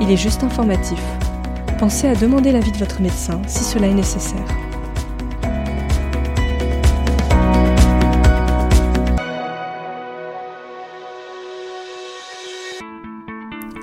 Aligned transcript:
il 0.00 0.10
est 0.10 0.16
juste 0.16 0.44
informatif. 0.44 1.00
Pensez 1.78 2.06
à 2.08 2.14
demander 2.14 2.52
l'avis 2.52 2.72
de 2.72 2.78
votre 2.78 3.00
médecin 3.00 3.40
si 3.46 3.64
cela 3.64 3.86
est 3.86 3.94
nécessaire. 3.94 4.44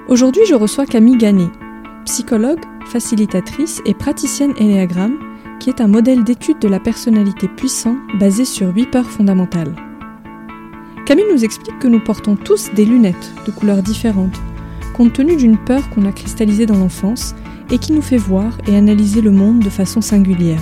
Aujourd'hui, 0.08 0.44
je 0.48 0.54
reçois 0.54 0.86
Camille 0.86 1.18
Ganet, 1.18 1.50
psychologue, 2.06 2.62
facilitatrice 2.86 3.82
et 3.86 3.96
praticienne 3.96 4.54
Enneagram, 4.60 5.18
qui 5.60 5.70
est 5.70 5.82
un 5.82 5.88
modèle 5.88 6.24
d'étude 6.24 6.60
de 6.60 6.68
la 6.68 6.80
personnalité 6.80 7.48
puissant 7.48 7.96
basé 8.20 8.46
sur 8.46 8.76
huit 8.76 8.92
peurs 8.92 9.10
fondamentales. 9.10 9.76
Camille 11.06 11.26
nous 11.32 11.44
explique 11.44 11.80
que 11.80 11.88
nous 11.88 12.00
portons 12.00 12.36
tous 12.36 12.72
des 12.74 12.86
lunettes 12.86 13.34
de 13.46 13.52
couleurs 13.52 13.82
différentes, 13.82 14.40
compte 14.94 15.14
tenu 15.14 15.36
d'une 15.36 15.58
peur 15.58 15.90
qu'on 15.90 16.06
a 16.06 16.12
cristallisée 16.12 16.66
dans 16.66 16.78
l'enfance 16.78 17.36
et 17.72 17.78
qui 17.78 17.92
nous 17.92 18.02
fait 18.02 18.18
voir 18.18 18.58
et 18.68 18.76
analyser 18.76 19.22
le 19.22 19.32
monde 19.32 19.60
de 19.60 19.70
façon 19.70 20.02
singulière. 20.02 20.62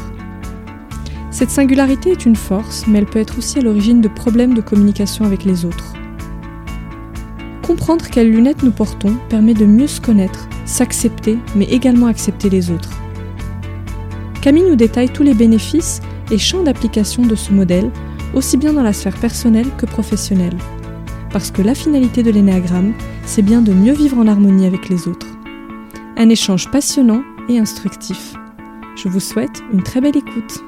Cette 1.30 1.50
singularité 1.50 2.12
est 2.12 2.26
une 2.26 2.36
force, 2.36 2.86
mais 2.88 3.00
elle 3.00 3.06
peut 3.06 3.20
être 3.20 3.38
aussi 3.38 3.60
à 3.60 3.62
l'origine 3.62 4.02
de 4.02 4.08
problèmes 4.08 4.54
de 4.54 4.62
communication 4.62 5.26
avec 5.26 5.44
les 5.44 5.66
autres. 5.66 5.94
Comprendre 7.62 8.08
quelles 8.10 8.32
lunettes 8.32 8.64
nous 8.64 8.72
portons 8.72 9.16
permet 9.30 9.54
de 9.54 9.66
mieux 9.66 9.88
se 9.88 10.02
connaître, 10.02 10.48
s'accepter, 10.66 11.38
mais 11.56 11.66
également 11.66 12.08
accepter 12.08 12.50
les 12.50 12.70
autres. 12.70 12.92
Camille 14.42 14.70
nous 14.70 14.76
détaille 14.76 15.10
tous 15.10 15.24
les 15.24 15.34
bénéfices 15.34 16.02
et 16.32 16.38
champs 16.38 16.64
d'application 16.64 17.24
de 17.24 17.36
ce 17.36 17.54
modèle, 17.54 17.92
aussi 18.34 18.58
bien 18.58 18.74
dans 18.74 18.84
la 18.84 18.94
sphère 18.94 19.18
personnelle 19.18 19.68
que 19.78 19.86
professionnelle. 19.86 20.58
Parce 21.32 21.50
que 21.50 21.62
la 21.62 21.76
finalité 21.76 22.24
de 22.24 22.32
l'énéagramme, 22.32 22.94
c'est 23.26 23.42
bien 23.42 23.62
de 23.62 23.72
mieux 23.72 23.94
vivre 23.94 24.18
en 24.18 24.28
harmonie 24.28 24.66
avec 24.66 24.90
les 24.90 25.08
autres. 25.08 25.28
Un 26.18 26.28
échange 26.28 26.70
passionnant 26.70 27.24
et 27.48 27.58
instructif. 27.58 28.34
Je 28.98 29.08
vous 29.08 29.22
souhaite 29.22 29.62
une 29.72 29.82
très 29.82 30.02
belle 30.02 30.18
écoute. 30.18 30.60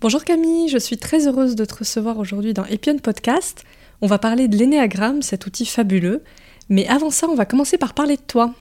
Bonjour 0.00 0.24
Camille, 0.24 0.68
je 0.68 0.78
suis 0.78 0.98
très 0.98 1.28
heureuse 1.28 1.54
de 1.54 1.64
te 1.64 1.76
recevoir 1.76 2.18
aujourd'hui 2.18 2.52
dans 2.52 2.64
Epion 2.64 2.98
Podcast. 2.98 3.64
On 4.00 4.08
va 4.08 4.18
parler 4.18 4.48
de 4.48 4.56
l'énéagramme, 4.56 5.22
cet 5.22 5.46
outil 5.46 5.66
fabuleux. 5.66 6.24
Mais 6.68 6.88
avant 6.88 7.10
ça, 7.10 7.28
on 7.28 7.36
va 7.36 7.46
commencer 7.46 7.78
par 7.78 7.94
parler 7.94 8.16
de 8.16 8.22
toi. 8.22 8.54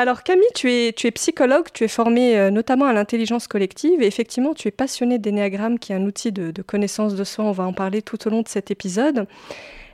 Alors 0.00 0.22
Camille, 0.22 0.46
tu 0.54 0.70
es, 0.70 0.92
psychologue, 0.92 1.66
tu 1.74 1.82
es 1.82 1.88
formée 1.88 2.38
euh, 2.38 2.50
notamment 2.50 2.84
à 2.84 2.92
l'intelligence 2.92 3.48
collective 3.48 4.00
et 4.00 4.06
effectivement 4.06 4.54
tu 4.54 4.68
es 4.68 4.70
passionnée 4.70 5.18
d'énéagramme 5.18 5.80
qui 5.80 5.90
est 5.90 5.96
un 5.96 6.04
outil 6.04 6.30
de, 6.30 6.62
connaissance 6.62 7.16
de 7.16 7.24
soi, 7.24 7.44
on 7.44 7.50
va 7.50 7.64
en 7.64 7.72
parler 7.72 8.00
tout 8.00 8.24
au 8.28 8.30
long 8.30 8.42
de 8.42 8.48
cet 8.48 8.70
épisode. 8.70 9.26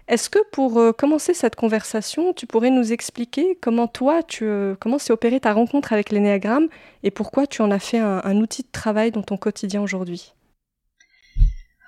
Est-ce 0.06 0.28
que 0.28 0.40
pour 0.52 0.78
euh, 0.78 0.92
commencer 0.92 1.32
cette 1.32 1.56
conversation, 1.56 2.34
tu 2.34 2.46
pourrais 2.46 2.68
nous 2.68 2.92
expliquer 2.92 3.56
comment 3.62 3.86
toi, 3.86 4.22
tu, 4.22 4.44
euh, 4.44 4.74
comment 4.78 4.98
s'est 4.98 5.14
opérée 5.14 5.40
ta 5.40 5.54
rencontre 5.54 5.94
avec 5.94 6.10
l'énéagramme 6.10 6.68
et 7.02 7.10
pourquoi 7.10 7.46
tu 7.46 7.62
en 7.62 7.70
as 7.70 7.78
fait 7.78 7.98
un 7.98 8.36
outil 8.36 8.60
de 8.60 8.68
travail 8.70 9.10
dans 9.10 9.22
ton 9.22 9.38
quotidien 9.38 9.80
aujourd'hui? 9.80 10.34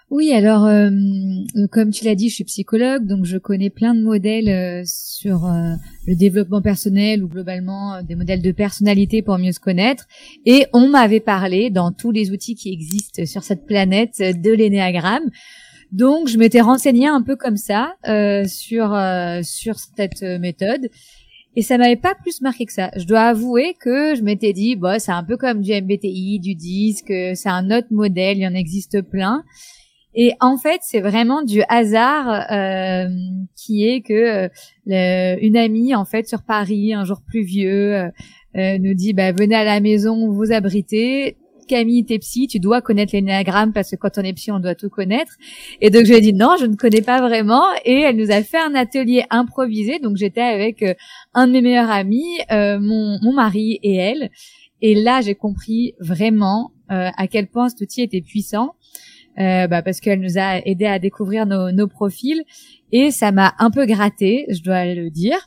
Oui, 0.09 0.33
alors 0.33 0.67
euh, 0.67 0.89
euh, 1.57 1.67
comme 1.67 1.91
tu 1.91 2.05
l'as 2.05 2.15
dit, 2.15 2.29
je 2.29 2.37
suis 2.37 2.45
psychologue, 2.45 3.07
donc 3.07 3.25
je 3.25 3.39
connais 3.39 3.71
plein 3.71 3.93
de 3.93 4.03
modèles 4.03 4.49
euh, 4.49 4.83
sur 4.85 5.49
le 6.07 6.15
développement 6.15 6.63
personnel 6.63 7.25
ou 7.25 7.29
globalement 7.29 8.01
des 8.03 8.15
modèles 8.15 8.41
de 8.41 8.53
personnalité 8.53 9.23
pour 9.23 9.37
mieux 9.39 9.51
se 9.51 9.59
connaître. 9.59 10.07
Et 10.45 10.67
on 10.73 10.89
m'avait 10.89 11.19
parlé 11.19 11.71
dans 11.71 11.91
tous 11.91 12.13
les 12.13 12.31
outils 12.31 12.55
qui 12.55 12.73
existent 12.73 13.27
sur 13.27 13.43
cette 13.43 13.67
planète 13.67 14.19
de 14.19 14.53
l'énéagramme. 14.53 15.29
Donc 15.91 16.29
je 16.29 16.39
m'étais 16.39 16.61
renseignée 16.61 17.09
un 17.09 17.23
peu 17.23 17.35
comme 17.35 17.57
ça 17.57 17.95
sur 18.47 18.97
sur 19.43 19.77
cette 19.79 20.23
méthode. 20.23 20.89
Et 21.59 21.63
ça 21.63 21.79
m'avait 21.79 21.97
pas 21.97 22.15
plus 22.15 22.43
marqué 22.43 22.67
que 22.67 22.73
ça. 22.73 22.91
Je 22.97 23.07
dois 23.07 23.23
avouer 23.23 23.75
que 23.81 24.15
je 24.15 24.23
m'étais 24.23 24.53
dit, 24.53 24.77
bah, 24.77 24.99
c'est 24.99 25.13
un 25.13 25.25
peu 25.25 25.39
comme 25.39 25.63
du 25.63 25.73
MBTI, 25.73 26.39
du 26.39 26.55
disque, 26.55 27.07
c'est 27.09 27.49
un 27.49 27.71
autre 27.71 27.89
modèle, 27.91 28.37
il 28.37 28.43
y 28.43 28.47
en 28.47 28.55
existe 28.55 29.01
plein. 29.01 29.43
Et 30.19 30.33
en 30.41 30.57
fait, 30.57 30.81
c'est 30.81 31.01
vraiment 31.01 31.43
du 31.43 31.63
hasard 31.69 32.51
euh, 32.51 33.07
qui 33.55 33.87
est 33.87 34.01
que 34.01 34.49
euh, 34.91 35.37
une 35.43 35.57
amie, 35.59 35.95
en 35.95 36.07
fait, 36.07 36.27
sur 36.27 36.43
Paris, 36.43 36.95
un 36.95 37.05
jour 37.05 37.21
pluvieux, 37.21 37.95
euh, 37.95 38.09
euh, 38.57 38.79
nous 38.79 38.95
dit 38.95 39.13
bah, 39.13 39.33
venez 39.33 39.55
à 39.55 39.65
la 39.65 39.81
maison, 39.81 40.31
vous 40.33 40.53
abriter. 40.53 41.37
Camille, 41.69 42.05
t'es 42.05 42.19
psy, 42.21 42.47
tu 42.47 42.61
dois 42.61 42.81
connaître 42.81 43.13
l'énéagramme 43.13 43.73
parce 43.73 43.91
que 43.91 43.97
quand 43.97 44.19
on 44.19 44.23
est 44.23 44.33
psy, 44.33 44.53
on 44.53 44.61
doit 44.61 44.77
tout 44.77 44.89
connaître. 44.89 45.33
Et 45.81 45.91
donc 45.91 46.05
je 46.05 46.11
lui 46.11 46.17
ai 46.17 46.21
dit 46.21 46.33
non, 46.33 46.55
je 46.59 46.65
ne 46.65 46.77
connais 46.77 47.03
pas 47.03 47.21
vraiment. 47.21 47.65
Et 47.85 48.03
elle 48.03 48.17
nous 48.17 48.31
a 48.31 48.43
fait 48.43 48.59
un 48.59 48.75
atelier 48.77 49.25
improvisé. 49.31 49.99
Donc 49.99 50.17
j'étais 50.17 50.43
avec 50.43 50.85
un 51.35 51.49
de 51.49 51.53
mes 51.53 51.63
meilleurs 51.63 51.91
amis, 51.91 52.39
mon, 52.49 53.19
mon 53.21 53.33
mari 53.33 53.81
et 53.83 53.97
elle. 53.97 54.31
Et 54.81 54.95
là, 54.95 55.23
j'ai 55.23 55.35
compris 55.35 55.95
vraiment 55.99 56.71
à 56.89 57.27
quel 57.27 57.49
point 57.49 57.69
cet 57.69 57.81
outil 57.81 58.03
était 58.03 58.21
puissant 58.21 58.77
euh, 59.39 59.67
bah, 59.67 59.83
parce 59.83 60.01
qu'elle 60.01 60.21
nous 60.21 60.39
a 60.39 60.59
aidé 60.67 60.87
à 60.87 60.99
découvrir 60.99 61.47
nos, 61.47 61.71
nos 61.73 61.89
profils 61.89 62.43
et 62.93 63.11
ça 63.11 63.33
m'a 63.33 63.55
un 63.59 63.71
peu 63.71 63.85
gratté, 63.87 64.47
je 64.49 64.63
dois 64.63 64.85
le 64.87 65.11
dire. 65.11 65.39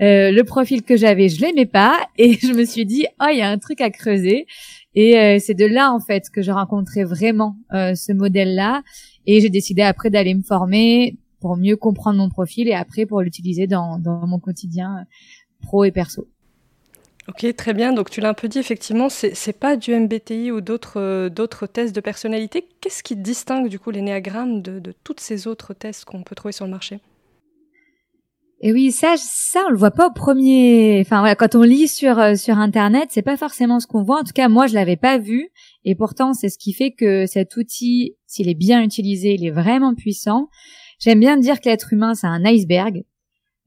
Euh, 0.00 0.30
le 0.30 0.42
profil 0.44 0.82
que 0.82 0.96
j'avais, 0.96 1.28
je 1.28 1.40
l'aimais 1.40 1.66
pas 1.66 2.00
et 2.18 2.34
je 2.34 2.52
me 2.52 2.64
suis 2.64 2.84
dit 2.84 3.06
oh 3.20 3.26
il 3.30 3.38
y 3.38 3.42
a 3.42 3.48
un 3.48 3.58
truc 3.58 3.80
à 3.80 3.90
creuser 3.90 4.46
et 4.94 5.18
euh, 5.18 5.38
c'est 5.38 5.54
de 5.54 5.64
là 5.64 5.92
en 5.92 6.00
fait 6.00 6.28
que 6.30 6.42
j'ai 6.42 6.52
rencontré 6.52 7.04
vraiment 7.04 7.56
euh, 7.72 7.94
ce 7.94 8.12
modèle-là 8.12 8.82
et 9.26 9.40
j'ai 9.40 9.50
décidé 9.50 9.82
après 9.82 10.10
d'aller 10.10 10.34
me 10.34 10.42
former 10.42 11.16
pour 11.40 11.56
mieux 11.56 11.76
comprendre 11.76 12.18
mon 12.18 12.28
profil 12.28 12.68
et 12.68 12.74
après 12.74 13.06
pour 13.06 13.20
l'utiliser 13.22 13.66
dans, 13.66 13.98
dans 13.98 14.26
mon 14.26 14.38
quotidien 14.38 15.06
pro 15.60 15.84
et 15.84 15.92
perso. 15.92 16.28
Ok, 17.28 17.46
très 17.56 17.72
bien. 17.72 17.92
Donc 17.92 18.10
tu 18.10 18.20
l'as 18.20 18.30
un 18.30 18.34
peu 18.34 18.48
dit, 18.48 18.58
effectivement, 18.58 19.08
c'est, 19.08 19.34
c'est 19.34 19.52
pas 19.52 19.76
du 19.76 19.94
MBTI 19.94 20.50
ou 20.50 20.60
d'autres, 20.60 20.98
euh, 21.00 21.66
tests 21.72 21.94
de 21.94 22.00
personnalité. 22.00 22.66
Qu'est-ce 22.80 23.02
qui 23.02 23.16
distingue 23.16 23.68
du 23.68 23.78
coup 23.78 23.90
l'énéagramme 23.90 24.60
de, 24.60 24.78
de 24.80 24.92
toutes 25.04 25.20
ces 25.20 25.46
autres 25.46 25.74
tests 25.74 26.04
qu'on 26.04 26.22
peut 26.22 26.34
trouver 26.34 26.52
sur 26.52 26.64
le 26.64 26.72
marché? 26.72 27.00
Et 28.64 28.72
oui, 28.72 28.92
ça, 28.92 29.14
ça, 29.16 29.64
on 29.66 29.70
le 29.70 29.76
voit 29.76 29.90
pas 29.90 30.06
au 30.06 30.12
premier. 30.12 31.00
Enfin 31.00 31.18
voilà, 31.18 31.34
quand 31.34 31.56
on 31.56 31.62
lit 31.62 31.88
sur 31.88 32.20
euh, 32.20 32.36
sur 32.36 32.58
internet, 32.58 33.08
c'est 33.10 33.22
pas 33.22 33.36
forcément 33.36 33.80
ce 33.80 33.88
qu'on 33.88 34.04
voit. 34.04 34.20
En 34.20 34.24
tout 34.24 34.32
cas, 34.32 34.48
moi, 34.48 34.68
je 34.68 34.74
l'avais 34.74 34.96
pas 34.96 35.18
vu, 35.18 35.48
et 35.84 35.96
pourtant, 35.96 36.32
c'est 36.32 36.48
ce 36.48 36.58
qui 36.58 36.72
fait 36.72 36.92
que 36.92 37.26
cet 37.26 37.56
outil, 37.56 38.16
s'il 38.26 38.48
est 38.48 38.54
bien 38.54 38.80
utilisé, 38.80 39.34
il 39.34 39.44
est 39.44 39.50
vraiment 39.50 39.94
puissant. 39.96 40.48
J'aime 41.00 41.18
bien 41.18 41.36
dire 41.36 41.60
que 41.60 41.68
l'être 41.68 41.92
humain, 41.92 42.14
c'est 42.14 42.28
un 42.28 42.44
iceberg. 42.44 43.02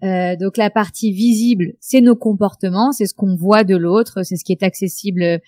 Euh, 0.04 0.36
donc 0.36 0.58
la 0.58 0.70
partie 0.70 1.12
visible, 1.12 1.74
c'est 1.80 2.02
nos 2.02 2.16
comportements, 2.16 2.92
c'est 2.92 3.06
ce 3.06 3.14
qu'on 3.14 3.36
voit 3.36 3.64
de 3.64 3.78
l'autre, 3.78 4.24
c'est 4.24 4.36
ce 4.36 4.44
qui 4.44 4.52
est 4.52 4.64
accessible 4.64 5.24
euh, 5.24 5.40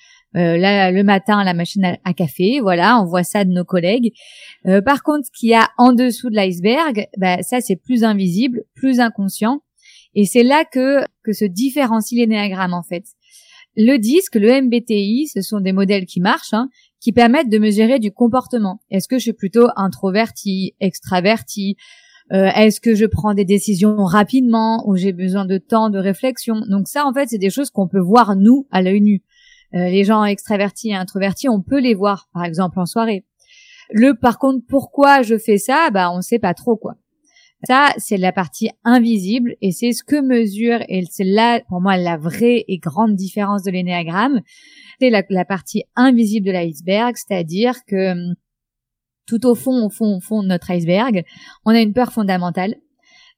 là, 0.57 0.91
le 0.91 1.03
matin 1.03 1.39
à 1.39 1.43
la 1.43 1.53
machine 1.53 1.97
à, 2.03 2.13
café. 2.13 2.59
Voilà, 2.61 2.99
on 3.01 3.05
voit 3.05 3.23
ça 3.23 3.43
de 3.43 3.51
nos 3.51 3.65
collègues. 3.65 4.13
Euh, 4.65 4.81
par 4.81 5.03
contre, 5.03 5.27
ce 5.27 5.31
qu'il 5.37 5.49
y 5.49 5.53
a 5.53 5.69
en 5.77 5.91
dessous 5.91 6.29
de 6.29 6.35
l'iceberg, 6.35 7.07
bah, 7.17 7.41
ça 7.43 7.59
c'est 7.59 7.75
plus 7.75 8.03
invisible, 8.03 8.63
plus 8.73 8.99
inconscient, 8.99 9.61
et 10.15 10.25
c'est 10.25 10.43
là 10.43 10.63
que 10.65 11.01
que 11.23 11.33
se 11.33 11.45
différencie 11.45 12.17
l'énéagramme 12.17 12.73
en 12.73 12.83
fait. 12.83 13.03
Le 13.75 13.97
disque, 13.97 14.35
le 14.35 14.61
MBTI, 14.61 15.27
ce 15.27 15.41
sont 15.41 15.59
des 15.59 15.71
modèles 15.71 16.07
qui 16.07 16.19
marchent, 16.19 16.53
hein, 16.53 16.69
qui 16.99 17.11
permettent 17.11 17.49
de 17.49 17.59
mesurer 17.59 17.99
du 17.99 18.11
comportement. 18.11 18.79
Est-ce 18.89 19.07
que 19.07 19.17
je 19.17 19.23
suis 19.23 19.33
plutôt 19.33 19.67
introverti, 19.75 20.73
extraverti? 20.79 21.75
Euh, 22.33 22.49
est-ce 22.55 22.81
que 22.81 22.93
je 22.93 23.05
prends 23.05 23.33
des 23.33 23.45
décisions 23.45 24.03
rapidement 24.03 24.83
ou 24.87 24.97
j'ai 24.97 25.13
besoin 25.13 25.45
de 25.45 25.57
temps 25.57 25.89
de 25.89 25.97
réflexion? 25.97 26.61
Donc 26.69 26.87
ça, 26.87 27.05
en 27.05 27.13
fait, 27.13 27.27
c'est 27.29 27.37
des 27.37 27.49
choses 27.49 27.69
qu'on 27.69 27.87
peut 27.87 28.01
voir 28.01 28.35
nous 28.35 28.67
à 28.71 28.81
l'œil 28.81 29.01
nu. 29.01 29.23
Euh, 29.73 29.89
les 29.89 30.03
gens 30.03 30.23
extravertis 30.23 30.89
et 30.89 30.95
introvertis, 30.95 31.49
on 31.49 31.61
peut 31.61 31.79
les 31.79 31.93
voir, 31.93 32.29
par 32.33 32.43
exemple 32.43 32.79
en 32.79 32.85
soirée. 32.85 33.25
Le, 33.91 34.13
par 34.13 34.39
contre, 34.39 34.65
pourquoi 34.67 35.21
je 35.21 35.37
fais 35.37 35.57
ça? 35.57 35.89
Bah, 35.91 36.11
on 36.11 36.21
sait 36.21 36.39
pas 36.39 36.53
trop 36.53 36.75
quoi. 36.75 36.95
Ça, 37.63 37.89
c'est 37.97 38.17
la 38.17 38.31
partie 38.31 38.69
invisible 38.83 39.55
et 39.61 39.71
c'est 39.71 39.91
ce 39.91 40.03
que 40.03 40.21
mesure 40.21 40.79
et 40.89 41.03
c'est 41.09 41.23
là, 41.23 41.61
pour 41.69 41.81
moi, 41.81 41.97
la 41.97 42.15
vraie 42.15 42.63
et 42.67 42.77
grande 42.77 43.15
différence 43.15 43.63
de 43.63 43.71
l'énéagramme. 43.71 44.41
C'est 44.99 45.09
la, 45.09 45.23
la 45.29 45.45
partie 45.45 45.85
invisible 45.95 46.45
de 46.45 46.51
l'iceberg, 46.51 47.15
c'est-à-dire 47.15 47.83
que 47.87 48.11
hum, 48.11 48.35
tout 49.27 49.45
au 49.45 49.55
fond, 49.55 49.85
au 49.85 49.89
fond, 49.89 50.17
au 50.17 50.19
fond 50.19 50.41
de 50.41 50.47
notre 50.47 50.71
iceberg, 50.71 51.23
on 51.65 51.71
a 51.71 51.81
une 51.81 51.93
peur 51.93 52.11
fondamentale 52.11 52.75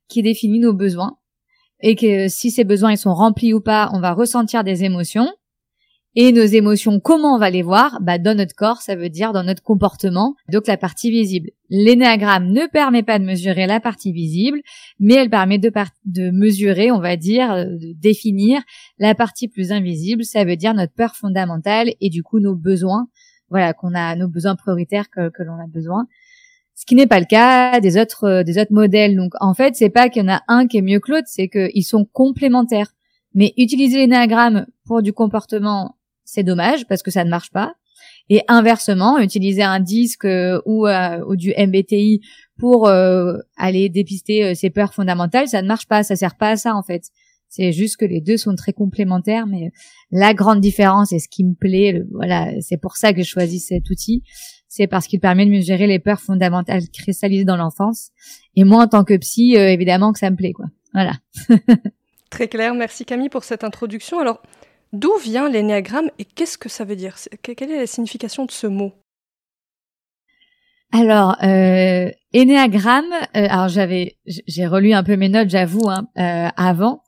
qui 0.08 0.22
définit 0.22 0.60
nos 0.60 0.74
besoins 0.74 1.18
et 1.82 1.96
que 1.96 2.28
si 2.28 2.52
ces 2.52 2.64
besoins 2.64 2.92
ils 2.92 2.98
sont 2.98 3.14
remplis 3.14 3.54
ou 3.54 3.62
pas, 3.62 3.90
on 3.94 4.00
va 4.00 4.14
ressentir 4.14 4.64
des 4.64 4.84
émotions. 4.84 5.30
Et 6.16 6.32
nos 6.32 6.44
émotions, 6.44 7.00
comment 7.00 7.36
on 7.36 7.38
va 7.40 7.52
les 7.52 7.62
voir? 7.62 8.00
Bah 8.02 8.18
dans 8.18 8.36
notre 8.36 8.56
corps, 8.56 8.82
ça 8.82 8.96
veut 8.96 9.10
dire 9.10 9.32
dans 9.32 9.44
notre 9.44 9.62
comportement, 9.62 10.34
donc 10.52 10.66
la 10.66 10.76
partie 10.76 11.12
visible. 11.12 11.52
L'énéagramme 11.70 12.52
ne 12.52 12.66
permet 12.66 13.04
pas 13.04 13.20
de 13.20 13.26
mesurer 13.26 13.68
la 13.68 13.80
partie 13.80 14.12
visible, 14.12 14.60
mais 15.00 15.14
elle 15.14 15.30
permet 15.30 15.60
de, 15.60 15.72
de 16.06 16.32
mesurer, 16.32 16.90
on 16.92 17.00
va 17.00 17.16
dire, 17.16 17.52
euh, 17.52 17.66
de 17.66 17.94
définir 17.94 18.64
la 18.98 19.14
partie 19.14 19.48
plus 19.48 19.72
invisible, 19.72 20.26
ça 20.26 20.44
veut 20.46 20.56
dire 20.56 20.74
notre 20.74 20.94
peur 20.94 21.16
fondamentale 21.16 21.94
et 22.02 22.10
du 22.10 22.24
coup 22.24 22.40
nos 22.40 22.56
besoins, 22.56 23.08
voilà, 23.50 23.74
qu'on 23.74 23.94
a 23.94 24.16
nos 24.16 24.28
besoins 24.28 24.56
prioritaires 24.56 25.10
que, 25.10 25.30
que 25.30 25.44
l'on 25.44 25.60
a 25.60 25.68
besoin 25.68 26.08
ce 26.80 26.86
qui 26.86 26.96
n'est 26.96 27.08
pas 27.08 27.20
le 27.20 27.26
cas 27.26 27.82
des 27.82 28.00
autres 28.00 28.24
euh, 28.24 28.44
des 28.44 28.58
autres 28.58 28.72
modèles. 28.72 29.18
Donc 29.18 29.34
en 29.42 29.54
fait, 29.54 29.76
c'est 29.76 29.90
pas 29.90 30.08
qu'il 30.08 30.24
y 30.24 30.26
en 30.26 30.34
a 30.34 30.42
un 30.48 30.66
qui 30.66 30.78
est 30.78 30.82
mieux 30.82 31.02
que 31.02 31.12
l'autre, 31.12 31.28
c'est 31.28 31.50
qu'ils 31.50 31.84
sont 31.84 32.06
complémentaires. 32.06 32.94
Mais 33.34 33.54
utiliser 33.58 33.98
l'énéagramme 33.98 34.66
pour 34.86 35.02
du 35.02 35.12
comportement, 35.12 35.98
c'est 36.24 36.44
dommage 36.44 36.88
parce 36.88 37.04
que 37.04 37.12
ça 37.12 37.26
ne 37.26 37.30
marche 37.30 37.52
pas. 37.52 37.74
Et 38.30 38.44
inversement, 38.48 39.20
utiliser 39.20 39.62
un 39.62 39.82
disque 39.82 40.24
euh, 40.24 40.62
ou, 40.66 40.88
euh, 40.88 41.22
ou 41.28 41.36
du 41.36 41.54
MBTI 41.58 42.22
pour 42.58 42.90
aller 42.90 43.88
dépister 43.88 44.54
ses 44.54 44.70
peurs 44.70 44.94
fondamentales, 44.94 45.48
ça 45.48 45.62
ne 45.62 45.68
marche 45.68 45.88
pas, 45.88 46.04
ça 46.04 46.18
sert 46.18 46.36
pas 46.36 46.50
à 46.50 46.56
ça 46.58 46.76
en 46.76 46.84
fait. 46.84 47.04
C'est 47.50 47.72
juste 47.72 47.98
que 47.98 48.06
les 48.06 48.22
deux 48.22 48.38
sont 48.38 48.56
très 48.56 48.74
complémentaires, 48.74 49.48
mais 49.48 49.72
la 50.12 50.34
grande 50.34 50.62
différence 50.62 51.12
et 51.12 51.20
ce 51.20 51.28
qui 51.28 51.44
me 51.44 51.56
plaît, 51.56 52.04
voilà, 52.12 52.52
c'est 52.62 52.78
pour 52.78 52.96
ça 52.96 53.12
que 53.12 53.24
je 53.24 53.28
choisis 53.28 53.68
cet 53.68 53.90
outil, 53.90 54.24
c'est 54.68 54.88
parce 54.88 55.08
qu'il 55.08 55.20
permet 55.20 55.46
de 55.46 55.52
mieux 55.52 55.62
gérer 55.62 55.88
les 55.88 56.00
peurs 56.00 56.22
fondamentales 56.22 56.84
cristallisées 56.94 57.46
dans 57.46 57.58
l'enfance. 57.58 58.12
Et 58.56 58.64
moi, 58.64 58.84
en 58.84 58.88
tant 58.88 59.04
que 59.04 59.18
psy, 59.18 59.58
euh, 59.58 59.70
évidemment 59.70 60.14
que 60.14 60.20
ça 60.20 60.30
me 60.30 60.36
plaît, 60.36 60.54
quoi. 60.54 60.66
Voilà. 60.94 61.14
Très 62.30 62.48
clair. 62.48 62.76
Merci 62.76 63.06
Camille 63.06 63.30
pour 63.30 63.44
cette 63.44 63.64
introduction. 63.64 64.20
Alors, 64.20 64.42
d'où 64.94 65.12
vient 65.24 65.50
l'énéagramme 65.50 66.12
et 66.20 66.26
qu'est-ce 66.26 66.58
que 66.58 66.70
ça 66.70 66.86
veut 66.86 66.96
dire? 66.96 67.16
Quelle 67.42 67.72
est 67.72 67.80
la 67.80 67.88
signification 67.88 68.46
de 68.46 68.52
ce 68.52 68.68
mot? 68.68 68.94
Alors, 70.92 71.36
euh, 71.44 72.10
énéagramme. 72.34 73.12
Euh, 73.36 73.48
alors 73.50 73.70
j'avais, 73.70 74.18
j'ai 74.26 74.66
relu 74.66 74.94
un 74.94 75.04
peu 75.04 75.16
mes 75.18 75.30
notes, 75.30 75.50
j'avoue, 75.50 75.88
hein, 75.90 76.08
euh, 76.18 76.50
avant. 76.58 77.04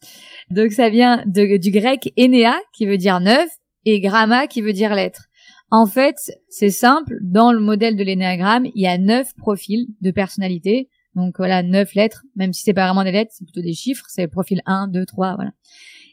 Donc 0.51 0.73
ça 0.73 0.89
vient 0.89 1.23
du 1.25 1.71
grec 1.71 2.11
énéa 2.17 2.55
qui 2.73 2.85
veut 2.85 2.97
dire 2.97 3.19
neuf 3.21 3.49
et 3.85 3.99
gramma 4.01 4.47
qui 4.47 4.61
veut 4.61 4.73
dire 4.73 4.93
lettre. 4.93 5.27
En 5.71 5.85
fait, 5.85 6.17
c'est 6.49 6.69
simple. 6.69 7.17
Dans 7.21 7.53
le 7.53 7.59
modèle 7.59 7.95
de 7.95 8.03
l'énéagramme, 8.03 8.65
il 8.75 8.81
y 8.81 8.87
a 8.87 8.97
neuf 8.97 9.33
profils 9.37 9.87
de 10.01 10.11
personnalité. 10.11 10.89
Donc 11.15 11.35
voilà, 11.37 11.63
neuf 11.63 11.95
lettres, 11.95 12.23
même 12.35 12.51
si 12.51 12.63
c'est 12.63 12.73
pas 12.73 12.85
vraiment 12.85 13.05
des 13.05 13.13
lettres, 13.13 13.31
c'est 13.33 13.45
plutôt 13.45 13.61
des 13.61 13.73
chiffres. 13.73 14.03
C'est 14.09 14.27
profil 14.27 14.61
1, 14.65 14.89
2, 14.89 15.05
3, 15.05 15.35
voilà. 15.35 15.51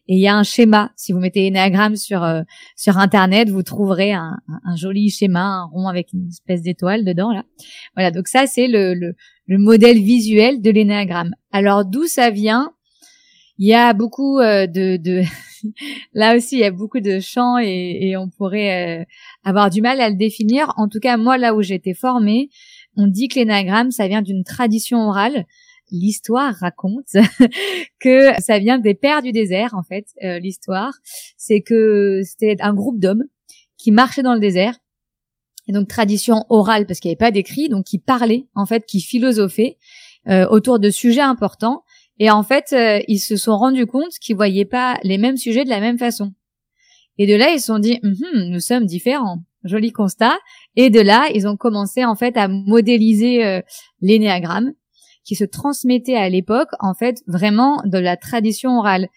Et 0.06 0.14
il 0.14 0.20
y 0.20 0.28
a 0.28 0.36
un 0.36 0.44
schéma. 0.44 0.92
Si 0.96 1.12
vous 1.12 1.18
mettez 1.18 1.46
énéagramme 1.46 1.96
sur 1.96 2.22
euh, 2.22 2.42
sur 2.76 2.96
internet, 2.98 3.50
vous 3.50 3.62
trouverez 3.62 4.12
un, 4.12 4.38
un, 4.64 4.76
joli 4.76 5.10
schéma, 5.10 5.42
un 5.42 5.64
rond 5.64 5.88
avec 5.88 6.12
une 6.14 6.28
espèce 6.28 6.62
d'étoile 6.62 7.04
dedans 7.04 7.32
là. 7.32 7.44
Voilà. 7.94 8.10
Donc 8.10 8.28
ça 8.28 8.46
c'est 8.46 8.68
le, 8.68 8.94
le, 8.94 9.14
le 9.46 9.58
modèle 9.58 9.98
visuel 9.98 10.62
de 10.62 10.70
l'énéagramme. 10.70 11.34
Alors 11.52 11.84
d'où 11.84 12.06
ça 12.06 12.30
vient? 12.30 12.72
Il 13.58 13.66
y 13.66 13.74
a 13.74 13.92
beaucoup 13.92 14.38
euh, 14.38 14.66
de, 14.66 14.96
de 14.96 15.22
là 16.14 16.36
aussi, 16.36 16.56
il 16.56 16.60
y 16.60 16.64
a 16.64 16.70
beaucoup 16.70 17.00
de 17.00 17.20
champs 17.20 17.58
et, 17.58 18.16
on 18.16 18.28
pourrait 18.28 19.00
euh, 19.00 19.04
avoir 19.44 19.70
du 19.70 19.80
mal 19.80 20.00
à 20.00 20.08
le 20.08 20.16
définir. 20.16 20.72
En 20.76 20.88
tout 20.88 21.00
cas, 21.00 21.16
moi, 21.16 21.38
là 21.38 21.54
où 21.54 21.62
j'ai 21.62 21.74
été 21.74 21.94
formée, 21.94 22.50
on 22.96 23.06
dit 23.06 23.28
que 23.28 23.38
l'énagramme, 23.38 23.90
ça 23.90 24.08
vient 24.08 24.22
d'une 24.22 24.44
tradition 24.44 24.98
orale. 25.08 25.46
L'histoire 25.90 26.54
raconte 26.54 27.16
que 28.00 28.30
ça 28.40 28.58
vient 28.58 28.78
des 28.78 28.94
pères 28.94 29.22
du 29.22 29.32
désert, 29.32 29.74
en 29.74 29.82
fait. 29.82 30.06
Euh, 30.22 30.38
l'histoire, 30.38 30.92
c'est 31.36 31.60
que 31.60 32.20
c'était 32.24 32.56
un 32.60 32.74
groupe 32.74 32.98
d'hommes 32.98 33.24
qui 33.76 33.90
marchaient 33.92 34.22
dans 34.22 34.34
le 34.34 34.40
désert. 34.40 34.78
Et 35.66 35.72
donc 35.72 35.86
tradition 35.86 36.46
orale 36.48 36.86
parce 36.86 36.98
qu'il 36.98 37.10
n'y 37.10 37.12
avait 37.12 37.18
pas 37.26 37.30
d'écrit, 37.30 37.68
donc 37.68 37.84
qui 37.84 37.98
parlaient, 37.98 38.46
en 38.54 38.64
fait, 38.64 38.86
qui 38.86 39.00
philosophaient 39.00 39.76
euh, 40.28 40.46
autour 40.48 40.78
de 40.78 40.90
sujets 40.90 41.20
importants 41.20 41.84
et 42.18 42.30
en 42.30 42.42
fait, 42.42 42.72
euh, 42.72 43.00
ils 43.08 43.18
se 43.18 43.36
sont 43.36 43.56
rendus 43.56 43.86
compte 43.86 44.12
qu'ils 44.20 44.36
voyaient 44.36 44.64
pas 44.64 44.98
les 45.02 45.18
mêmes 45.18 45.36
sujets 45.36 45.64
de 45.64 45.70
la 45.70 45.80
même 45.80 45.98
façon. 45.98 46.32
Et 47.18 47.26
de 47.26 47.34
là, 47.34 47.50
ils 47.50 47.60
se 47.60 47.66
sont 47.66 47.78
dit, 47.78 47.98
hum, 48.02 48.14
nous 48.50 48.60
sommes 48.60 48.86
différents. 48.86 49.38
Joli 49.64 49.90
constat. 49.90 50.38
Et 50.76 50.88
de 50.88 51.00
là, 51.00 51.28
ils 51.34 51.48
ont 51.48 51.56
commencé 51.56 52.04
en 52.04 52.14
fait 52.14 52.36
à 52.36 52.48
modéliser 52.48 53.44
euh, 53.44 53.60
l'énéagramme 54.00 54.72
qui 55.24 55.34
se 55.34 55.44
transmettait 55.44 56.14
à 56.14 56.28
l'époque 56.28 56.70
en 56.78 56.94
fait 56.94 57.22
vraiment 57.26 57.82
de 57.84 57.98
la 57.98 58.16
tradition 58.16 58.78
orale. 58.78 59.08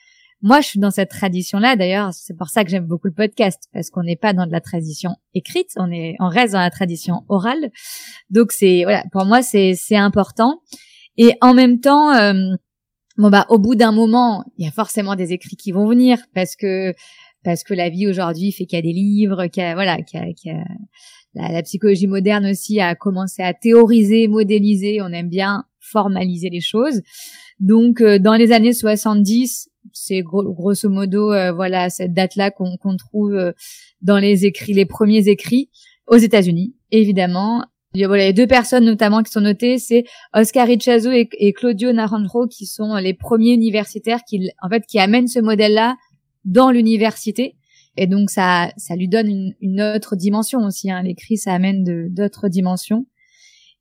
Moi, 0.41 0.59
je 0.59 0.67
suis 0.67 0.79
dans 0.79 0.89
cette 0.89 1.11
tradition-là. 1.11 1.75
D'ailleurs, 1.75 2.13
c'est 2.13 2.35
pour 2.35 2.49
ça 2.49 2.63
que 2.63 2.71
j'aime 2.71 2.87
beaucoup 2.87 3.07
le 3.07 3.13
podcast 3.13 3.69
parce 3.71 3.91
qu'on 3.91 4.01
n'est 4.01 4.15
pas 4.15 4.33
dans 4.33 4.47
de 4.47 4.51
la 4.51 4.61
tradition 4.61 5.11
écrite, 5.35 5.69
on 5.77 5.91
est, 5.91 6.15
on 6.19 6.27
reste 6.27 6.53
dans 6.53 6.59
la 6.59 6.71
tradition 6.71 7.23
orale. 7.29 7.69
Donc 8.31 8.51
c'est 8.51 8.81
voilà, 8.83 9.03
pour 9.11 9.25
moi 9.25 9.43
c'est 9.43 9.73
c'est 9.75 9.95
important. 9.95 10.61
Et 11.17 11.35
en 11.41 11.53
même 11.53 11.79
temps, 11.79 12.13
euh, 12.15 12.55
bon 13.21 13.29
bah 13.29 13.45
au 13.49 13.59
bout 13.59 13.75
d'un 13.75 13.91
moment, 13.91 14.43
il 14.57 14.65
y 14.65 14.67
a 14.67 14.71
forcément 14.71 15.15
des 15.15 15.31
écrits 15.31 15.55
qui 15.55 15.71
vont 15.71 15.87
venir 15.87 16.17
parce 16.33 16.55
que 16.55 16.93
parce 17.43 17.63
que 17.63 17.73
la 17.73 17.89
vie 17.89 18.07
aujourd'hui 18.07 18.51
fait 18.51 18.65
qu'il 18.65 18.77
y 18.77 18.79
a 18.79 18.83
des 18.83 18.93
livres, 18.93 19.47
qu'il 19.47 19.63
y 19.63 19.65
a 19.65 19.73
voilà, 19.73 20.01
qu'il 20.01 20.19
y 20.45 20.49
a, 20.49 20.63
la, 21.33 21.63
psychologie 21.63 22.07
moderne 22.07 22.45
aussi 22.45 22.79
a 22.79 22.93
commencé 22.95 23.41
à 23.41 23.53
théoriser, 23.53 24.27
modéliser. 24.27 25.01
On 25.01 25.07
aime 25.07 25.29
bien 25.29 25.65
formaliser 25.79 26.49
les 26.49 26.61
choses. 26.61 27.01
Donc 27.59 28.01
euh, 28.01 28.19
dans 28.19 28.35
les 28.35 28.51
années 28.51 28.73
70, 28.73 29.69
c'est 29.93 30.21
grosso 30.21 30.89
modo 30.89 31.31
euh, 31.31 31.51
voilà 31.51 31.89
cette 31.89 32.13
date-là 32.13 32.51
qu'on 32.51 32.77
trouve 32.97 33.33
euh, 33.33 33.51
dans 34.01 34.17
les 34.17 34.45
écrits, 34.45 34.73
les 34.73 34.85
premiers 34.85 35.27
écrits 35.27 35.69
aux 36.07 36.17
États-Unis, 36.17 36.75
évidemment, 36.91 37.63
il 37.93 38.01
y 38.01 38.05
a 38.05 38.31
deux 38.33 38.47
personnes 38.47 38.85
notamment 38.85 39.21
qui 39.23 39.31
sont 39.31 39.41
notées, 39.41 39.77
c'est 39.77 40.05
Oscar 40.33 40.69
Ichazo 40.69 41.11
et, 41.11 41.53
Claudio 41.53 41.91
Naranjo 41.91 42.47
qui 42.47 42.65
sont 42.65 42.95
les 42.95 43.13
premiers 43.13 43.53
universitaires 43.53 44.21
qui, 44.27 44.49
en 44.61 44.69
fait, 44.69 44.85
qui 44.87 44.99
amènent 44.99 45.27
ce 45.27 45.39
modèle-là 45.39 45.97
dans 46.45 46.71
l'université. 46.71 47.55
Et 47.97 48.07
donc 48.07 48.29
ça, 48.29 48.71
ça 48.77 48.95
lui 48.95 49.09
donne 49.09 49.53
une, 49.59 49.81
autre 49.81 50.15
dimension 50.15 50.59
aussi. 50.59 50.89
Hein. 50.89 51.03
L'écrit, 51.03 51.37
ça 51.37 51.53
amène 51.53 51.83
d'autres 52.09 52.47
dimensions. 52.47 53.05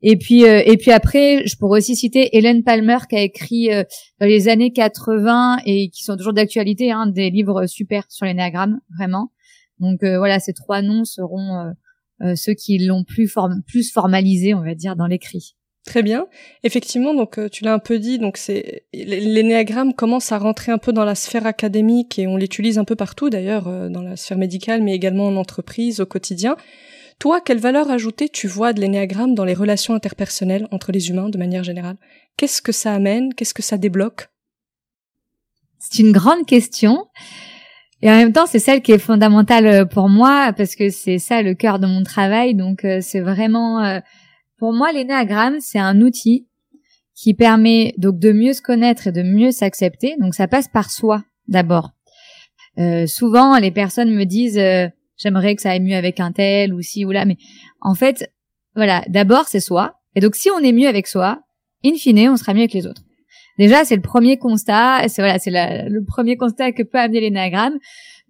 Et 0.02 0.16
puis, 0.16 0.44
euh, 0.44 0.62
et 0.64 0.76
puis 0.78 0.90
après, 0.92 1.46
je 1.46 1.56
pourrais 1.56 1.78
aussi 1.78 1.94
citer 1.94 2.37
Hélène 2.37 2.64
Palmer 2.64 2.96
qui 3.08 3.16
a 3.16 3.20
écrit 3.20 3.70
euh, 3.73 3.85
dans 4.18 4.26
les 4.26 4.49
années 4.49 4.73
80 4.73 5.58
et 5.66 5.90
qui 5.90 6.04
sont 6.04 6.16
toujours 6.16 6.32
d'actualité, 6.32 6.90
hein, 6.90 7.06
des 7.06 7.28
livres 7.30 7.66
super 7.66 8.04
sur 8.08 8.25
l'énéagramme, 8.25 8.80
vraiment. 8.96 9.30
Donc 9.80 10.02
euh, 10.02 10.18
voilà, 10.18 10.38
ces 10.38 10.52
trois 10.52 10.82
noms 10.82 11.04
seront 11.04 11.56
euh, 11.56 11.70
ceux 12.34 12.54
qui 12.54 12.78
l'ont 12.78 13.04
plus, 13.04 13.32
plus 13.66 13.90
formalisé, 13.90 14.54
on 14.54 14.62
va 14.62 14.74
dire, 14.74 14.96
dans 14.96 15.06
l'écrit. 15.06 15.54
Très 15.86 16.02
bien. 16.02 16.26
Effectivement, 16.62 17.14
donc 17.14 17.38
euh, 17.38 17.48
tu 17.48 17.64
l'as 17.64 17.72
un 17.72 17.78
peu 17.78 17.98
dit, 17.98 18.18
donc 18.18 18.36
c'est 18.36 18.84
l'énéagramme 18.92 19.94
commence 19.94 20.30
à 20.30 20.38
rentrer 20.38 20.72
un 20.72 20.78
peu 20.78 20.92
dans 20.92 21.04
la 21.04 21.14
sphère 21.14 21.46
académique 21.46 22.18
et 22.18 22.26
on 22.26 22.36
l'utilise 22.36 22.78
un 22.78 22.84
peu 22.84 22.96
partout 22.96 23.30
d'ailleurs 23.30 23.66
euh, 23.66 23.88
dans 23.88 24.02
la 24.02 24.16
sphère 24.16 24.36
médicale, 24.36 24.82
mais 24.82 24.94
également 24.94 25.26
en 25.26 25.36
entreprise 25.36 26.00
au 26.00 26.06
quotidien. 26.06 26.56
Toi, 27.18 27.40
quelle 27.40 27.58
valeur 27.58 27.90
ajoutée 27.90 28.28
tu 28.28 28.46
vois 28.46 28.72
de 28.72 28.80
l'énéagramme 28.80 29.34
dans 29.34 29.44
les 29.44 29.54
relations 29.54 29.94
interpersonnelles 29.94 30.68
entre 30.70 30.92
les 30.92 31.08
humains 31.08 31.30
de 31.30 31.38
manière 31.38 31.64
générale? 31.64 31.96
Qu'est-ce 32.36 32.62
que 32.62 32.72
ça 32.72 32.92
amène? 32.92 33.34
Qu'est-ce 33.34 33.54
que 33.54 33.62
ça 33.62 33.78
débloque? 33.78 34.28
C'est 35.78 36.02
une 36.02 36.12
grande 36.12 36.46
question. 36.46 37.06
Et 38.02 38.11
en 38.11 38.16
même 38.16 38.33
temps, 38.33 38.47
c'est 38.47 38.59
celle 38.59 38.80
qui 38.80 38.92
est 38.92 38.99
fondamentale 38.99 39.66
euh, 39.66 39.85
pour 39.85 40.09
moi 40.09 40.52
parce 40.57 40.75
que 40.75 40.88
c'est 40.88 41.19
ça 41.19 41.42
le 41.42 41.54
cœur 41.54 41.78
de 41.78 41.87
mon 41.87 42.02
travail. 42.02 42.54
Donc, 42.54 42.85
euh, 42.85 43.00
c'est 43.02 43.21
vraiment, 43.21 43.85
euh, 43.85 44.00
pour 44.59 44.73
moi, 44.73 44.92
l'énéagramme, 44.92 45.59
c'est 45.61 45.78
un 45.78 46.00
outil 46.00 46.49
qui 47.14 47.35
permet 47.35 47.95
donc 47.99 48.19
de 48.19 48.33
mieux 48.33 48.54
se 48.54 48.62
connaître 48.62 49.09
et 49.09 49.12
de 49.12 49.23
mieux 49.23 49.50
s'accepter. 49.50 50.16
Donc, 50.19 50.35
ça 50.35 50.49
passe 50.49 50.69
par 50.69 50.90
soi 50.90 51.23
d'abord. 51.49 51.90
souvent, 53.07 53.59
les 53.59 53.73
personnes 53.73 54.14
me 54.14 54.25
disent, 54.25 54.61
j'aimerais 55.19 55.54
que 55.54 55.61
ça 55.61 55.73
aille 55.73 55.80
mieux 55.80 55.97
avec 55.97 56.19
un 56.21 56.33
tel 56.33 56.73
ou 56.73 56.80
ci 56.80 57.04
ou 57.04 57.11
là, 57.11 57.26
mais 57.26 57.37
en 57.83 57.95
fait, 57.95 58.33
voilà, 58.75 59.02
d'abord 59.09 59.49
c'est 59.49 59.61
soi. 59.61 59.97
Et 60.14 60.21
donc, 60.21 60.35
si 60.35 60.49
on 60.50 60.61
est 60.61 60.73
mieux 60.73 60.88
avec 60.88 61.07
soi, 61.07 61.42
in 61.85 61.95
fine, 61.97 62.30
on 62.30 62.37
sera 62.37 62.54
mieux 62.54 62.61
avec 62.61 62.73
les 62.73 62.87
autres. 62.87 63.02
Déjà, 63.61 63.85
c'est 63.85 63.95
le 63.95 64.00
premier 64.00 64.38
constat, 64.38 65.07
c'est 65.09 65.21
voilà, 65.21 65.38
c'est 65.38 65.50
le 65.50 66.02
premier 66.02 66.38
constat 66.38 66.73
que 66.73 66.83
peut 66.83 66.97
amener 66.97 67.21
l'énagramme. 67.21 67.79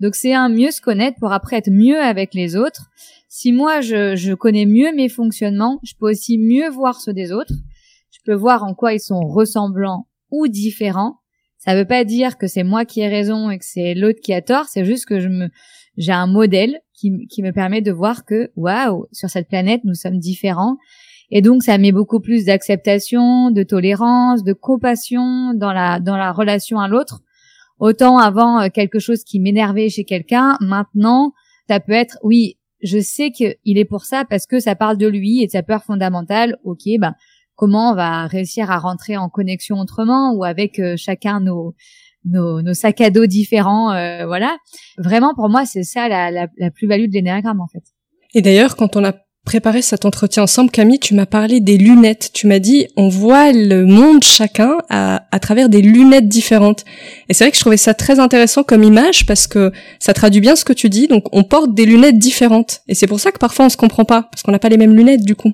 Donc 0.00 0.16
c'est 0.16 0.34
un 0.34 0.48
mieux 0.48 0.72
se 0.72 0.80
connaître 0.80 1.18
pour 1.20 1.30
après 1.32 1.58
être 1.58 1.70
mieux 1.70 2.00
avec 2.00 2.34
les 2.34 2.56
autres. 2.56 2.90
Si 3.28 3.52
moi 3.52 3.80
je, 3.80 4.34
connais 4.34 4.66
mieux 4.66 4.92
mes 4.92 5.08
fonctionnements, 5.08 5.78
je 5.84 5.92
peux 5.94 6.10
aussi 6.10 6.36
mieux 6.36 6.68
voir 6.68 7.00
ceux 7.00 7.12
des 7.12 7.30
autres. 7.30 7.54
Je 8.10 8.18
peux 8.24 8.34
voir 8.34 8.64
en 8.64 8.74
quoi 8.74 8.92
ils 8.92 8.98
sont 8.98 9.20
ressemblants 9.20 10.08
ou 10.32 10.48
différents. 10.48 11.20
Ça 11.58 11.76
veut 11.76 11.86
pas 11.86 12.02
dire 12.02 12.36
que 12.36 12.48
c'est 12.48 12.64
moi 12.64 12.84
qui 12.84 13.00
ai 13.00 13.06
raison 13.06 13.50
et 13.50 13.58
que 13.60 13.64
c'est 13.64 13.94
l'autre 13.94 14.18
qui 14.20 14.34
a 14.34 14.42
tort. 14.42 14.64
C'est 14.66 14.84
juste 14.84 15.06
que 15.06 15.20
je 15.20 15.28
me, 15.28 15.48
j'ai 15.96 16.10
un 16.10 16.26
modèle 16.26 16.80
qui, 16.92 17.28
qui 17.28 17.44
me 17.44 17.52
permet 17.52 17.82
de 17.82 17.92
voir 17.92 18.24
que, 18.24 18.50
waouh, 18.56 19.06
sur 19.12 19.30
cette 19.30 19.46
planète, 19.46 19.82
nous 19.84 19.94
sommes 19.94 20.18
différents 20.18 20.76
Et 21.30 21.42
donc 21.42 21.62
ça 21.62 21.78
met 21.78 21.92
beaucoup 21.92 22.20
plus 22.20 22.44
d'acceptation, 22.44 23.50
de 23.50 23.62
tolérance, 23.62 24.42
de 24.42 24.52
compassion 24.52 25.54
dans 25.54 25.72
la 25.72 26.00
dans 26.00 26.16
la 26.16 26.32
relation 26.32 26.80
à 26.80 26.88
l'autre. 26.88 27.20
Autant 27.78 28.18
avant 28.18 28.60
euh, 28.60 28.68
quelque 28.68 28.98
chose 28.98 29.24
qui 29.24 29.40
m'énervait 29.40 29.88
chez 29.88 30.04
quelqu'un, 30.04 30.56
maintenant 30.60 31.32
ça 31.68 31.80
peut 31.80 31.92
être 31.92 32.18
oui, 32.22 32.58
je 32.82 32.98
sais 32.98 33.30
qu'il 33.30 33.56
est 33.64 33.84
pour 33.84 34.04
ça 34.04 34.24
parce 34.28 34.46
que 34.46 34.58
ça 34.58 34.74
parle 34.74 34.98
de 34.98 35.06
lui 35.06 35.42
et 35.42 35.46
de 35.46 35.52
sa 35.52 35.62
peur 35.62 35.84
fondamentale. 35.84 36.56
Ok, 36.64 36.82
ben 36.98 37.14
comment 37.54 37.92
on 37.92 37.94
va 37.94 38.26
réussir 38.26 38.70
à 38.70 38.78
rentrer 38.78 39.16
en 39.16 39.28
connexion 39.28 39.78
autrement 39.78 40.32
ou 40.32 40.44
avec 40.44 40.78
euh, 40.78 40.94
chacun 40.96 41.40
nos, 41.40 41.74
nos, 42.24 42.60
nos 42.60 42.74
sacs 42.74 43.00
à 43.02 43.10
dos 43.10 43.26
différents, 43.26 43.92
euh, 43.92 44.26
voilà. 44.26 44.56
Vraiment 44.98 45.34
pour 45.34 45.48
moi 45.48 45.64
c'est 45.64 45.84
ça 45.84 46.08
la, 46.08 46.30
la, 46.32 46.48
la 46.58 46.70
plus-value 46.70 47.06
de 47.06 47.12
l'énéagramme 47.12 47.60
en 47.60 47.68
fait. 47.68 47.84
Et 48.34 48.42
d'ailleurs 48.42 48.74
quand 48.76 48.96
on 48.96 49.04
a 49.04 49.14
préparé 49.44 49.82
cet 49.82 50.04
entretien 50.04 50.42
ensemble, 50.42 50.70
Camille, 50.70 50.98
tu 50.98 51.14
m'as 51.14 51.26
parlé 51.26 51.60
des 51.60 51.76
lunettes. 51.76 52.30
Tu 52.32 52.46
m'as 52.46 52.58
dit, 52.58 52.88
on 52.96 53.08
voit 53.08 53.52
le 53.52 53.84
monde 53.84 54.22
chacun 54.22 54.78
à, 54.88 55.24
à 55.30 55.38
travers 55.40 55.68
des 55.68 55.82
lunettes 55.82 56.28
différentes. 56.28 56.84
Et 57.28 57.34
c'est 57.34 57.44
vrai 57.44 57.50
que 57.50 57.56
je 57.56 57.60
trouvais 57.60 57.76
ça 57.76 57.94
très 57.94 58.20
intéressant 58.20 58.62
comme 58.62 58.82
image 58.82 59.26
parce 59.26 59.46
que 59.46 59.72
ça 59.98 60.14
traduit 60.14 60.40
bien 60.40 60.56
ce 60.56 60.64
que 60.64 60.72
tu 60.72 60.88
dis. 60.88 61.08
Donc, 61.08 61.24
on 61.32 61.42
porte 61.42 61.74
des 61.74 61.86
lunettes 61.86 62.18
différentes. 62.18 62.80
Et 62.88 62.94
c'est 62.94 63.06
pour 63.06 63.20
ça 63.20 63.32
que 63.32 63.38
parfois 63.38 63.66
on 63.66 63.70
se 63.70 63.76
comprend 63.76 64.04
pas 64.04 64.22
parce 64.30 64.42
qu'on 64.42 64.52
n'a 64.52 64.58
pas 64.58 64.68
les 64.68 64.78
mêmes 64.78 64.94
lunettes 64.94 65.24
du 65.24 65.34
coup. 65.34 65.52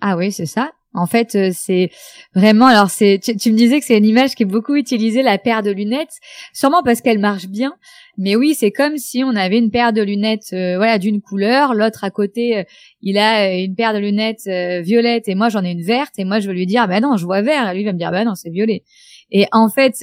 Ah 0.00 0.16
oui, 0.16 0.32
c'est 0.32 0.46
ça. 0.46 0.70
En 0.94 1.06
fait, 1.06 1.34
euh, 1.34 1.50
c'est 1.54 1.90
vraiment. 2.34 2.66
Alors, 2.66 2.90
c'est. 2.90 3.20
Tu, 3.22 3.36
tu, 3.36 3.52
me 3.52 3.56
disais 3.56 3.78
que 3.78 3.86
c'est 3.86 3.98
une 3.98 4.06
image 4.06 4.34
qui 4.34 4.44
est 4.44 4.46
beaucoup 4.46 4.74
utilisée, 4.74 5.22
la 5.22 5.38
paire 5.38 5.62
de 5.62 5.70
lunettes, 5.70 6.14
sûrement 6.52 6.82
parce 6.82 7.02
qu'elle 7.02 7.18
marche 7.18 7.46
bien. 7.46 7.74
Mais 8.18 8.36
oui, 8.36 8.54
c'est 8.54 8.70
comme 8.70 8.98
si 8.98 9.22
on 9.24 9.34
avait 9.36 9.58
une 9.58 9.70
paire 9.70 9.92
de 9.92 10.02
lunettes, 10.02 10.52
euh, 10.52 10.76
voilà, 10.76 10.98
d'une 10.98 11.20
couleur. 11.20 11.72
L'autre 11.72 12.04
à 12.04 12.10
côté, 12.10 12.58
euh, 12.58 12.64
il 13.00 13.16
a 13.16 13.54
une 13.54 13.74
paire 13.74 13.94
de 13.94 13.98
lunettes 13.98 14.48
violettes 14.84 15.28
et 15.28 15.34
moi 15.34 15.48
j'en 15.48 15.64
ai 15.64 15.70
une 15.70 15.82
verte. 15.82 16.14
Et 16.18 16.24
moi 16.24 16.40
je 16.40 16.48
veux 16.48 16.54
lui 16.54 16.66
dire, 16.66 16.86
bah 16.88 17.00
non, 17.00 17.16
je 17.16 17.24
vois 17.24 17.42
vert. 17.42 17.70
Et 17.70 17.76
lui 17.76 17.84
va 17.84 17.92
me 17.92 17.98
dire, 17.98 18.10
bah 18.10 18.24
non, 18.24 18.34
c'est 18.34 18.50
violet. 18.50 18.82
Et 19.30 19.46
en 19.52 19.68
fait, 19.68 19.94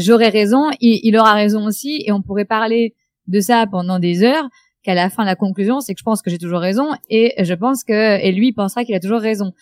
j'aurais 0.00 0.28
raison, 0.28 0.70
il, 0.80 1.00
il 1.02 1.16
aura 1.16 1.34
raison 1.34 1.66
aussi, 1.66 2.02
et 2.06 2.12
on 2.12 2.22
pourrait 2.22 2.44
parler 2.44 2.94
de 3.26 3.40
ça 3.40 3.66
pendant 3.70 3.98
des 3.98 4.22
heures 4.24 4.48
qu'à 4.82 4.94
la 4.94 5.10
fin 5.10 5.24
la 5.24 5.36
conclusion 5.36 5.80
c'est 5.80 5.92
que 5.92 5.98
je 5.98 6.04
pense 6.04 6.22
que 6.22 6.30
j'ai 6.30 6.38
toujours 6.38 6.60
raison 6.60 6.92
et 7.10 7.34
je 7.44 7.52
pense 7.52 7.84
que 7.84 8.24
et 8.24 8.32
lui 8.32 8.52
pensera 8.52 8.84
qu'il 8.84 8.94
a 8.94 9.00
toujours 9.00 9.20
raison. 9.20 9.52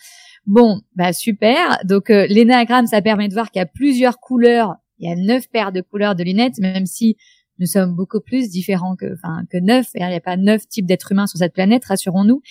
Bon, 0.47 0.79
bah 0.95 1.11
super. 1.11 1.77
Donc 1.83 2.09
euh, 2.09 2.25
l'énagramme, 2.29 2.87
ça 2.87 3.01
permet 3.01 3.27
de 3.27 3.33
voir 3.33 3.51
qu'il 3.51 3.59
y 3.59 3.63
a 3.63 3.65
plusieurs 3.65 4.19
couleurs. 4.19 4.75
Il 4.97 5.09
y 5.09 5.11
a 5.11 5.15
neuf 5.15 5.49
paires 5.49 5.73
de 5.73 5.81
couleurs 5.81 6.15
de 6.15 6.23
lunettes, 6.23 6.57
même 6.59 6.85
si 6.85 7.17
nous 7.59 7.65
sommes 7.65 7.95
beaucoup 7.95 8.19
plus 8.19 8.49
différents 8.49 8.95
que, 8.95 9.13
enfin, 9.13 9.43
que 9.49 9.57
neuf. 9.57 9.87
Il 9.95 10.05
n'y 10.05 10.13
a 10.13 10.19
pas 10.19 10.37
neuf 10.37 10.67
types 10.67 10.85
d'êtres 10.85 11.11
humains 11.11 11.27
sur 11.27 11.39
cette 11.39 11.53
planète, 11.53 11.85
rassurons-nous. 11.85 12.41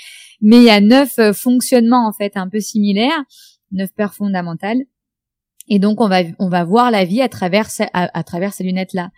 Mais 0.41 0.57
il 0.57 0.65
y 0.65 0.71
a 0.71 0.81
neuf 0.81 1.19
euh, 1.19 1.33
fonctionnements 1.33 2.07
en 2.07 2.13
fait 2.13 2.37
un 2.37 2.49
peu 2.49 2.61
similaires, 2.61 3.25
neuf 3.73 3.91
peurs 3.95 4.15
fondamentales. 4.15 4.83
Et 5.69 5.79
donc 5.79 6.01
on 6.01 6.09
va 6.09 6.21
on 6.39 6.49
va 6.49 6.65
voir 6.65 6.91
la 6.91 7.05
vie 7.05 7.23
à 7.23 7.29
travers 7.29 7.69
à, 7.93 8.23
travers 8.25 8.53
ces 8.53 8.65
lunettes 8.65 8.93
là. 8.93 9.11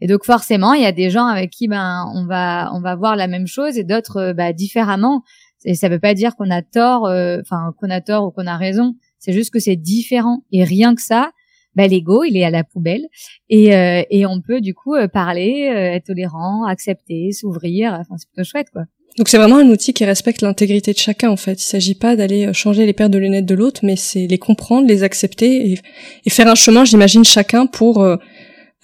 Et 0.00 0.08
donc 0.08 0.24
forcément, 0.24 0.72
il 0.72 0.82
y 0.82 0.86
a 0.86 0.92
des 0.92 1.08
gens 1.08 1.26
avec 1.26 1.50
qui 1.50 1.68
ben 1.68 2.10
on 2.14 2.26
va 2.26 2.70
on 2.74 2.80
va 2.80 2.96
voir 2.96 3.14
la 3.14 3.28
même 3.28 3.46
chose 3.46 3.78
et 3.78 3.84
d'autres 3.84 4.32
bah, 4.32 4.52
différemment. 4.52 5.22
Et 5.64 5.74
ça 5.74 5.88
veut 5.88 6.00
pas 6.00 6.14
dire 6.14 6.36
qu'on 6.36 6.50
a 6.50 6.62
tort, 6.62 7.06
euh, 7.06 7.38
enfin 7.40 7.72
qu'on 7.78 7.90
a 7.90 8.00
tort 8.00 8.26
ou 8.26 8.30
qu'on 8.30 8.46
a 8.46 8.56
raison. 8.56 8.96
C'est 9.18 9.32
juste 9.32 9.52
que 9.52 9.60
c'est 9.60 9.76
différent. 9.76 10.44
Et 10.52 10.64
rien 10.64 10.94
que 10.94 11.00
ça, 11.00 11.30
bah, 11.76 11.86
l'ego, 11.86 12.24
il 12.24 12.36
est 12.36 12.44
à 12.44 12.50
la 12.50 12.64
poubelle. 12.64 13.06
Et, 13.48 13.74
euh, 13.74 14.02
et 14.10 14.26
on 14.26 14.40
peut 14.40 14.60
du 14.60 14.74
coup 14.74 14.94
euh, 14.94 15.08
parler, 15.08 15.70
être 15.94 16.06
tolérant, 16.06 16.64
accepter, 16.64 17.32
s'ouvrir. 17.32 17.92
Enfin, 17.92 18.16
c'est 18.18 18.28
plutôt 18.28 18.48
chouette, 18.48 18.70
quoi. 18.72 18.82
Donc 19.16 19.28
c'est 19.28 19.38
vraiment 19.38 19.58
un 19.58 19.68
outil 19.68 19.92
qui 19.92 20.04
respecte 20.04 20.42
l'intégrité 20.42 20.92
de 20.92 20.98
chacun 20.98 21.30
en 21.30 21.36
fait. 21.36 21.52
Il 21.52 21.64
s'agit 21.64 21.94
pas 21.94 22.16
d'aller 22.16 22.52
changer 22.52 22.84
les 22.84 22.92
paires 22.92 23.10
de 23.10 23.18
lunettes 23.18 23.46
de 23.46 23.54
l'autre, 23.54 23.82
mais 23.84 23.94
c'est 23.94 24.26
les 24.26 24.38
comprendre, 24.38 24.88
les 24.88 25.04
accepter 25.04 25.70
et, 25.70 25.78
et 26.24 26.30
faire 26.30 26.48
un 26.48 26.56
chemin, 26.56 26.84
j'imagine, 26.84 27.22
chacun 27.22 27.66
pour 27.66 28.04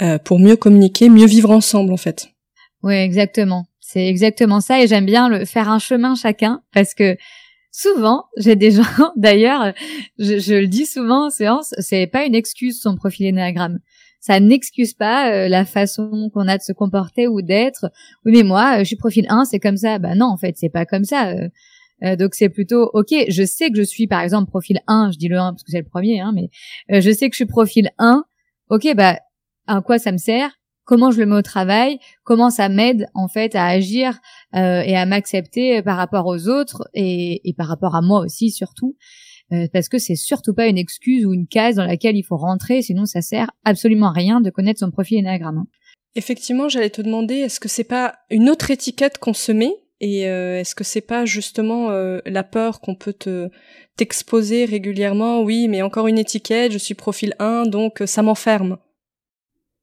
euh, 0.02 0.16
pour 0.16 0.38
mieux 0.38 0.56
communiquer, 0.56 1.10
mieux 1.10 1.26
vivre 1.26 1.50
ensemble 1.50 1.92
en 1.92 1.98
fait. 1.98 2.30
Oui, 2.82 2.94
exactement. 2.94 3.66
C'est 3.80 4.06
exactement 4.06 4.60
ça 4.60 4.80
et 4.80 4.86
j'aime 4.86 5.04
bien 5.04 5.28
le 5.28 5.44
faire 5.44 5.68
un 5.68 5.78
chemin 5.78 6.14
chacun 6.14 6.62
parce 6.72 6.94
que 6.94 7.18
souvent 7.72 8.24
j'ai 8.36 8.56
des 8.56 8.70
gens 8.70 8.82
d'ailleurs 9.16 9.72
je, 10.18 10.60
le 10.60 10.66
dis 10.66 10.86
souvent 10.86 11.26
en 11.26 11.30
séance 11.30 11.74
c'est 11.78 12.06
pas 12.06 12.24
une 12.24 12.34
excuse 12.34 12.80
son 12.80 12.96
profil 12.96 13.26
énéagramme 13.26 13.78
ça 14.20 14.38
n'excuse 14.38 14.92
pas 14.92 15.32
euh, 15.32 15.48
la 15.48 15.64
façon 15.64 16.30
qu'on 16.32 16.46
a 16.46 16.58
de 16.58 16.62
se 16.62 16.72
comporter 16.72 17.26
ou 17.26 17.40
d'être. 17.40 17.90
Oui 18.24 18.32
mais 18.32 18.42
moi 18.42 18.76
euh, 18.76 18.78
je 18.80 18.84
suis 18.84 18.96
profil 18.96 19.26
1 19.28 19.46
c'est 19.46 19.58
comme 19.58 19.78
ça. 19.78 19.98
Bah 19.98 20.14
non 20.14 20.26
en 20.26 20.36
fait 20.36 20.56
c'est 20.58 20.68
pas 20.68 20.84
comme 20.84 21.04
ça 21.04 21.34
euh, 22.02 22.16
donc 22.16 22.34
c'est 22.34 22.50
plutôt 22.50 22.90
ok 22.92 23.14
je 23.28 23.44
sais 23.44 23.70
que 23.70 23.76
je 23.76 23.82
suis 23.82 24.06
par 24.06 24.20
exemple 24.20 24.48
profil 24.50 24.80
1 24.86 25.10
je 25.12 25.18
dis 25.18 25.28
le 25.28 25.38
1 25.38 25.52
parce 25.52 25.62
que 25.62 25.70
c'est 25.70 25.80
le 25.80 25.88
premier 25.88 26.20
hein, 26.20 26.32
mais 26.34 26.50
je 27.00 27.10
sais 27.10 27.28
que 27.28 27.34
je 27.34 27.38
suis 27.38 27.46
profil 27.46 27.90
1 27.98 28.24
ok 28.68 28.94
bah 28.94 29.18
à 29.66 29.80
quoi 29.82 29.98
ça 29.98 30.12
me 30.12 30.18
sert? 30.18 30.59
Comment 30.90 31.12
je 31.12 31.20
le 31.20 31.26
mets 31.26 31.36
au 31.36 31.42
travail, 31.42 32.00
comment 32.24 32.50
ça 32.50 32.68
m'aide 32.68 33.06
en 33.14 33.28
fait 33.28 33.54
à 33.54 33.64
agir 33.64 34.18
euh, 34.56 34.80
et 34.80 34.96
à 34.96 35.06
m'accepter 35.06 35.82
par 35.82 35.96
rapport 35.96 36.26
aux 36.26 36.48
autres 36.48 36.82
et, 36.94 37.54
par 37.56 37.68
rapport 37.68 37.94
à 37.94 38.02
moi 38.02 38.18
aussi 38.24 38.50
surtout. 38.50 38.96
Euh, 39.52 39.68
parce 39.72 39.88
que 39.88 39.98
c'est 39.98 40.16
surtout 40.16 40.52
pas 40.52 40.66
une 40.66 40.78
excuse 40.78 41.24
ou 41.24 41.32
une 41.32 41.46
case 41.46 41.76
dans 41.76 41.84
laquelle 41.84 42.16
il 42.16 42.24
faut 42.24 42.36
rentrer, 42.36 42.82
sinon 42.82 43.04
ça 43.06 43.22
sert 43.22 43.52
absolument 43.64 44.08
à 44.08 44.12
rien 44.12 44.40
de 44.40 44.50
connaître 44.50 44.80
son 44.80 44.90
profil 44.90 45.18
énagramme. 45.18 45.62
Effectivement, 46.16 46.68
j'allais 46.68 46.90
te 46.90 47.02
demander, 47.02 47.36
est-ce 47.36 47.60
que 47.60 47.68
c'est 47.68 47.84
pas 47.84 48.16
une 48.28 48.50
autre 48.50 48.72
étiquette 48.72 49.18
qu'on 49.18 49.32
se 49.32 49.52
met 49.52 49.76
et 50.00 50.28
euh, 50.28 50.58
est-ce 50.58 50.74
que 50.74 50.82
c'est 50.82 51.02
pas 51.02 51.24
justement 51.24 51.90
la 52.26 52.42
peur 52.42 52.80
qu'on 52.80 52.96
peut 52.96 53.12
te 53.12 53.48
t'exposer 53.96 54.64
régulièrement? 54.64 55.42
Oui, 55.42 55.68
mais 55.68 55.82
encore 55.82 56.08
une 56.08 56.18
étiquette, 56.18 56.72
je 56.72 56.78
suis 56.78 56.94
profil 56.94 57.36
1, 57.38 57.66
donc 57.66 58.02
ça 58.06 58.22
m'enferme. 58.22 58.76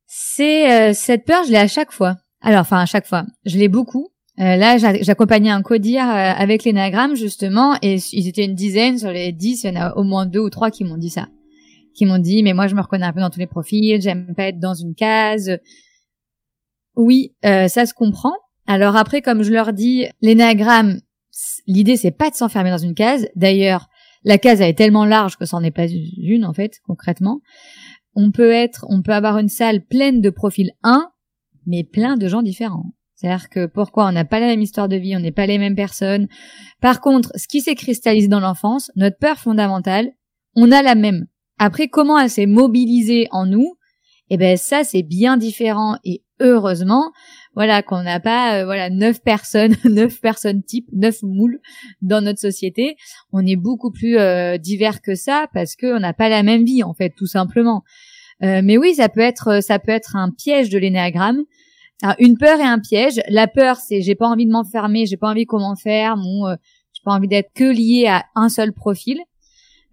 C'est 0.07 0.71
euh, 0.71 0.93
cette 0.93 1.25
peur, 1.25 1.43
je 1.43 1.51
l'ai 1.51 1.57
à 1.57 1.67
chaque 1.67 1.91
fois. 1.91 2.15
Alors, 2.41 2.61
enfin 2.61 2.79
à 2.79 2.85
chaque 2.85 3.05
fois, 3.05 3.25
je 3.45 3.57
l'ai 3.57 3.67
beaucoup. 3.67 4.07
Euh, 4.39 4.55
là, 4.55 4.77
j'accompagnais 4.77 5.49
un 5.49 5.61
codir 5.61 6.03
euh, 6.03 6.13
avec 6.13 6.63
l'énagramme 6.63 7.15
justement, 7.15 7.75
et 7.81 7.97
ils 8.13 8.27
étaient 8.27 8.45
une 8.45 8.55
dizaine 8.55 8.97
sur 8.97 9.11
les 9.11 9.31
dix. 9.33 9.63
Il 9.63 9.73
y 9.73 9.77
en 9.77 9.81
a 9.81 9.93
au 9.95 10.03
moins 10.03 10.25
deux 10.25 10.39
ou 10.39 10.49
trois 10.49 10.71
qui 10.71 10.85
m'ont 10.85 10.97
dit 10.97 11.09
ça, 11.09 11.27
qui 11.93 12.05
m'ont 12.05 12.19
dit 12.19 12.41
mais 12.41 12.53
moi 12.53 12.67
je 12.67 12.75
me 12.75 12.81
reconnais 12.81 13.05
un 13.05 13.13
peu 13.13 13.19
dans 13.19 13.29
tous 13.29 13.39
les 13.39 13.47
profils, 13.47 14.01
j'aime 14.01 14.33
pas 14.35 14.45
être 14.45 14.59
dans 14.59 14.75
une 14.75 14.95
case. 14.95 15.57
Oui, 16.95 17.33
ça 17.43 17.85
se 17.85 17.93
comprend. 17.93 18.33
Alors 18.67 18.95
après, 18.95 19.21
comme 19.21 19.43
je 19.43 19.51
leur 19.51 19.73
dis, 19.73 20.05
l'énagramme, 20.21 21.01
l'idée 21.65 21.97
c'est 21.97 22.11
pas 22.11 22.29
de 22.29 22.35
s'enfermer 22.35 22.69
dans 22.69 22.77
une 22.77 22.95
case. 22.95 23.27
D'ailleurs, 23.35 23.89
la 24.23 24.37
case 24.37 24.61
elle 24.61 24.69
est 24.69 24.77
tellement 24.77 25.05
large 25.05 25.35
que 25.37 25.45
ça 25.45 25.57
n'en 25.57 25.63
est 25.63 25.71
pas 25.71 25.87
une 25.87 26.45
en 26.45 26.53
fait 26.53 26.79
concrètement 26.85 27.41
on 28.17 28.31
peut 28.31 28.51
être, 28.51 28.83
on 28.89 29.03
peut 29.03 29.13
avoir 29.13 29.37
une 29.37 29.47
salle 29.47 29.85
pleine 29.85 30.21
de 30.21 30.31
profils 30.31 30.71
1, 30.81 31.11
mais 31.67 31.83
plein 31.83 32.17
de 32.17 32.27
gens 32.27 32.41
différents. 32.41 32.93
C'est-à-dire 33.13 33.47
que 33.49 33.67
pourquoi 33.67 34.07
on 34.07 34.11
n'a 34.11 34.25
pas 34.25 34.39
la 34.39 34.47
même 34.47 34.61
histoire 34.61 34.89
de 34.89 34.95
vie, 34.95 35.15
on 35.15 35.19
n'est 35.19 35.31
pas 35.31 35.45
les 35.45 35.59
mêmes 35.59 35.75
personnes. 35.75 36.27
Par 36.81 36.99
contre, 36.99 37.31
ce 37.35 37.47
qui 37.47 37.61
s'est 37.61 37.75
cristallisé 37.75 38.27
dans 38.27 38.39
l'enfance, 38.39 38.91
notre 38.95 39.19
peur 39.19 39.37
fondamentale, 39.37 40.09
on 40.55 40.71
a 40.71 40.81
la 40.81 40.95
même. 40.95 41.27
Après, 41.59 41.89
comment 41.89 42.17
elle 42.17 42.31
s'est 42.31 42.47
mobilisée 42.47 43.27
en 43.29 43.45
nous, 43.45 43.75
eh 44.31 44.37
ben 44.37 44.57
ça 44.57 44.83
c'est 44.83 45.03
bien 45.03 45.37
différent 45.37 45.97
et 46.03 46.23
heureusement, 46.39 47.11
voilà 47.57 47.81
qu'on 47.81 48.03
n'a 48.03 48.19
pas 48.19 48.59
euh, 48.59 48.65
voilà 48.65 48.91
neuf 48.91 49.19
personnes, 49.23 49.75
neuf 49.83 50.21
personnes 50.21 50.61
type, 50.61 50.87
neuf 50.93 51.23
moules 51.23 51.59
dans 52.03 52.21
notre 52.21 52.39
société. 52.39 52.97
On 53.33 53.43
est 53.47 53.55
beaucoup 53.55 53.89
plus 53.89 54.19
euh, 54.19 54.59
divers 54.59 55.01
que 55.01 55.15
ça 55.15 55.47
parce 55.55 55.75
qu'on 55.75 55.99
n'a 55.99 56.13
pas 56.13 56.29
la 56.29 56.43
même 56.43 56.65
vie 56.65 56.83
en 56.83 56.93
fait, 56.93 57.09
tout 57.17 57.25
simplement. 57.25 57.83
Euh, 58.43 58.61
mais 58.63 58.77
oui, 58.77 58.93
ça 58.93 59.09
peut 59.09 59.21
être 59.21 59.63
ça 59.63 59.79
peut 59.79 59.91
être 59.91 60.15
un 60.15 60.29
piège 60.29 60.69
de 60.69 60.77
l'énéagramme. 60.77 61.45
une 62.19 62.37
peur 62.37 62.59
et 62.59 62.63
un 62.63 62.77
piège. 62.77 63.19
La 63.27 63.47
peur, 63.47 63.77
c'est 63.77 64.03
j'ai 64.03 64.13
pas 64.13 64.27
envie 64.27 64.45
de 64.45 64.51
m'enfermer, 64.51 65.07
j'ai 65.07 65.17
pas 65.17 65.29
envie 65.31 65.47
comment 65.47 65.75
faire, 65.75 66.15
mon, 66.15 66.45
euh, 66.45 66.55
j'ai 66.93 67.01
pas 67.03 67.11
envie 67.11 67.27
d'être 67.27 67.49
que 67.55 67.63
lié 67.63 68.05
à 68.05 68.25
un 68.35 68.49
seul 68.49 68.71
profil. 68.71 69.17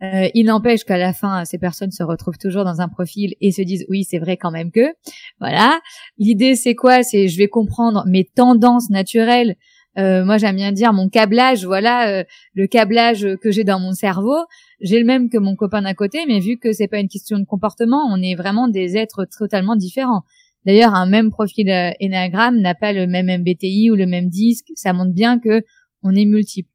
Euh, 0.04 0.28
il 0.34 0.46
n'empêche 0.46 0.84
qu'à 0.84 0.98
la 0.98 1.12
fin, 1.12 1.44
ces 1.44 1.58
personnes 1.58 1.90
se 1.90 2.02
retrouvent 2.02 2.38
toujours 2.38 2.64
dans 2.64 2.80
un 2.80 2.88
profil 2.88 3.34
et 3.40 3.52
se 3.52 3.62
disent 3.62 3.86
oui, 3.88 4.04
c'est 4.04 4.18
vrai 4.18 4.36
quand 4.36 4.50
même 4.50 4.70
que. 4.70 4.92
Voilà. 5.40 5.80
L'idée, 6.18 6.54
c'est 6.56 6.74
quoi? 6.74 7.02
C'est 7.02 7.28
je 7.28 7.38
vais 7.38 7.48
comprendre 7.48 8.04
mes 8.06 8.24
tendances 8.24 8.90
naturelles 8.90 9.56
euh, 9.98 10.24
moi, 10.24 10.38
j'aime 10.38 10.56
bien 10.56 10.72
dire 10.72 10.92
mon 10.92 11.08
câblage. 11.08 11.64
Voilà, 11.64 12.08
euh, 12.08 12.24
le 12.54 12.66
câblage 12.66 13.26
que 13.40 13.50
j'ai 13.50 13.64
dans 13.64 13.78
mon 13.78 13.92
cerveau, 13.92 14.36
j'ai 14.80 14.98
le 14.98 15.04
même 15.04 15.28
que 15.30 15.38
mon 15.38 15.54
copain 15.54 15.82
d'à 15.82 15.94
côté, 15.94 16.24
mais 16.26 16.40
vu 16.40 16.58
que 16.58 16.72
c'est 16.72 16.88
pas 16.88 16.98
une 16.98 17.08
question 17.08 17.38
de 17.38 17.44
comportement, 17.44 18.02
on 18.10 18.20
est 18.20 18.34
vraiment 18.34 18.68
des 18.68 18.96
êtres 18.96 19.26
totalement 19.38 19.76
différents. 19.76 20.22
D'ailleurs, 20.66 20.94
un 20.94 21.06
même 21.06 21.30
profil 21.30 21.70
euh, 21.70 21.90
énagramme 22.00 22.60
n'a 22.60 22.74
pas 22.74 22.92
le 22.92 23.06
même 23.06 23.26
MBTI 23.26 23.90
ou 23.90 23.94
le 23.94 24.06
même 24.06 24.28
disque. 24.28 24.66
Ça 24.74 24.92
montre 24.92 25.12
bien 25.12 25.38
que 25.38 25.62
on 26.02 26.14
est 26.14 26.24
multiple. 26.24 26.70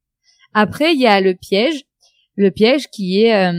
Après, 0.54 0.94
il 0.94 1.00
y 1.00 1.06
a 1.06 1.20
le 1.20 1.34
piège, 1.34 1.84
le 2.40 2.50
piège 2.50 2.88
qui 2.88 3.22
est 3.22 3.52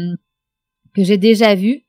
que 0.93 1.03
j'ai 1.03 1.17
déjà 1.17 1.55
vu 1.55 1.83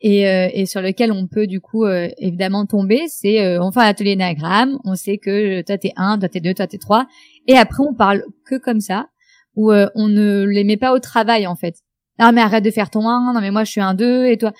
et, 0.00 0.28
euh, 0.28 0.48
et, 0.52 0.66
sur 0.66 0.82
lequel 0.82 1.12
on 1.12 1.26
peut 1.26 1.46
du 1.46 1.60
coup 1.60 1.84
euh, 1.84 2.08
évidemment 2.18 2.66
tomber, 2.66 3.02
c'est 3.08 3.40
euh, 3.40 3.62
on 3.62 3.72
fait 3.72 3.80
un 3.80 3.84
atelier 3.84 4.16
nagramme, 4.16 4.78
on 4.84 4.94
sait 4.94 5.16
que 5.18 5.62
toi 5.62 5.78
t'es 5.78 5.92
un, 5.96 6.18
toi 6.18 6.28
t'es 6.28 6.40
deux, 6.40 6.52
toi 6.52 6.66
t'es 6.66 6.78
trois, 6.78 7.06
et 7.46 7.56
après 7.56 7.82
on 7.82 7.94
parle 7.94 8.22
que 8.44 8.56
comme 8.56 8.80
ça. 8.80 9.08
où 9.56 9.72
on 9.72 10.08
ne 10.08 10.44
les 10.44 10.64
met 10.64 10.76
pas 10.76 10.92
au 10.92 10.98
travail 10.98 11.46
en 11.46 11.54
fait. 11.54 11.76
Non 12.18 12.32
mais 12.32 12.42
arrête 12.42 12.64
de 12.64 12.70
faire 12.70 12.90
ton 12.90 13.08
1, 13.08 13.32
non 13.32 13.40
mais 13.40 13.50
moi 13.50 13.64
je 13.64 13.70
suis 13.70 13.80
un 13.80 13.94
2 13.94 14.26
et 14.26 14.36
toi. 14.36 14.52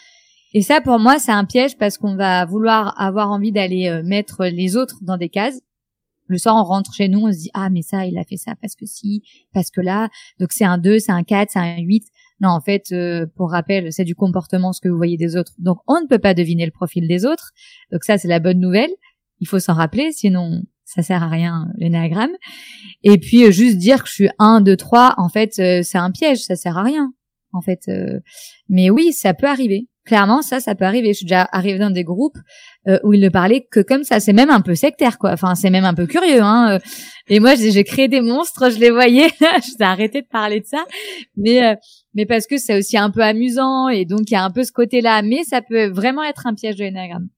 Et 0.54 0.62
ça 0.62 0.80
pour 0.80 0.98
moi 0.98 1.18
c'est 1.18 1.32
un 1.32 1.44
piège 1.44 1.76
parce 1.76 1.98
qu'on 1.98 2.16
va 2.16 2.44
vouloir 2.46 2.98
avoir 2.98 3.30
envie 3.30 3.52
d'aller 3.52 4.00
mettre 4.04 4.46
les 4.46 4.76
autres 4.76 4.98
dans 5.02 5.18
des 5.18 5.28
cases. 5.28 5.60
Le 6.26 6.38
soir 6.38 6.56
on 6.56 6.64
rentre 6.64 6.94
chez 6.94 7.08
nous, 7.08 7.20
on 7.20 7.32
se 7.32 7.38
dit 7.38 7.50
ah 7.54 7.70
mais 7.70 7.82
ça 7.82 8.06
il 8.06 8.16
a 8.18 8.24
fait 8.24 8.36
ça 8.36 8.54
parce 8.60 8.74
que 8.74 8.86
si, 8.86 9.22
parce 9.52 9.70
que 9.70 9.80
là, 9.80 10.08
donc 10.40 10.52
c'est 10.52 10.64
un 10.64 10.78
2, 10.78 10.98
c'est 10.98 11.12
un 11.12 11.22
4, 11.22 11.50
c'est 11.52 11.58
un 11.58 11.78
8. 11.78 12.04
Non, 12.40 12.50
en 12.50 12.60
fait, 12.60 12.92
euh, 12.92 13.26
pour 13.36 13.50
rappel, 13.50 13.92
c'est 13.92 14.04
du 14.04 14.14
comportement 14.14 14.72
ce 14.72 14.80
que 14.80 14.88
vous 14.88 14.96
voyez 14.96 15.16
des 15.16 15.36
autres. 15.36 15.52
Donc, 15.58 15.78
on 15.86 16.00
ne 16.00 16.06
peut 16.06 16.18
pas 16.18 16.34
deviner 16.34 16.66
le 16.66 16.72
profil 16.72 17.06
des 17.06 17.24
autres. 17.24 17.52
Donc 17.92 18.04
ça, 18.04 18.18
c'est 18.18 18.28
la 18.28 18.40
bonne 18.40 18.58
nouvelle. 18.58 18.90
Il 19.40 19.46
faut 19.46 19.58
s'en 19.58 19.74
rappeler, 19.74 20.12
sinon 20.12 20.62
ça 20.84 21.02
sert 21.02 21.22
à 21.22 21.28
rien 21.28 21.68
l'énagramme. 21.76 22.32
Et 23.02 23.18
puis 23.18 23.44
euh, 23.44 23.50
juste 23.50 23.78
dire 23.78 24.02
que 24.02 24.08
je 24.08 24.14
suis 24.14 24.28
1, 24.38 24.60
2, 24.60 24.76
3, 24.76 25.14
en 25.16 25.28
fait, 25.28 25.58
euh, 25.58 25.82
c'est 25.82 25.98
un 25.98 26.10
piège, 26.10 26.40
ça 26.40 26.56
sert 26.56 26.76
à 26.76 26.82
rien. 26.82 27.12
En 27.52 27.60
fait, 27.60 27.88
mais 28.68 28.90
oui, 28.90 29.12
ça 29.12 29.32
peut 29.32 29.46
arriver. 29.46 29.86
Clairement, 30.04 30.42
ça, 30.42 30.60
ça 30.60 30.74
peut 30.74 30.84
arriver. 30.84 31.08
Je 31.08 31.18
suis 31.18 31.24
déjà 31.26 31.48
arrivée 31.50 31.78
dans 31.78 31.90
des 31.90 32.04
groupes 32.04 32.36
où 33.04 33.14
ils 33.14 33.20
ne 33.20 33.30
parlaient 33.30 33.66
que 33.70 33.80
comme 33.80 34.04
ça. 34.04 34.20
C'est 34.20 34.34
même 34.34 34.50
un 34.50 34.60
peu 34.60 34.74
sectaire, 34.74 35.16
quoi. 35.16 35.32
Enfin, 35.32 35.54
c'est 35.54 35.70
même 35.70 35.86
un 35.86 35.94
peu 35.94 36.06
curieux. 36.06 36.42
Hein. 36.42 36.78
Et 37.28 37.40
moi, 37.40 37.54
j'ai 37.54 37.84
créé 37.84 38.08
des 38.08 38.20
monstres, 38.20 38.70
je 38.70 38.78
les 38.78 38.90
voyais. 38.90 39.28
je 39.40 39.76
t'ai 39.76 39.84
arrêté 39.84 40.20
de 40.20 40.26
parler 40.26 40.60
de 40.60 40.66
ça. 40.66 40.84
Mais 41.36 41.78
mais 42.14 42.26
parce 42.26 42.46
que 42.46 42.58
c'est 42.58 42.78
aussi 42.78 42.96
un 42.96 43.10
peu 43.10 43.22
amusant 43.22 43.88
et 43.88 44.04
donc 44.04 44.30
il 44.30 44.34
y 44.34 44.36
a 44.36 44.44
un 44.44 44.50
peu 44.50 44.64
ce 44.64 44.72
côté-là. 44.72 45.22
Mais 45.22 45.42
ça 45.44 45.62
peut 45.62 45.86
vraiment 45.88 46.22
être 46.22 46.46
un 46.46 46.54
piège 46.54 46.76
de 46.76 46.84
l'énagramme. 46.84 47.28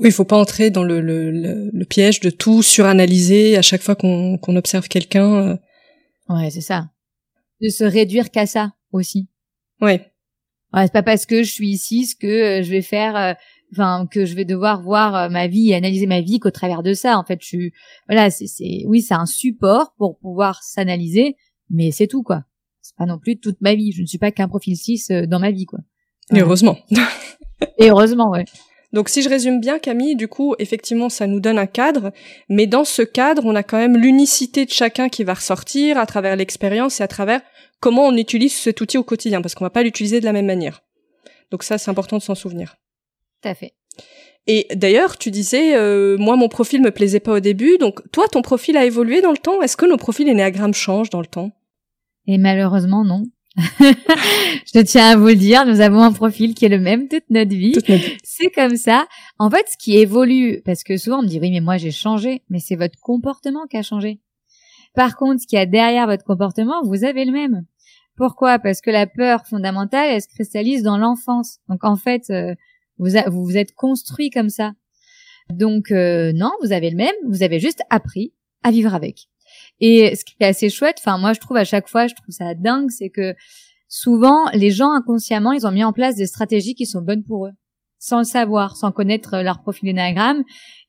Oui, 0.00 0.08
il 0.08 0.12
faut 0.12 0.24
pas 0.24 0.38
entrer 0.38 0.70
dans 0.70 0.82
le, 0.82 1.00
le, 1.00 1.30
le, 1.30 1.84
piège 1.84 2.20
de 2.20 2.30
tout 2.30 2.62
suranalyser 2.62 3.58
à 3.58 3.62
chaque 3.62 3.82
fois 3.82 3.94
qu'on 3.94 4.38
qu'on 4.38 4.56
observe 4.56 4.88
quelqu'un. 4.88 5.34
Euh. 5.34 5.56
Ouais, 6.28 6.50
c'est 6.50 6.62
ça. 6.62 6.88
De 7.60 7.68
se 7.68 7.84
réduire 7.84 8.30
qu'à 8.30 8.46
ça 8.46 8.72
aussi. 8.92 9.28
Ouais. 9.80 10.09
Ouais, 10.72 10.82
c'est 10.82 10.92
pas 10.92 11.02
parce 11.02 11.26
que 11.26 11.42
je 11.42 11.50
suis 11.50 11.68
ici 11.68 12.06
ce 12.06 12.14
que 12.14 12.60
euh, 12.60 12.62
je 12.62 12.70
vais 12.70 12.82
faire, 12.82 13.16
euh, 13.16 13.32
enfin 13.72 14.06
que 14.10 14.24
je 14.24 14.34
vais 14.34 14.44
devoir 14.44 14.82
voir 14.82 15.30
ma 15.30 15.46
vie 15.46 15.70
et 15.70 15.74
analyser 15.74 16.06
ma 16.06 16.20
vie 16.20 16.38
qu'au 16.38 16.50
travers 16.50 16.82
de 16.82 16.94
ça. 16.94 17.18
En 17.18 17.24
fait, 17.24 17.40
je 17.42 17.46
suis, 17.46 17.72
voilà, 18.08 18.30
c'est, 18.30 18.46
c'est, 18.46 18.84
oui, 18.86 19.02
c'est 19.02 19.14
un 19.14 19.26
support 19.26 19.94
pour 19.98 20.18
pouvoir 20.18 20.62
s'analyser, 20.62 21.36
mais 21.70 21.90
c'est 21.90 22.06
tout 22.06 22.22
quoi 22.22 22.44
c'est 22.90 22.96
pas 22.96 23.06
non 23.06 23.18
plus 23.18 23.38
toute 23.38 23.60
ma 23.60 23.74
vie. 23.74 23.92
Je 23.92 24.02
ne 24.02 24.06
suis 24.06 24.18
pas 24.18 24.32
qu'un 24.32 24.48
profil 24.48 24.76
6 24.76 25.10
euh, 25.10 25.26
dans 25.26 25.38
ma 25.38 25.50
vie, 25.50 25.66
quoi. 25.66 25.78
Et 26.34 26.40
heureusement. 26.40 26.76
Et 27.78 27.90
heureusement, 27.90 28.30
ouais. 28.30 28.44
Donc 28.92 29.08
si 29.08 29.22
je 29.22 29.28
résume 29.28 29.60
bien 29.60 29.78
Camille, 29.78 30.16
du 30.16 30.26
coup, 30.26 30.54
effectivement, 30.58 31.08
ça 31.08 31.26
nous 31.26 31.40
donne 31.40 31.58
un 31.58 31.66
cadre, 31.66 32.12
mais 32.48 32.66
dans 32.66 32.84
ce 32.84 33.02
cadre, 33.02 33.42
on 33.44 33.54
a 33.54 33.62
quand 33.62 33.78
même 33.78 33.96
l'unicité 33.96 34.64
de 34.64 34.70
chacun 34.70 35.08
qui 35.08 35.22
va 35.22 35.34
ressortir 35.34 35.96
à 35.96 36.06
travers 36.06 36.36
l'expérience 36.36 37.00
et 37.00 37.04
à 37.04 37.08
travers 37.08 37.40
comment 37.78 38.06
on 38.06 38.16
utilise 38.16 38.54
cet 38.54 38.80
outil 38.80 38.98
au 38.98 39.04
quotidien, 39.04 39.42
parce 39.42 39.54
qu'on 39.54 39.64
va 39.64 39.70
pas 39.70 39.82
l'utiliser 39.82 40.20
de 40.20 40.24
la 40.24 40.32
même 40.32 40.46
manière. 40.46 40.82
Donc 41.50 41.62
ça, 41.62 41.78
c'est 41.78 41.90
important 41.90 42.18
de 42.18 42.22
s'en 42.22 42.34
souvenir. 42.34 42.76
Tout 43.42 43.48
à 43.48 43.54
fait. 43.54 43.74
Et 44.46 44.66
d'ailleurs, 44.74 45.18
tu 45.18 45.30
disais, 45.30 45.76
euh, 45.76 46.16
moi, 46.18 46.36
mon 46.36 46.48
profil 46.48 46.80
me 46.80 46.90
plaisait 46.90 47.20
pas 47.20 47.32
au 47.32 47.40
début, 47.40 47.78
donc 47.78 48.00
toi, 48.10 48.26
ton 48.28 48.42
profil 48.42 48.76
a 48.76 48.84
évolué 48.84 49.20
dans 49.20 49.30
le 49.30 49.38
temps? 49.38 49.62
Est-ce 49.62 49.76
que 49.76 49.86
nos 49.86 49.96
profils 49.96 50.28
énéagrammes 50.28 50.74
changent 50.74 51.10
dans 51.10 51.20
le 51.20 51.26
temps? 51.26 51.52
Et 52.26 52.38
malheureusement, 52.38 53.04
non. 53.04 53.24
je 53.80 54.80
tiens 54.80 55.10
à 55.10 55.16
vous 55.16 55.26
le 55.26 55.34
dire, 55.34 55.66
nous 55.66 55.80
avons 55.80 56.02
un 56.02 56.12
profil 56.12 56.54
qui 56.54 56.64
est 56.64 56.68
le 56.68 56.78
même 56.78 57.08
toute 57.08 57.28
notre 57.30 57.50
vie. 57.50 57.74
C'est 58.22 58.50
comme 58.50 58.76
ça. 58.76 59.06
En 59.38 59.50
fait, 59.50 59.66
ce 59.68 59.76
qui 59.76 59.96
évolue, 59.96 60.62
parce 60.64 60.84
que 60.84 60.96
souvent 60.96 61.18
on 61.18 61.22
me 61.22 61.26
dit 61.26 61.40
oui, 61.40 61.50
mais 61.50 61.60
moi 61.60 61.76
j'ai 61.76 61.90
changé, 61.90 62.42
mais 62.48 62.60
c'est 62.60 62.76
votre 62.76 62.98
comportement 63.00 63.66
qui 63.66 63.76
a 63.76 63.82
changé. 63.82 64.20
Par 64.94 65.16
contre, 65.16 65.42
ce 65.42 65.46
qu'il 65.46 65.58
y 65.58 65.62
a 65.62 65.66
derrière 65.66 66.06
votre 66.06 66.24
comportement, 66.24 66.82
vous 66.84 67.04
avez 67.04 67.24
le 67.24 67.32
même. 67.32 67.64
Pourquoi? 68.16 68.58
Parce 68.58 68.80
que 68.80 68.90
la 68.90 69.06
peur 69.06 69.46
fondamentale, 69.46 70.10
elle 70.10 70.22
se 70.22 70.28
cristallise 70.28 70.82
dans 70.82 70.98
l'enfance. 70.98 71.58
Donc 71.68 71.84
en 71.84 71.96
fait, 71.96 72.30
euh, 72.30 72.54
vous, 72.98 73.10
vous 73.30 73.56
êtes 73.56 73.74
construit 73.74 74.30
comme 74.30 74.50
ça. 74.50 74.72
Donc 75.48 75.90
euh, 75.90 76.32
non, 76.34 76.50
vous 76.62 76.72
avez 76.72 76.90
le 76.90 76.96
même, 76.96 77.14
vous 77.28 77.42
avez 77.42 77.58
juste 77.58 77.82
appris 77.90 78.32
à 78.62 78.70
vivre 78.70 78.94
avec. 78.94 79.28
Et 79.80 80.14
ce 80.14 80.24
qui 80.24 80.34
est 80.40 80.46
assez 80.46 80.68
chouette, 80.68 80.96
enfin 80.98 81.18
moi 81.18 81.32
je 81.32 81.40
trouve 81.40 81.56
à 81.56 81.64
chaque 81.64 81.88
fois, 81.88 82.06
je 82.06 82.14
trouve 82.14 82.34
ça 82.34 82.54
dingue, 82.54 82.90
c'est 82.90 83.08
que 83.08 83.34
souvent 83.88 84.48
les 84.52 84.70
gens 84.70 84.92
inconsciemment, 84.92 85.52
ils 85.52 85.66
ont 85.66 85.72
mis 85.72 85.84
en 85.84 85.92
place 85.92 86.16
des 86.16 86.26
stratégies 86.26 86.74
qui 86.74 86.86
sont 86.86 87.00
bonnes 87.00 87.24
pour 87.24 87.46
eux, 87.46 87.52
sans 87.98 88.18
le 88.18 88.24
savoir, 88.24 88.76
sans 88.76 88.92
connaître 88.92 89.38
leur 89.42 89.60
profil 89.60 89.86
d'énagramme. 89.86 90.42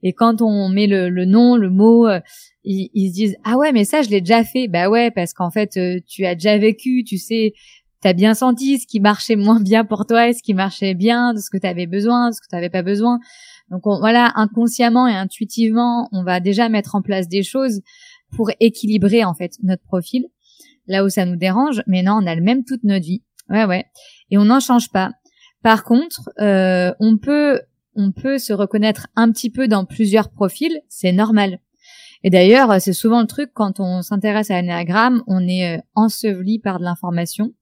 Et 0.04 0.14
quand 0.14 0.42
on 0.42 0.70
met 0.70 0.88
le, 0.88 1.26
nom, 1.26 1.56
le 1.56 1.70
mot, 1.70 2.08
euh, 2.08 2.20
ils, 2.64 3.10
se 3.10 3.14
disent 3.14 3.38
ah 3.46 3.58
ouais 3.58 3.72
mais 3.72 3.86
ça 3.86 4.02
je 4.02 4.10
l'ai 4.10 4.20
déjà 4.22 4.44
fait. 4.44 4.68
Bah 4.68 4.90
ouais 4.90 5.10
parce 5.10 5.34
qu'en 5.34 5.52
fait 5.52 5.78
euh, 5.78 6.00
tu 6.08 6.26
as 6.26 6.36
déjà 6.36 6.58
vécu, 6.58 7.06
tu 7.06 7.18
sais, 7.18 7.54
t'as 8.02 8.14
bien 8.14 8.34
senti 8.34 8.78
ce 8.78 8.88
qui 8.88 9.00
marchait 9.00 9.38
moins 9.38 9.60
bien 9.62 9.86
pour 9.86 10.06
toi 10.06 10.34
ce 10.34 10.44
qui 10.44 10.54
marchait 10.54 10.96
bien, 10.96 11.34
de 11.34 11.40
ce 11.40 11.50
que 11.50 11.58
tu 11.58 11.68
avais 11.68 11.88
besoin, 11.88 12.30
de 12.30 12.36
ce 12.36 12.42
que 12.42 12.48
tu 12.50 12.56
n'avais 12.56 12.70
pas 12.70 12.84
besoin. 12.84 13.20
Donc 13.70 13.84
voilà, 13.86 14.34
inconsciemment 14.36 15.08
et 15.08 15.16
intuitivement, 15.16 16.10
on 16.12 16.24
va 16.24 16.42
déjà 16.42 16.68
mettre 16.68 16.96
en 16.96 17.02
place 17.02 17.30
des 17.30 17.42
choses 17.42 17.80
pour 18.36 18.50
équilibrer 18.60 19.24
en 19.24 19.34
fait 19.34 19.54
notre 19.63 19.84
profil 19.84 20.28
là 20.88 21.04
où 21.04 21.10
ça 21.10 21.26
nous 21.26 21.36
dérange. 21.36 21.82
Mais 21.88 22.04
non 22.04 22.20
on 22.22 22.28
a 22.28 22.36
le 22.36 22.41
même 22.41 22.63
toute 22.63 22.84
notre 22.84 23.06
vie. 23.06 23.24
Ouais 23.50 23.65
ouais. 23.65 23.86
Et 24.30 24.38
on 24.38 24.46
n'en 24.46 24.60
change 24.60 24.89
pas. 24.91 25.12
Par 25.63 25.84
contre 25.84 26.30
euh, 26.39 26.94
on 27.00 27.17
peut 27.17 27.62
on 27.96 28.12
peut 28.12 28.38
se 28.38 28.54
reconnaître 28.54 29.08
un 29.15 29.32
petit 29.32 29.50
peu 29.50 29.67
dans 29.67 29.86
plusieurs 29.86 30.30
profils. 30.30 30.80
C'est 30.88 31.12
normal. 31.12 31.60
Et 32.24 32.30
d'ailleurs 32.30 32.80
c'est 32.80 32.94
souvent 32.94 33.22
le 33.22 33.28
truc 33.28 33.52
quand 33.54 33.80
on 33.80 34.02
s'intéresse 34.02 34.52
à 34.52 34.62
l'énéagramme 34.62 35.24
on 35.28 35.48
est 35.48 35.78
euh, 35.78 35.82
enseveli 35.96 36.60
par 36.60 36.80
de 36.80 36.84
l'information. 36.84 37.54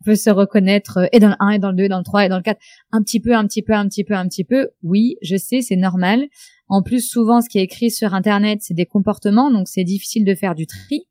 On 0.00 0.04
peut 0.04 0.16
se 0.16 0.30
reconnaître 0.30 0.98
euh, 0.98 1.06
et 1.12 1.20
dans 1.20 1.28
le 1.28 1.36
1 1.38 1.50
et 1.50 1.58
dans 1.58 1.70
le 1.70 1.76
2 1.76 1.88
dans 1.88 1.98
le 1.98 2.04
3 2.04 2.26
et 2.26 2.28
dans 2.28 2.36
le 2.36 2.42
4 2.42 2.60
un 2.92 3.02
petit 3.02 3.20
peu 3.20 3.34
un 3.34 3.46
petit 3.46 3.62
peu 3.62 3.74
un 3.74 3.88
petit 3.88 4.04
peu 4.04 4.14
un 4.14 4.28
petit 4.28 4.44
peu. 4.44 4.70
Oui 4.82 5.16
je 5.22 5.36
sais 5.36 5.60
c'est 5.62 5.76
normal 5.76 6.26
en 6.68 6.82
plus, 6.82 7.06
souvent, 7.08 7.40
ce 7.40 7.48
qui 7.48 7.58
est 7.58 7.62
écrit 7.62 7.90
sur 7.90 8.14
Internet, 8.14 8.60
c'est 8.62 8.74
des 8.74 8.86
comportements, 8.86 9.50
donc 9.50 9.68
c'est 9.68 9.84
difficile 9.84 10.24
de 10.24 10.34
faire 10.34 10.54
du 10.54 10.66
tri. 10.66 11.06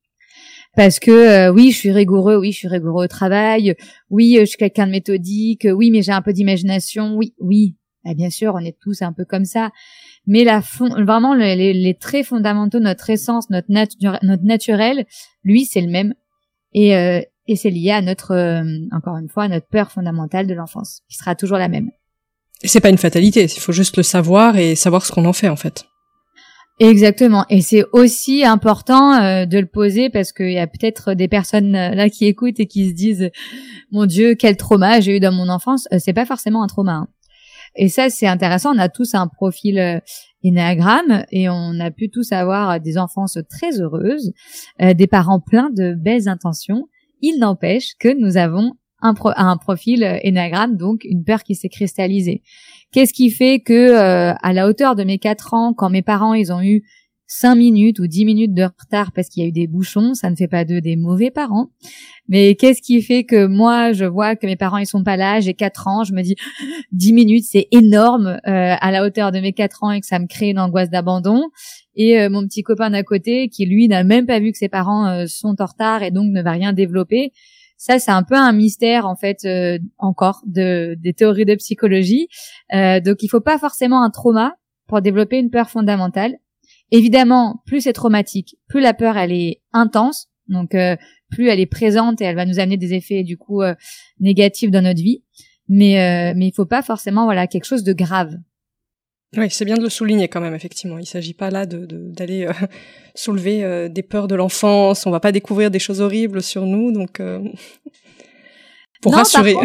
Parce 0.75 0.99
que 0.99 1.11
euh, 1.11 1.53
oui, 1.53 1.71
je 1.71 1.77
suis 1.77 1.91
rigoureux, 1.91 2.37
oui, 2.37 2.51
je 2.51 2.57
suis 2.57 2.67
rigoureux 2.67 3.05
au 3.05 3.07
travail, 3.07 3.75
oui, 4.09 4.37
euh, 4.37 4.41
je 4.41 4.45
suis 4.45 4.57
quelqu'un 4.57 4.87
de 4.87 4.91
méthodique, 4.91 5.67
oui, 5.71 5.91
mais 5.91 6.01
j'ai 6.01 6.11
un 6.11 6.23
peu 6.23 6.33
d'imagination, 6.33 7.15
oui, 7.15 7.35
oui. 7.39 7.75
Bah, 8.03 8.15
bien 8.15 8.31
sûr, 8.31 8.53
on 8.55 8.59
est 8.59 8.77
tous 8.81 9.01
un 9.01 9.13
peu 9.13 9.23
comme 9.23 9.45
ça. 9.45 9.71
Mais 10.25 10.43
la 10.43 10.59
vraiment 10.59 11.35
les, 11.35 11.97
traits 11.99 12.25
fondamentaux, 12.25 12.79
notre 12.79 13.09
essence, 13.09 13.49
notre, 13.49 13.67
notre 13.69 14.43
naturel, 14.43 15.05
lui, 15.43 15.65
c'est 15.65 15.79
le 15.79 15.89
même. 15.89 16.13
Et, 16.73 16.97
euh, 16.97 17.21
et 17.47 17.55
c'est 17.55 17.69
lié 17.69 17.91
à 17.91 18.01
notre, 18.01 18.33
encore 18.91 19.17
une 19.17 19.29
fois, 19.29 19.43
à 19.43 19.47
notre 19.47 19.67
peur 19.67 19.91
fondamentale 19.91 20.47
de 20.47 20.53
l'enfance, 20.53 21.01
qui 21.07 21.15
sera 21.15 21.35
toujours 21.35 21.57
la 21.57 21.69
même 21.69 21.91
c'est 22.63 22.79
pas 22.79 22.89
une 22.89 22.97
fatalité, 22.97 23.43
il 23.43 23.59
faut 23.59 23.71
juste 23.71 23.97
le 23.97 24.03
savoir 24.03 24.57
et 24.57 24.75
savoir 24.75 25.05
ce 25.05 25.11
qu'on 25.11 25.25
en 25.25 25.33
fait 25.33 25.49
en 25.49 25.55
fait. 25.55 25.85
Exactement. 26.79 27.45
Et 27.49 27.61
c'est 27.61 27.85
aussi 27.91 28.43
important 28.43 29.13
euh, 29.21 29.45
de 29.45 29.59
le 29.59 29.67
poser 29.67 30.09
parce 30.09 30.31
qu'il 30.31 30.51
y 30.51 30.59
a 30.59 30.65
peut-être 30.65 31.13
des 31.13 31.27
personnes 31.27 31.75
euh, 31.75 31.93
là 31.93 32.09
qui 32.09 32.25
écoutent 32.25 32.59
et 32.59 32.65
qui 32.65 32.89
se 32.89 32.93
disent 32.93 33.29
mon 33.91 34.07
Dieu 34.07 34.33
quel 34.33 34.57
trauma 34.57 34.99
j'ai 34.99 35.17
eu 35.17 35.19
dans 35.19 35.31
mon 35.31 35.49
enfance. 35.49 35.87
Euh, 35.93 35.97
c'est 35.99 36.13
pas 36.13 36.25
forcément 36.25 36.63
un 36.63 36.67
trauma. 36.67 36.93
Hein. 36.93 37.07
Et 37.75 37.89
ça 37.89 38.09
c'est 38.09 38.25
intéressant. 38.25 38.75
On 38.75 38.79
a 38.79 38.89
tous 38.89 39.13
un 39.13 39.27
profil 39.27 39.77
euh, 39.77 39.99
et 40.43 41.47
on 41.47 41.79
a 41.79 41.91
pu 41.91 42.09
tous 42.09 42.31
avoir 42.33 42.81
des 42.81 42.97
enfances 42.97 43.37
très 43.49 43.79
heureuses, 43.79 44.33
des 44.77 45.07
parents 45.07 45.39
pleins 45.39 45.69
de 45.69 45.93
belles 45.93 46.27
intentions. 46.27 46.89
Il 47.21 47.39
n'empêche 47.39 47.93
que 47.97 48.09
nous 48.19 48.35
avons 48.35 48.73
un, 49.03 49.13
un 49.35 49.57
profil 49.57 50.19
énagramme, 50.23 50.77
donc 50.77 51.03
une 51.03 51.23
peur 51.23 51.43
qui 51.43 51.53
s'est 51.53 51.69
cristallisée. 51.69 52.41
Qu'est-ce 52.93 53.13
qui 53.13 53.31
fait 53.31 53.59
que 53.59 53.73
euh, 53.73 54.33
à 54.41 54.53
la 54.53 54.67
hauteur 54.67 54.95
de 54.95 55.03
mes 55.03 55.17
quatre 55.17 55.55
ans, 55.55 55.73
quand 55.73 55.89
mes 55.89 56.03
parents 56.03 56.35
ils 56.35 56.53
ont 56.53 56.61
eu 56.61 56.83
cinq 57.25 57.55
minutes 57.55 57.97
ou 57.97 58.05
dix 58.05 58.23
minutes 58.23 58.53
de 58.53 58.63
retard 58.63 59.11
parce 59.13 59.29
qu'il 59.29 59.41
y 59.41 59.45
a 59.47 59.49
eu 59.49 59.51
des 59.51 59.65
bouchons, 59.65 60.13
ça 60.13 60.29
ne 60.29 60.35
fait 60.35 60.47
pas 60.47 60.63
d'eux 60.63 60.79
des 60.79 60.95
mauvais 60.95 61.31
parents. 61.31 61.69
Mais 62.27 62.53
qu'est-ce 62.53 62.83
qui 62.83 63.01
fait 63.01 63.23
que 63.23 63.47
moi, 63.47 63.93
je 63.93 64.05
vois 64.05 64.35
que 64.35 64.45
mes 64.45 64.55
parents 64.55 64.77
ils 64.77 64.85
sont 64.85 65.03
pas 65.03 65.17
là, 65.17 65.39
j'ai 65.39 65.55
quatre 65.55 65.87
ans, 65.87 66.03
je 66.03 66.13
me 66.13 66.21
dis 66.21 66.35
dix 66.91 67.13
minutes 67.13 67.45
c'est 67.49 67.67
énorme 67.71 68.39
euh, 68.47 68.75
à 68.79 68.91
la 68.91 69.03
hauteur 69.03 69.31
de 69.31 69.39
mes 69.39 69.53
quatre 69.53 69.83
ans 69.83 69.89
et 69.89 69.99
que 69.99 70.05
ça 70.05 70.19
me 70.19 70.27
crée 70.27 70.51
une 70.51 70.59
angoisse 70.59 70.91
d'abandon. 70.91 71.49
Et 71.95 72.21
euh, 72.21 72.29
mon 72.29 72.45
petit 72.45 72.61
copain 72.61 72.91
d'à 72.91 73.01
côté 73.01 73.49
qui 73.49 73.65
lui 73.65 73.87
n'a 73.87 74.03
même 74.03 74.27
pas 74.27 74.39
vu 74.39 74.51
que 74.51 74.57
ses 74.59 74.69
parents 74.69 75.25
sont 75.25 75.55
en 75.59 75.65
retard 75.65 76.03
et 76.03 76.11
donc 76.11 76.31
ne 76.31 76.43
va 76.43 76.51
rien 76.51 76.73
développer 76.73 77.31
ça, 77.77 77.99
c'est 77.99 78.12
un 78.12 78.23
peu 78.23 78.36
un 78.36 78.53
mystère 78.53 79.05
en 79.05 79.15
fait 79.15 79.45
euh, 79.45 79.77
encore 79.97 80.41
de 80.45 80.95
des 80.99 81.13
théories 81.13 81.45
de 81.45 81.55
psychologie. 81.55 82.27
Euh, 82.73 82.99
donc, 82.99 83.23
il 83.23 83.27
faut 83.27 83.41
pas 83.41 83.57
forcément 83.57 84.03
un 84.03 84.09
trauma 84.09 84.55
pour 84.88 85.01
développer 85.01 85.38
une 85.38 85.49
peur 85.49 85.69
fondamentale. 85.69 86.38
Évidemment, 86.91 87.62
plus 87.65 87.81
c'est 87.81 87.93
traumatique, 87.93 88.57
plus 88.67 88.79
la 88.79 88.93
peur 88.93 89.17
elle 89.17 89.31
est 89.31 89.62
intense. 89.73 90.27
Donc, 90.47 90.75
euh, 90.75 90.95
plus 91.29 91.49
elle 91.49 91.59
est 91.59 91.65
présente 91.65 92.21
et 92.21 92.25
elle 92.25 92.36
va 92.36 92.45
nous 92.45 92.59
amener 92.59 92.77
des 92.77 92.93
effets 92.93 93.23
du 93.23 93.38
coup 93.38 93.62
négatifs 94.19 94.69
dans 94.71 94.83
notre 94.83 95.01
vie. 95.01 95.23
Mais 95.67 96.33
mais 96.36 96.47
il 96.47 96.53
faut 96.53 96.65
pas 96.65 96.83
forcément 96.83 97.25
voilà 97.25 97.47
quelque 97.47 97.65
chose 97.65 97.83
de 97.83 97.93
grave. 97.93 98.36
Oui, 99.35 99.47
c'est 99.49 99.65
bien 99.65 99.77
de 99.77 99.81
le 99.81 99.89
souligner 99.89 100.27
quand 100.27 100.41
même, 100.41 100.53
effectivement. 100.53 100.97
Il 100.99 101.05
s'agit 101.05 101.33
pas 101.33 101.49
là 101.49 101.65
de 101.65 101.85
d'aller 101.85 102.45
euh, 102.45 102.53
soulever 103.15 103.63
euh, 103.63 103.89
des 103.89 104.03
peurs 104.03 104.27
de 104.27 104.35
l'enfance. 104.35 105.05
On 105.05 105.11
va 105.11 105.19
pas 105.19 105.31
découvrir 105.31 105.71
des 105.71 105.79
choses 105.79 106.01
horribles 106.01 106.41
sur 106.41 106.65
nous, 106.65 106.91
donc 106.91 107.19
euh, 107.19 107.39
pour 109.01 109.15
rassurer. 109.15 109.55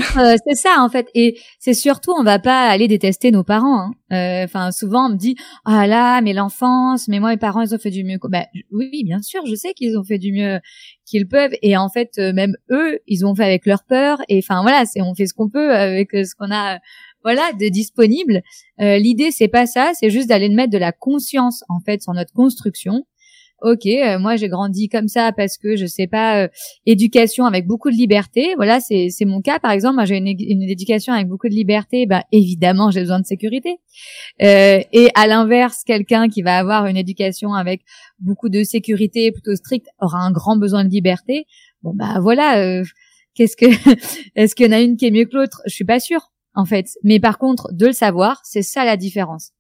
c'est 0.46 0.54
ça 0.54 0.76
en 0.78 0.88
fait, 0.88 1.09
et 1.14 1.38
c'est 1.61 1.74
surtout 1.74 2.12
on 2.18 2.24
va 2.24 2.38
pas 2.38 2.68
aller 2.68 2.88
détester 2.88 3.31
nos 3.31 3.44
parents. 3.44 3.92
Hein. 4.11 4.44
Enfin, 4.44 4.72
souvent 4.72 5.07
on 5.07 5.11
me 5.11 5.16
dit 5.16 5.37
ah 5.64 5.87
là, 5.87 6.22
mais 6.22 6.33
l'enfance, 6.33 7.07
mais 7.07 7.20
moi 7.20 7.31
mes 7.31 7.37
parents 7.37 7.61
ils 7.61 7.74
ont 7.74 7.78
fait 7.78 7.90
du 7.90 8.04
mieux. 8.04 8.18
Bah 8.22 8.46
oui, 8.72 9.04
bien 9.04 9.20
sûr, 9.20 9.44
je 9.46 9.54
sais 9.54 9.74
qu'ils 9.74 9.98
ont 9.98 10.02
fait 10.02 10.18
du 10.18 10.33
mieux 10.33 10.59
qu'ils 11.04 11.28
peuvent, 11.28 11.52
et 11.62 11.76
en 11.76 11.88
fait 11.88 12.16
même 12.16 12.57
eux, 12.70 12.98
ils 13.07 13.24
ont 13.26 13.35
fait 13.35 13.44
avec 13.44 13.66
leur 13.66 13.85
peur. 13.85 14.18
Et 14.28 14.38
enfin 14.38 14.62
voilà, 14.62 14.87
c'est 14.87 15.02
on 15.02 15.14
fait 15.14 15.26
ce 15.26 15.35
qu'on 15.35 15.50
peut 15.50 15.72
avec 15.72 16.11
ce 16.12 16.35
qu'on 16.35 16.50
a 16.50 16.78
voilà, 17.22 17.52
de 17.52 17.68
disponible. 17.68 18.42
Euh, 18.81 18.98
L'idée 18.98 19.31
c'est 19.31 19.48
pas 19.48 19.66
ça, 19.66 19.92
c'est 19.98 20.11
juste 20.11 20.28
d'aller 20.28 20.48
mettre 20.48 20.72
de 20.72 20.78
la 20.78 20.92
conscience 20.92 21.64
en 21.68 21.81
fait 21.81 22.02
sur 22.02 22.12
notre 22.12 22.33
construction. 22.33 23.04
Ok, 23.61 23.87
euh, 23.87 24.20
moi 24.20 24.37
j'ai 24.37 24.48
grandi 24.48 24.88
comme 24.88 25.09
ça 25.09 25.33
parce 25.33 25.59
que 25.59 25.74
je 25.74 25.85
sais 25.85 26.07
pas, 26.07 26.44
euh, 26.44 26.48
éducation 26.87 27.44
avec 27.44 27.66
beaucoup 27.66 27.90
de 27.90 27.96
liberté. 27.96 28.54
Voilà, 28.54 28.78
c'est 28.78 29.09
c'est 29.11 29.24
mon 29.24 29.40
cas 29.40 29.59
par 29.59 29.72
exemple. 29.72 29.96
Moi 29.96 30.04
j'ai 30.04 30.16
une, 30.16 30.28
une, 30.28 30.62
éducation 30.62 31.12
avec 31.12 31.26
beaucoup 31.26 31.48
de 31.48 31.54
liberté. 31.54 32.07
Ben 32.07 32.22
évidemment 32.31 32.92
j'ai 32.92 33.00
besoin 33.00 33.18
de 33.18 33.26
sécurité. 33.26 33.78
Euh, 34.42 34.81
et 34.92 35.09
à 35.16 35.26
l'inverse, 35.26 35.83
quelqu'un 35.85 36.28
qui 36.28 36.42
va 36.42 36.57
avoir 36.57 36.87
une 36.87 36.96
éducation 36.96 37.52
avec 37.52 37.83
beaucoup 38.20 38.48
de 38.48 38.62
sécurité 38.62 39.33
plutôt 39.33 39.57
stricte 39.57 39.88
aura 40.00 40.18
un 40.20 40.31
grand 40.31 40.57
besoin 40.57 40.85
de 40.85 40.90
liberté. 40.90 41.46
Bon 41.83 41.92
bah 41.92 42.20
voilà. 42.22 42.61
Euh, 42.61 42.85
qu'est-ce 43.35 43.57
que 43.57 43.66
est-ce 44.37 44.54
qu'il 44.54 44.66
y 44.66 44.68
en 44.68 44.72
a 44.72 44.81
une 44.81 44.96
qui 44.96 45.07
est 45.07 45.11
mieux 45.11 45.24
que 45.24 45.37
l'autre? 45.37 45.62
Je 45.66 45.74
suis 45.74 45.85
pas 45.85 45.98
sûre 45.98 46.31
en 46.55 46.65
fait. 46.65 46.99
Mais 47.03 47.21
par 47.21 47.39
contre, 47.39 47.73
de 47.73 47.87
le 47.87 47.93
savoir, 47.93 48.41
c'est 48.45 48.63
ça 48.63 48.85
la 48.85 48.97
différence. 48.97 49.53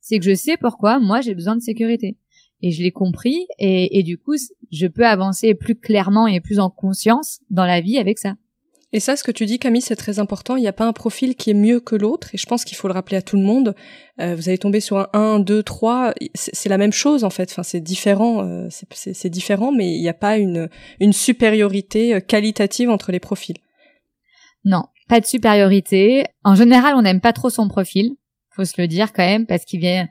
C'est 0.00 0.18
que 0.18 0.24
je 0.24 0.34
sais 0.34 0.56
pourquoi 0.56 0.98
moi 0.98 1.20
j'ai 1.20 1.34
besoin 1.34 1.56
de 1.56 1.62
sécurité. 1.62 2.16
Et 2.60 2.70
je 2.70 2.82
l'ai 2.82 2.92
compris 2.92 3.46
et, 3.58 3.98
et 3.98 4.02
du 4.02 4.18
coup, 4.18 4.34
je 4.70 4.86
peux 4.86 5.06
avancer 5.06 5.54
plus 5.54 5.74
clairement 5.74 6.28
et 6.28 6.40
plus 6.40 6.60
en 6.60 6.70
conscience 6.70 7.40
dans 7.50 7.66
la 7.66 7.80
vie 7.80 7.98
avec 7.98 8.18
ça. 8.18 8.34
Et 8.94 9.00
ça, 9.00 9.16
ce 9.16 9.24
que 9.24 9.30
tu 9.30 9.46
dis, 9.46 9.58
Camille, 9.58 9.80
c'est 9.80 9.96
très 9.96 10.18
important. 10.18 10.56
Il 10.56 10.60
n'y 10.60 10.68
a 10.68 10.72
pas 10.72 10.84
un 10.84 10.92
profil 10.92 11.34
qui 11.34 11.50
est 11.50 11.54
mieux 11.54 11.80
que 11.80 11.96
l'autre, 11.96 12.34
et 12.34 12.38
je 12.38 12.44
pense 12.44 12.64
qu'il 12.64 12.76
faut 12.76 12.88
le 12.88 12.94
rappeler 12.94 13.16
à 13.16 13.22
tout 13.22 13.36
le 13.36 13.42
monde. 13.42 13.74
Euh, 14.20 14.36
vous 14.36 14.50
allez 14.50 14.58
tomber 14.58 14.80
sur 14.80 14.98
un 14.98 15.08
1, 15.14 15.40
2, 15.40 15.62
3, 15.62 16.12
c'est 16.34 16.68
la 16.68 16.76
même 16.76 16.92
chose 16.92 17.24
en 17.24 17.30
fait. 17.30 17.50
Enfin, 17.50 17.62
c'est 17.62 17.80
différent, 17.80 18.44
euh, 18.44 18.68
c'est 18.70 19.30
différent, 19.30 19.72
mais 19.72 19.94
il 19.94 20.00
n'y 20.00 20.10
a 20.10 20.14
pas 20.14 20.36
une, 20.36 20.68
une 21.00 21.14
supériorité 21.14 22.14
euh, 22.14 22.20
qualitative 22.20 22.90
entre 22.90 23.12
les 23.12 23.20
profils. 23.20 23.56
Non, 24.64 24.84
pas 25.12 25.20
de 25.20 25.26
supériorité. 25.26 26.24
En 26.42 26.54
général, 26.54 26.94
on 26.96 27.02
n'aime 27.02 27.20
pas 27.20 27.34
trop 27.34 27.50
son 27.50 27.68
profil, 27.68 28.12
faut 28.56 28.64
se 28.64 28.80
le 28.80 28.88
dire 28.88 29.12
quand 29.12 29.22
même, 29.22 29.44
parce 29.44 29.66
qu'il 29.66 29.78
vient, 29.78 30.08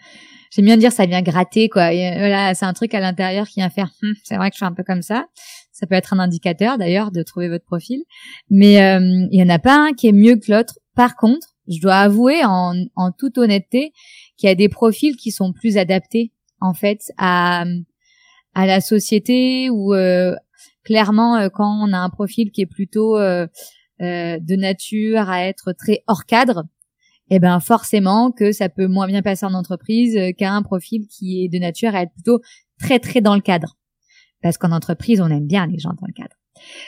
j'aime 0.52 0.66
bien 0.66 0.78
dire, 0.78 0.92
ça 0.92 1.08
vient 1.08 1.24
gratter 1.24 1.70
quoi. 1.70 1.92
Et 1.92 2.20
voilà, 2.20 2.54
c'est 2.54 2.66
un 2.66 2.74
truc 2.74 2.94
à 2.94 3.00
l'intérieur 3.00 3.48
qui 3.48 3.62
vient 3.62 3.72
faire. 3.72 3.90
Hum, 4.04 4.14
c'est 4.24 4.36
vrai 4.36 4.52
que 4.52 4.54
je 4.54 4.58
suis 4.58 4.66
un 4.66 4.74
peu 4.74 4.84
comme 4.84 5.02
ça. 5.02 5.26
Ça 5.72 5.88
peut 5.88 5.96
être 5.96 6.14
un 6.14 6.20
indicateur 6.20 6.78
d'ailleurs 6.78 7.12
de 7.12 7.24
trouver 7.24 7.50
votre 7.50 7.66
profil, 7.66 8.04
mais 8.52 8.80
euh, 8.84 9.00
il 9.32 9.40
y 9.40 9.42
en 9.42 9.50
a 9.50 9.58
pas 9.58 9.76
un 9.76 9.94
qui 9.94 10.08
est 10.08 10.12
mieux 10.12 10.36
que 10.36 10.52
l'autre. 10.52 10.78
Par 10.96 11.16
contre, 11.16 11.48
je 11.68 11.80
dois 11.82 11.96
avouer 11.96 12.46
en, 12.46 12.76
en 12.96 13.12
toute 13.12 13.40
honnêteté 13.40 13.94
qu'il 14.38 14.50
y 14.50 14.52
a 14.52 14.56
des 14.56 14.70
profils 14.70 15.16
qui 15.16 15.32
sont 15.32 15.52
plus 15.52 15.78
adaptés 15.78 16.32
en 16.60 16.76
fait 16.76 17.12
à 17.18 17.64
à 18.54 18.68
la 18.68 18.82
société 18.82 19.72
ou 19.72 19.96
euh, 19.96 20.36
clairement 20.84 21.38
euh, 21.38 21.50
quand 21.50 21.88
on 21.88 21.92
a 21.92 21.98
un 21.98 22.10
profil 22.10 22.52
qui 22.52 22.62
est 22.62 22.68
plutôt 22.68 23.18
euh, 23.18 23.48
euh, 24.02 24.40
de 24.40 24.56
nature 24.56 25.30
à 25.30 25.46
être 25.46 25.74
très 25.74 26.04
hors 26.08 26.26
cadre, 26.26 26.64
eh 27.30 27.40
ben 27.40 27.60
forcément 27.60 28.32
que 28.32 28.52
ça 28.52 28.68
peut 28.68 28.88
moins 28.88 29.08
bien 29.08 29.22
passer 29.22 29.46
en 29.46 29.54
entreprise 29.54 30.18
qu'un 30.38 30.62
profil 30.64 31.08
qui 31.08 31.44
est 31.44 31.50
de 31.50 31.60
nature 31.60 31.96
à 31.96 32.04
être 32.04 32.14
plutôt 32.14 32.42
très 32.80 33.00
très 33.00 33.22
dans 33.22 33.36
le 33.36 33.42
cadre. 33.42 33.78
Parce 34.42 34.58
qu'en 34.58 34.72
entreprise, 34.72 35.22
on 35.22 35.28
aime 35.28 35.46
bien 35.46 35.68
les 35.68 35.78
gens 35.78 35.92
dans 35.92 36.08
le 36.08 36.14
cadre. 36.14 36.36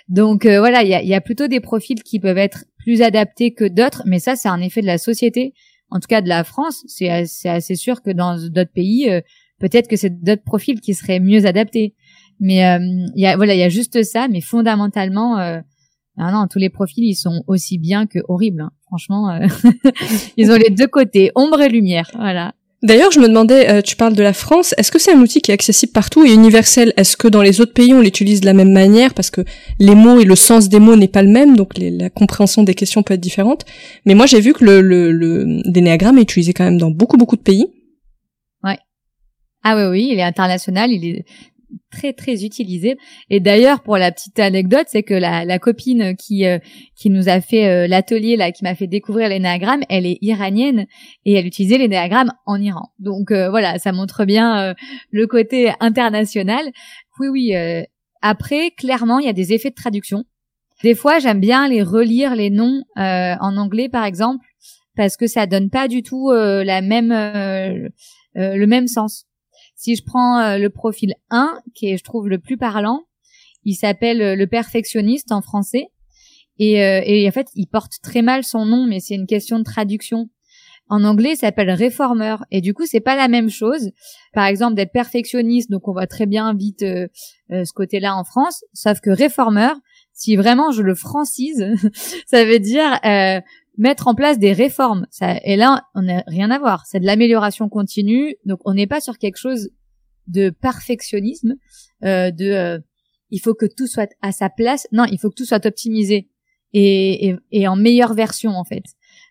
Donc 0.08 0.46
euh, 0.46 0.60
voilà, 0.60 0.84
il 0.84 1.08
y 1.08 1.14
a, 1.14 1.22
plutôt 1.22 1.48
des 1.48 1.60
profils 1.60 2.02
qui 2.02 2.20
peuvent 2.20 2.38
être 2.38 2.66
plus 2.78 3.02
adaptés 3.02 3.54
que 3.54 3.66
d'autres, 3.66 4.04
mais 4.06 4.20
ça 4.20 4.36
c'est 4.36 4.50
un 4.50 4.60
effet 4.60 4.82
de 4.82 4.88
la 4.88 4.98
société, 4.98 5.54
en 5.90 6.00
tout 6.00 6.08
cas 6.08 6.22
de 6.22 6.30
la 6.30 6.44
France. 6.44 6.84
C'est 6.88 7.10
assez 7.10 7.76
sûr 7.76 8.02
que 8.02 8.12
dans 8.12 8.38
d'autres 8.50 8.74
pays, 8.74 9.10
euh, 9.10 9.22
peut-être 9.60 9.88
que 9.88 9.96
c'est 9.96 10.22
d'autres 10.22 10.44
profils 10.44 10.82
qui 10.82 10.94
seraient 10.94 11.20
mieux 11.20 11.46
adaptés. 11.46 11.96
Mais 12.40 12.58
il 13.16 13.22
y 13.22 13.28
a 13.28 13.36
voilà, 13.38 13.54
il 13.54 13.60
y 13.60 13.64
a 13.64 13.70
juste 13.70 14.04
ça, 14.04 14.28
mais 14.28 14.42
fondamentalement 14.42 15.62
ah 16.18 16.32
non, 16.32 16.48
tous 16.48 16.60
les 16.60 16.70
profils, 16.70 17.04
ils 17.04 17.16
sont 17.16 17.44
aussi 17.48 17.78
bien 17.78 18.06
que 18.06 18.20
horribles. 18.28 18.62
Hein. 18.62 18.72
Franchement, 18.88 19.30
euh, 19.32 19.48
ils 20.38 20.52
ont 20.52 20.56
les 20.56 20.70
deux 20.70 20.88
côtés, 20.88 21.32
ombre 21.36 21.62
et 21.62 21.70
lumière. 21.70 22.12
Voilà. 22.16 22.54
D'ailleurs, 22.84 23.12
je 23.12 23.20
me 23.22 23.30
demandais, 23.30 23.70
euh, 23.70 23.82
tu 23.82 23.96
parles 23.96 24.14
de 24.14 24.22
la 24.22 24.34
France, 24.34 24.76
est-ce 24.78 24.92
que 24.92 25.00
c'est 25.00 25.14
un 25.14 25.20
outil 25.20 25.40
qui 25.42 25.52
est 25.52 25.54
accessible 25.54 25.94
partout 25.94 26.26
et 26.26 26.34
universel? 26.34 26.94
Est-ce 26.98 27.16
que 27.16 27.30
dans 27.30 27.42
les 27.42 27.62
autres 27.62 27.74
pays, 27.74 27.94
on 27.94 28.02
l'utilise 28.02 28.42
de 28.42 28.46
la 28.46 28.54
même 28.54 28.74
manière? 28.74 29.14
Parce 29.14 29.32
que 29.32 29.42
les 29.80 29.96
mots 29.96 30.20
et 30.20 30.26
le 30.26 30.36
sens 30.36 30.68
des 30.68 30.80
mots 30.80 30.98
n'est 30.98 31.08
pas 31.08 31.24
le 31.24 31.30
même, 31.30 31.56
donc 31.56 31.72
la 31.78 32.10
compréhension 32.10 32.62
des 32.62 32.76
questions 32.76 33.02
peut 33.02 33.14
être 33.14 33.22
différente. 33.22 33.66
Mais 34.06 34.16
moi, 34.16 34.26
j'ai 34.26 34.42
vu 34.42 34.54
que 34.54 34.66
le, 34.66 34.82
le, 34.82 35.14
le 35.14 35.62
est 35.78 36.22
utilisé 36.22 36.54
quand 36.54 36.66
même 36.66 36.78
dans 36.78 36.92
beaucoup, 36.92 37.16
beaucoup 37.16 37.38
de 37.38 37.42
pays. 37.42 37.68
Ouais. 38.66 38.78
Ah 39.64 39.78
oui, 39.78 39.84
oui, 39.90 40.10
il 40.12 40.20
est 40.20 40.24
international, 40.24 40.92
il 40.92 41.06
est 41.06 41.26
très 41.92 42.14
très 42.14 42.44
utilisé. 42.44 42.98
Et 43.30 43.40
d'ailleurs, 43.40 43.82
pour 43.82 43.98
la 43.98 44.12
petite 44.12 44.40
anecdote, 44.40 44.86
c'est 44.88 45.04
que 45.04 45.14
la, 45.14 45.46
la, 45.46 45.60
copine 45.60 46.16
qui 46.16 46.46
euh, 46.46 46.60
qui 46.96 47.10
nous 47.10 47.30
a 47.30 47.42
fait 47.42 47.68
euh, 47.68 47.88
l'atelier 47.88 48.36
là, 48.36 48.52
qui 48.52 48.64
m'a 48.64 48.76
fait 48.76 48.88
découvrir 48.88 49.30
l'énéagramme, 49.30 49.84
elle 49.90 50.06
est 50.06 50.18
iranienne 50.22 50.86
et 51.26 51.34
elle 51.34 51.46
utilisait 51.46 51.78
l'énéagramme 51.78 52.32
en 52.46 52.62
Iran. 52.62 52.92
Donc 53.00 53.32
euh, 53.32 53.50
voilà, 53.50 53.80
ça 53.80 53.92
montre 53.92 54.26
bien 54.26 54.74
le 55.12 55.28
côté 55.28 55.72
international. 55.80 56.66
Oui, 57.20 57.28
oui. 57.28 57.54
après, 58.22 58.72
clairement, 58.72 59.20
il 59.20 59.26
y 59.26 59.30
a 59.30 59.34
des 59.34 59.54
effets 59.54 59.70
de 59.70 59.76
traduction. 59.76 60.24
Des 60.84 60.96
fois, 60.96 61.20
j'aime 61.20 61.40
bien 61.40 61.68
les 61.68 61.84
relire 61.84 62.36
les 62.36 62.50
noms 62.50 62.84
en 62.96 63.58
anglais, 63.58 63.90
par 63.90 64.06
exemple, 64.06 64.46
parce 64.96 65.16
que 65.18 65.28
ça 65.28 65.46
donne 65.46 65.70
pas 65.70 65.88
du 65.88 66.02
tout 66.04 66.32
la 66.32 66.82
même 66.82 67.12
le 68.36 68.66
même 68.66 68.88
sens. 68.88 69.26
Si 69.84 69.98
je 69.98 70.04
prends 70.06 70.40
euh, 70.40 70.58
le 70.58 70.70
profil 70.70 71.14
1, 71.30 71.60
qui 71.76 71.88
est, 71.88 71.98
je 71.98 72.06
trouve, 72.06 72.30
le 72.30 72.40
plus 72.40 72.56
parlant, 72.56 73.04
il 73.66 73.74
s'appelle 73.74 74.22
euh, 74.22 74.36
le 74.38 74.48
perfectionniste 74.48 75.34
en 75.34 75.42
français. 75.42 75.88
Et, 76.58 76.82
euh, 76.82 77.02
et, 77.04 77.28
en 77.28 77.32
fait, 77.34 77.50
il 77.54 77.68
porte 77.68 77.92
très 78.02 78.22
mal 78.22 78.46
son 78.46 78.66
nom, 78.66 78.88
mais 78.88 79.02
c'est 79.02 79.16
une 79.16 79.28
question 79.28 79.60
de 79.60 79.66
traduction. 79.66 80.30
En 80.88 81.04
anglais, 81.04 81.32
il 81.34 81.36
s'appelle 81.36 81.70
réformeur. 81.70 82.46
Et 82.50 82.62
du 82.62 82.74
coup, 82.74 82.86
c'est 82.86 83.02
pas 83.02 83.18
la 83.18 83.28
même 83.28 83.50
chose. 83.50 83.92
Par 84.32 84.46
exemple, 84.46 84.76
d'être 84.76 84.94
perfectionniste, 84.94 85.70
donc 85.70 85.86
on 85.90 85.92
voit 85.92 86.08
très 86.08 86.28
bien 86.28 86.54
vite 86.54 86.80
ce 87.50 87.74
côté-là 87.74 88.16
en 88.16 88.24
France. 88.24 88.64
Sauf 88.74 89.02
que 89.02 89.10
réformeur, 89.10 89.76
si 90.14 90.38
vraiment 90.38 90.72
je 90.72 90.82
le 90.82 90.96
francise, 90.96 91.66
ça 92.28 92.46
veut 92.46 92.60
dire 92.60 93.00
mettre 93.78 94.08
en 94.08 94.16
place 94.16 94.40
des 94.40 94.54
réformes. 94.54 95.08
Ça, 95.12 95.40
et 95.44 95.56
là, 95.56 95.84
on 95.96 96.04
n'a 96.04 96.24
rien 96.28 96.52
à 96.52 96.60
voir. 96.60 96.86
C'est 96.86 97.00
de 97.00 97.06
l'amélioration 97.06 97.70
continue. 97.70 98.36
Donc, 98.46 98.60
on 98.66 98.74
n'est 98.74 98.88
pas 98.88 99.02
sur 99.02 99.18
quelque 99.18 99.38
chose 99.38 99.70
de 100.28 100.50
perfectionnisme, 100.50 101.56
euh, 102.04 102.32
de 102.32 102.46
euh, 102.46 102.80
il 103.30 103.40
faut 103.40 103.56
que 103.56 103.66
tout 103.66 103.88
soit 103.88 104.10
à 104.22 104.32
sa 104.32 104.50
place. 104.50 104.88
Non, 104.92 105.06
il 105.06 105.20
faut 105.20 105.30
que 105.30 105.36
tout 105.36 105.46
soit 105.46 105.66
optimisé 105.66 106.30
et, 106.74 107.30
et, 107.30 107.36
et 107.52 107.68
en 107.68 107.76
meilleure 107.76 108.14
version 108.14 108.52
en 108.52 108.64
fait. 108.64 108.84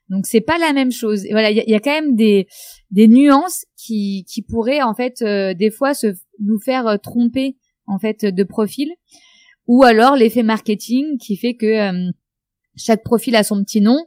Donc 0.09 0.27
c'est 0.27 0.41
pas 0.41 0.59
la 0.59 0.73
même 0.73 0.93
chose. 0.93 1.25
Et 1.25 1.31
voilà, 1.31 1.51
il 1.51 1.57
y, 1.57 1.75
a 1.75 1.81
quand 1.81 1.93
même 1.93 2.15
des 2.17 2.47
des 2.91 3.09
nuances 3.09 3.65
qui 3.77 4.25
qui 4.29 4.43
pourraient 4.43 4.83
en 4.83 4.95
fait 4.95 5.23
euh, 5.23 5.55
des 5.55 5.71
fois 5.71 5.95
se 5.95 6.09
nous 6.41 6.61
faire 6.61 6.87
euh, 6.87 6.97
tromper 6.97 7.57
en 7.87 7.99
fait 7.99 8.25
de 8.25 8.45
profil 8.45 8.91
ou 9.67 9.85
alors 9.85 10.17
l'effet 10.17 10.43
marketing 10.43 11.19
qui 11.19 11.37
fait 11.37 11.55
que 11.55 12.11
chaque 12.77 13.03
profil 13.03 13.37
a 13.37 13.45
son 13.45 13.63
petit 13.63 13.81
nom 13.81 14.05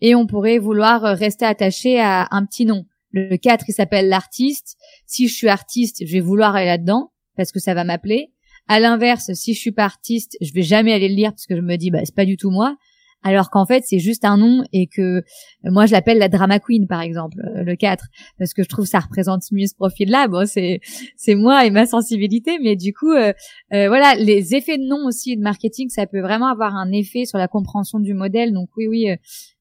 et 0.00 0.14
on 0.14 0.26
pourrait 0.26 0.58
vouloir 0.58 1.02
rester 1.02 1.44
attaché 1.44 2.00
à 2.00 2.28
un 2.30 2.44
petit 2.44 2.64
nom. 2.64 2.84
Le 3.12 3.36
4, 3.36 3.64
il 3.68 3.72
s'appelle 3.72 4.08
l'artiste. 4.08 4.76
Si 5.06 5.28
je 5.28 5.34
suis 5.34 5.48
artiste, 5.48 6.04
je 6.06 6.12
vais 6.12 6.20
vouloir 6.20 6.54
aller 6.54 6.66
là-dedans 6.66 7.12
parce 7.36 7.52
que 7.52 7.58
ça 7.58 7.74
va 7.74 7.84
m'appeler. 7.84 8.32
À 8.68 8.78
l'inverse, 8.78 9.32
si 9.32 9.54
je 9.54 9.58
suis 9.58 9.72
pas 9.72 9.84
artiste, 9.84 10.36
je 10.40 10.52
vais 10.52 10.62
jamais 10.62 10.92
aller 10.92 11.08
le 11.08 11.14
lire 11.14 11.32
parce 11.32 11.46
que 11.46 11.56
je 11.56 11.60
me 11.60 11.76
dis 11.76 11.90
bah 11.90 12.00
c'est 12.04 12.14
pas 12.14 12.24
du 12.24 12.36
tout 12.36 12.50
moi 12.50 12.76
alors 13.22 13.50
qu'en 13.50 13.66
fait 13.66 13.84
c'est 13.86 13.98
juste 13.98 14.24
un 14.24 14.36
nom 14.36 14.64
et 14.72 14.86
que 14.86 15.02
euh, 15.02 15.22
moi 15.64 15.86
je 15.86 15.92
l'appelle 15.92 16.18
la 16.18 16.28
drama 16.28 16.58
queen 16.58 16.86
par 16.86 17.00
exemple 17.00 17.38
euh, 17.56 17.62
le 17.62 17.76
4 17.76 18.06
parce 18.38 18.54
que 18.54 18.62
je 18.62 18.68
trouve 18.68 18.86
ça 18.86 19.00
représente 19.00 19.42
mieux 19.52 19.66
ce 19.66 19.74
profil 19.74 20.10
là 20.10 20.28
bon 20.28 20.46
c'est 20.46 20.80
c'est 21.16 21.34
moi 21.34 21.66
et 21.66 21.70
ma 21.70 21.86
sensibilité 21.86 22.58
mais 22.62 22.76
du 22.76 22.92
coup 22.92 23.12
euh, 23.12 23.32
voilà 23.70 24.14
les 24.14 24.54
effets 24.54 24.78
de 24.78 24.84
nom 24.84 25.06
aussi 25.06 25.36
de 25.36 25.42
marketing 25.42 25.88
ça 25.90 26.06
peut 26.06 26.20
vraiment 26.20 26.48
avoir 26.48 26.74
un 26.76 26.90
effet 26.92 27.24
sur 27.24 27.38
la 27.38 27.48
compréhension 27.48 28.00
du 28.00 28.14
modèle. 28.14 28.52
Donc 28.52 28.68
oui 28.76 28.86
oui 28.88 29.06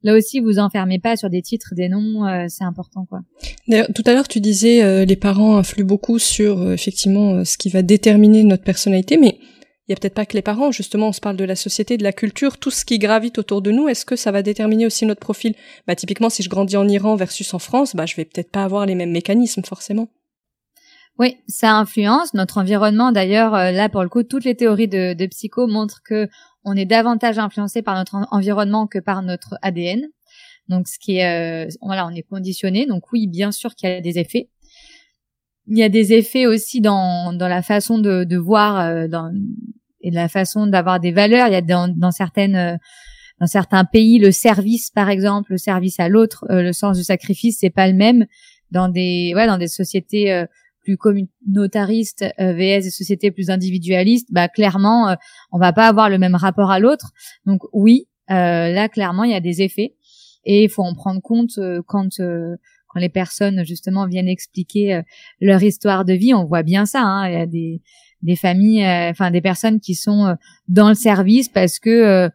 là 0.03 0.15
aussi 0.15 0.39
vous 0.39 0.59
enfermez 0.59 0.99
pas 0.99 1.15
sur 1.15 1.29
des 1.29 1.41
titres 1.41 1.73
des 1.75 1.89
noms 1.89 2.47
c'est 2.47 2.63
important 2.63 3.05
quoi. 3.05 3.19
Tout 3.67 4.03
à 4.05 4.13
l'heure 4.13 4.27
tu 4.27 4.39
disais 4.39 5.05
les 5.05 5.15
parents 5.15 5.57
influent 5.57 5.85
beaucoup 5.85 6.19
sur 6.19 6.71
effectivement 6.71 7.43
ce 7.45 7.57
qui 7.57 7.69
va 7.69 7.81
déterminer 7.81 8.43
notre 8.43 8.63
personnalité 8.63 9.17
mais 9.17 9.39
il 9.89 9.93
y 9.93 9.95
a 9.95 9.99
peut-être 9.99 10.13
pas 10.13 10.27
que 10.27 10.35
les 10.35 10.43
parents, 10.43 10.71
justement, 10.71 11.07
on 11.07 11.11
se 11.11 11.19
parle 11.19 11.35
de 11.35 11.43
la 11.43 11.55
société, 11.55 11.97
de 11.97 12.03
la 12.03 12.13
culture, 12.13 12.59
tout 12.59 12.69
ce 12.69 12.85
qui 12.85 12.99
gravite 12.99 13.39
autour 13.39 13.63
de 13.63 13.71
nous. 13.71 13.87
Est-ce 13.87 14.05
que 14.05 14.15
ça 14.15 14.31
va 14.31 14.43
déterminer 14.43 14.85
aussi 14.85 15.03
notre 15.07 15.19
profil? 15.19 15.55
Bah 15.87 15.95
typiquement, 15.95 16.29
si 16.29 16.43
je 16.43 16.49
grandis 16.49 16.77
en 16.77 16.87
Iran 16.87 17.15
versus 17.15 17.51
en 17.55 17.59
France, 17.59 17.95
bah 17.95 18.05
je 18.05 18.15
vais 18.15 18.25
peut-être 18.25 18.51
pas 18.51 18.63
avoir 18.63 18.85
les 18.85 18.93
mêmes 18.93 19.11
mécanismes 19.11 19.63
forcément. 19.63 20.07
Oui, 21.17 21.37
ça 21.47 21.73
influence 21.73 22.35
notre 22.35 22.59
environnement. 22.59 23.11
D'ailleurs, 23.11 23.55
euh, 23.55 23.71
là 23.71 23.89
pour 23.89 24.03
le 24.03 24.09
coup, 24.09 24.21
toutes 24.21 24.45
les 24.45 24.55
théories 24.55 24.87
de, 24.87 25.25
psycho 25.25 25.65
montrent 25.65 26.01
que 26.05 26.29
on 26.63 26.75
est 26.75 26.85
davantage 26.85 27.39
influencé 27.39 27.81
par 27.81 27.95
notre 27.95 28.15
environnement 28.29 28.85
que 28.85 28.99
par 28.99 29.23
notre 29.23 29.55
ADN. 29.63 30.05
Donc, 30.67 30.87
ce 30.87 30.99
qui 30.99 31.17
est, 31.17 31.65
euh, 31.65 31.69
voilà, 31.81 32.05
on 32.05 32.11
est 32.11 32.21
conditionné. 32.21 32.85
Donc 32.85 33.11
oui, 33.11 33.25
bien 33.25 33.51
sûr 33.51 33.73
qu'il 33.73 33.89
y 33.89 33.91
a 33.91 34.01
des 34.01 34.19
effets. 34.19 34.49
Il 35.65 35.79
y 35.79 35.83
a 35.83 35.89
des 35.89 36.13
effets 36.13 36.45
aussi 36.45 36.79
dans 36.79 37.33
dans 37.33 37.47
la 37.47 37.63
façon 37.63 37.97
de, 37.97 38.23
de 38.23 38.37
voir, 38.37 38.79
euh, 38.79 39.07
dans 39.07 39.33
et 40.01 40.11
la 40.11 40.29
façon 40.29 40.67
d'avoir 40.67 40.99
des 40.99 41.11
valeurs. 41.11 41.47
Il 41.47 41.53
y 41.53 41.55
a 41.55 41.61
dans, 41.61 41.87
dans 41.87 42.11
certaines 42.11 42.55
euh, 42.55 42.77
dans 43.39 43.47
certains 43.47 43.85
pays 43.85 44.19
le 44.19 44.31
service 44.31 44.89
par 44.91 45.09
exemple, 45.09 45.51
le 45.51 45.57
service 45.57 45.99
à 45.99 46.09
l'autre, 46.09 46.45
euh, 46.49 46.61
le 46.61 46.73
sens 46.73 46.97
du 46.97 47.03
sacrifice 47.03 47.57
c'est 47.59 47.69
pas 47.69 47.87
le 47.87 47.93
même 47.93 48.25
dans 48.71 48.89
des 48.89 49.33
ouais 49.35 49.47
dans 49.47 49.57
des 49.57 49.67
sociétés 49.67 50.31
euh, 50.31 50.45
plus 50.83 50.97
communautaristes 50.97 52.25
vs 52.39 52.83
des 52.83 52.89
sociétés 52.89 53.31
plus 53.31 53.49
individualistes, 53.49 54.29
bah 54.31 54.47
clairement 54.47 55.15
on 55.51 55.59
va 55.59 55.71
pas 55.73 55.87
avoir 55.87 56.09
le 56.09 56.17
même 56.17 56.35
rapport 56.35 56.71
à 56.71 56.79
l'autre. 56.79 57.11
Donc 57.45 57.61
oui, 57.73 58.07
là 58.27 58.87
clairement 58.87 59.25
il 59.25 59.31
y 59.31 59.35
a 59.35 59.41
des 59.41 59.61
effets 59.61 59.95
et 60.45 60.63
il 60.63 60.69
faut 60.69 60.81
en 60.81 60.95
prendre 60.95 61.21
compte 61.21 61.59
quand 61.85 62.21
quand 62.87 62.99
les 62.99 63.09
personnes 63.09 63.63
justement 63.65 64.07
viennent 64.07 64.29
expliquer 64.29 65.01
leur 65.41 65.61
histoire 65.61 66.05
de 66.05 66.13
vie, 66.13 66.33
on 66.33 66.45
voit 66.45 66.63
bien 66.63 66.85
ça. 66.85 67.03
Hein, 67.03 67.27
il 67.27 67.33
y 67.33 67.41
a 67.41 67.45
des 67.45 67.81
des 68.21 68.35
familles, 68.35 68.83
euh, 68.83 69.09
enfin 69.09 69.31
des 69.31 69.41
personnes 69.41 69.79
qui 69.79 69.95
sont 69.95 70.25
euh, 70.25 70.33
dans 70.67 70.89
le 70.89 70.95
service 70.95 71.49
parce 71.49 71.79
que 71.79 71.89
euh, 71.89 72.29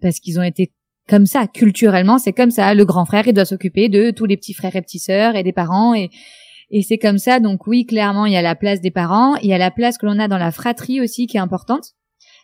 parce 0.00 0.20
qu'ils 0.20 0.38
ont 0.38 0.42
été 0.42 0.72
comme 1.08 1.26
ça 1.26 1.46
culturellement, 1.46 2.18
c'est 2.18 2.32
comme 2.32 2.50
ça. 2.50 2.74
Le 2.74 2.84
grand 2.84 3.04
frère, 3.04 3.26
il 3.26 3.34
doit 3.34 3.44
s'occuper 3.44 3.88
de 3.88 4.10
tous 4.10 4.24
les 4.24 4.36
petits 4.36 4.54
frères 4.54 4.74
et 4.74 4.82
petites 4.82 5.02
sœurs 5.02 5.36
et 5.36 5.42
des 5.42 5.52
parents 5.52 5.94
et 5.94 6.10
et 6.70 6.82
c'est 6.82 6.98
comme 6.98 7.18
ça. 7.18 7.38
Donc 7.38 7.66
oui, 7.66 7.86
clairement, 7.86 8.26
il 8.26 8.32
y 8.32 8.36
a 8.36 8.42
la 8.42 8.56
place 8.56 8.80
des 8.80 8.90
parents, 8.90 9.36
il 9.36 9.48
y 9.48 9.54
a 9.54 9.58
la 9.58 9.70
place 9.70 9.98
que 9.98 10.06
l'on 10.06 10.18
a 10.18 10.26
dans 10.26 10.38
la 10.38 10.50
fratrie 10.50 11.00
aussi 11.00 11.26
qui 11.26 11.36
est 11.36 11.40
importante. 11.40 11.92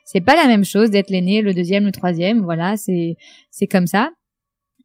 C'est 0.05 0.21
pas 0.21 0.37
la 0.37 0.47
même 0.47 0.65
chose 0.65 0.91
d'être 0.91 1.11
l'aîné, 1.11 1.43
le 1.43 1.55
deuxième, 1.55 1.87
le 1.87 1.93
troisième. 1.93 2.43
Voilà, 2.43 2.77
c'est 2.77 3.17
c'est 3.51 3.67
comme 3.67 3.87
ça. 3.87 4.11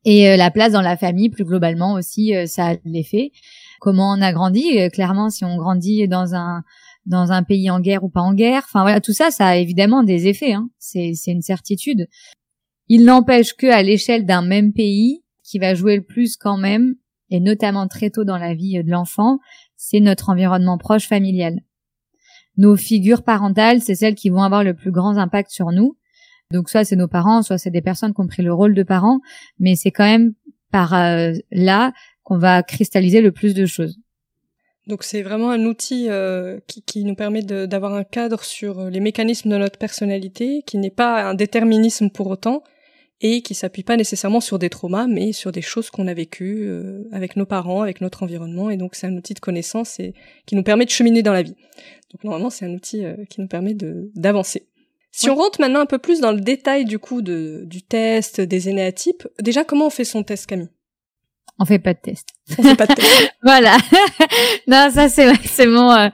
Et 0.06 0.38
la 0.38 0.52
place 0.52 0.72
dans 0.72 0.82
la 0.82 0.96
famille, 0.96 1.30
plus 1.30 1.44
globalement 1.44 1.94
aussi, 1.94 2.34
ça 2.46 2.68
a 2.68 2.76
l'effet. 2.86 3.32
Comment 3.82 4.14
on 4.14 4.22
a 4.22 4.32
grandi? 4.32 4.90
Clairement, 4.94 5.30
si 5.30 5.44
on 5.44 5.58
grandit 5.58 6.08
dans 6.08 6.34
un 6.34 6.64
dans 7.08 7.32
un 7.32 7.43
pays 7.43 7.70
en 7.72 7.80
guerre 7.80 8.04
ou 8.04 8.10
pas 8.10 8.22
en 8.22 8.34
guerre. 8.34 8.63
Enfin 8.65 8.82
voilà, 8.82 9.02
tout 9.02 9.13
ça, 9.13 9.32
ça 9.32 9.48
a 9.48 9.56
évidemment 9.56 10.04
des 10.04 10.28
effets. 10.28 10.54
Hein. 10.54 10.70
C'est 10.78 11.13
une 11.28 11.41
certitude. 11.41 12.08
Il 12.88 13.06
n'empêche 13.06 13.54
que 13.54 13.67
à 13.67 13.82
l'échelle 13.82 14.26
d'un 14.26 14.41
même 14.41 14.74
pays, 14.74 15.24
qui 15.43 15.60
va 15.60 15.74
jouer 15.74 15.96
le 15.96 16.04
plus 16.04 16.36
quand 16.36 16.58
même, 16.58 16.96
et 17.30 17.39
notamment 17.39 17.88
très 17.88 18.10
tôt 18.10 18.24
dans 18.24 18.38
la 18.38 18.54
vie 18.54 18.82
de 18.84 18.91
l'enfant, 18.91 19.39
c'est 19.76 20.00
notre 20.00 20.30
environnement 20.30 20.78
proche 20.78 21.08
familial. 21.08 21.62
Nos 22.58 22.76
figures 22.76 23.24
parentales, 23.24 23.82
c'est 23.82 23.96
celles 23.96 24.15
qui 24.15 24.30
vont 24.30 24.41
avoir 24.41 24.63
le 24.63 24.74
plus 24.74 24.91
grand 24.91 25.17
impact 25.17 25.52
sur 25.52 25.72
nous. 25.72 25.98
Donc 26.52 26.70
soit 26.70 26.84
c'est 26.84 26.96
nos 26.96 27.08
parents, 27.08 27.41
soit 27.41 27.58
c'est 27.58 27.72
des 27.72 27.82
personnes 27.82 28.13
qui 28.13 28.22
ont 28.22 28.28
pris 28.28 28.43
le 28.43 28.54
rôle 28.54 28.74
de 28.74 28.84
parents, 28.84 29.20
mais 29.60 29.76
c'est 29.76 29.91
quand 29.91 30.06
même 30.06 30.34
par 30.72 30.93
euh, 30.93 31.34
là 31.52 31.93
qu'on 32.24 32.38
va 32.38 32.63
cristalliser 32.63 33.22
le 33.22 33.32
plus 33.32 33.54
de 33.54 33.65
choses. 33.65 33.98
Donc 34.88 35.04
c'est 35.04 35.21
vraiment 35.21 35.52
un 35.52 35.65
outil 35.65 36.08
euh, 36.10 36.60
qui, 36.67 36.82
qui, 36.82 37.04
nous 37.04 37.15
permet 37.15 37.43
d'avoir 37.43 37.93
un 37.93 38.06
cadre 38.06 38.43
sur 38.43 38.89
les 38.89 39.02
mécanismes 39.02 39.50
de 39.50 39.58
notre 39.58 39.78
personnalité, 39.78 40.63
qui 40.65 40.78
n'est 40.78 40.89
pas 40.89 41.23
un 41.23 41.34
déterminisme 41.34 42.10
pour 42.10 42.28
autant, 42.28 42.63
et 43.19 43.41
qui 43.41 43.56
s'appuie 43.56 43.84
pas 43.84 43.97
nécessairement 43.97 44.39
sur 44.39 44.60
des 44.60 44.69
traumas, 44.69 45.08
mais 45.08 45.32
sur 45.32 45.52
des 45.52 45.62
choses 45.62 45.89
qu'on 45.89 46.08
a 46.08 46.13
vécues 46.13 46.67
euh, 46.67 47.04
avec 47.12 47.36
nos 47.36 47.45
parents, 47.45 47.82
avec 47.82 48.02
notre 48.02 48.23
environnement, 48.23 48.69
et 48.69 48.78
donc 48.78 48.95
c'est 48.95 49.08
un 49.08 49.15
outil 49.15 49.34
de 49.34 49.39
connaissance 49.39 50.00
et 50.00 50.13
qui 50.45 50.56
nous 50.56 50.63
permet 50.63 50.86
de 50.86 50.91
cheminer 50.91 51.23
dans 51.23 51.34
la 51.34 51.41
vie. 51.41 51.56
Donc 52.12 52.23
normalement 52.23 52.50
c'est 52.50 52.65
un 52.65 52.73
outil 52.73 53.04
euh, 53.04 53.15
qui 53.30 53.41
nous 53.41 53.47
permet 53.47 53.76
d'avancer. 54.15 54.67
Si 55.12 55.30
on 55.32 55.36
rentre 55.36 55.60
maintenant 55.60 55.80
un 55.80 55.88
peu 55.88 55.97
plus 55.97 56.19
dans 56.21 56.32
le 56.32 56.41
détail 56.41 56.86
du 56.86 57.00
coup 57.00 57.23
de, 57.23 57.63
du 57.65 57.82
test, 57.82 58.39
des 58.39 58.69
énéatypes, 58.69 59.28
déjà 59.41 59.63
comment 59.63 59.88
on 59.88 59.89
fait 59.89 60.04
son 60.04 60.21
test 60.21 60.45
Camille? 60.45 60.69
On 61.60 61.65
fait 61.65 61.80
pas 61.80 61.93
de 61.93 62.00
test. 62.00 62.28
On 62.58 62.63
fait 62.63 62.76
pas 62.76 62.86
de 62.86 62.93
test. 62.93 63.34
voilà. 63.43 63.78
non, 64.67 64.89
ça 64.91 65.10
c'est 65.10 65.34
c'est 65.46 65.65
mon 65.65 65.91
euh, 65.91 66.10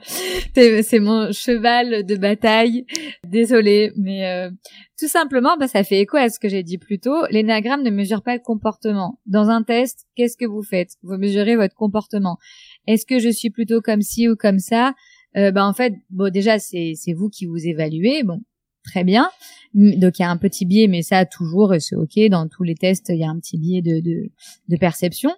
c'est 0.54 1.00
mon 1.00 1.32
cheval 1.32 2.04
de 2.04 2.16
bataille. 2.16 2.86
Désolée, 3.26 3.92
mais 3.96 4.26
euh, 4.26 4.50
tout 4.98 5.08
simplement, 5.08 5.56
bah, 5.58 5.68
ça 5.68 5.84
fait 5.84 6.00
écho 6.00 6.16
à 6.16 6.28
ce 6.28 6.38
que 6.38 6.48
j'ai 6.48 6.62
dit 6.62 6.78
plus 6.78 6.98
tôt. 6.98 7.26
L'énagramme 7.30 7.82
ne 7.82 7.90
mesure 7.90 8.22
pas 8.22 8.34
le 8.34 8.42
comportement. 8.42 9.20
Dans 9.26 9.50
un 9.50 9.62
test, 9.62 10.06
qu'est-ce 10.16 10.36
que 10.36 10.46
vous 10.46 10.62
faites? 10.62 10.90
Vous 11.02 11.16
mesurez 11.18 11.56
votre 11.56 11.74
comportement. 11.74 12.38
Est-ce 12.86 13.04
que 13.04 13.18
je 13.18 13.28
suis 13.28 13.50
plutôt 13.50 13.80
comme 13.80 14.02
ci 14.02 14.28
ou 14.28 14.36
comme 14.36 14.58
ça? 14.58 14.94
Euh, 15.36 15.50
bah, 15.50 15.66
en 15.66 15.74
fait, 15.74 15.94
bon 16.10 16.32
déjà 16.32 16.58
c'est 16.58 16.94
c'est 16.96 17.12
vous 17.12 17.28
qui 17.28 17.46
vous 17.46 17.66
évaluez. 17.66 18.22
Bon, 18.22 18.40
très 18.84 19.04
bien. 19.04 19.28
Donc 19.74 20.18
il 20.18 20.22
y 20.22 20.24
a 20.24 20.30
un 20.30 20.36
petit 20.36 20.66
biais, 20.66 20.86
mais 20.86 21.02
ça 21.02 21.24
toujours 21.26 21.74
c'est 21.80 21.96
ok. 21.96 22.28
Dans 22.30 22.46
tous 22.48 22.62
les 22.62 22.76
tests, 22.76 23.08
il 23.08 23.18
y 23.18 23.24
a 23.24 23.28
un 23.28 23.38
petit 23.38 23.58
biais 23.58 23.82
de, 23.82 24.00
de, 24.00 24.30
de 24.68 24.76
perception. 24.76 25.32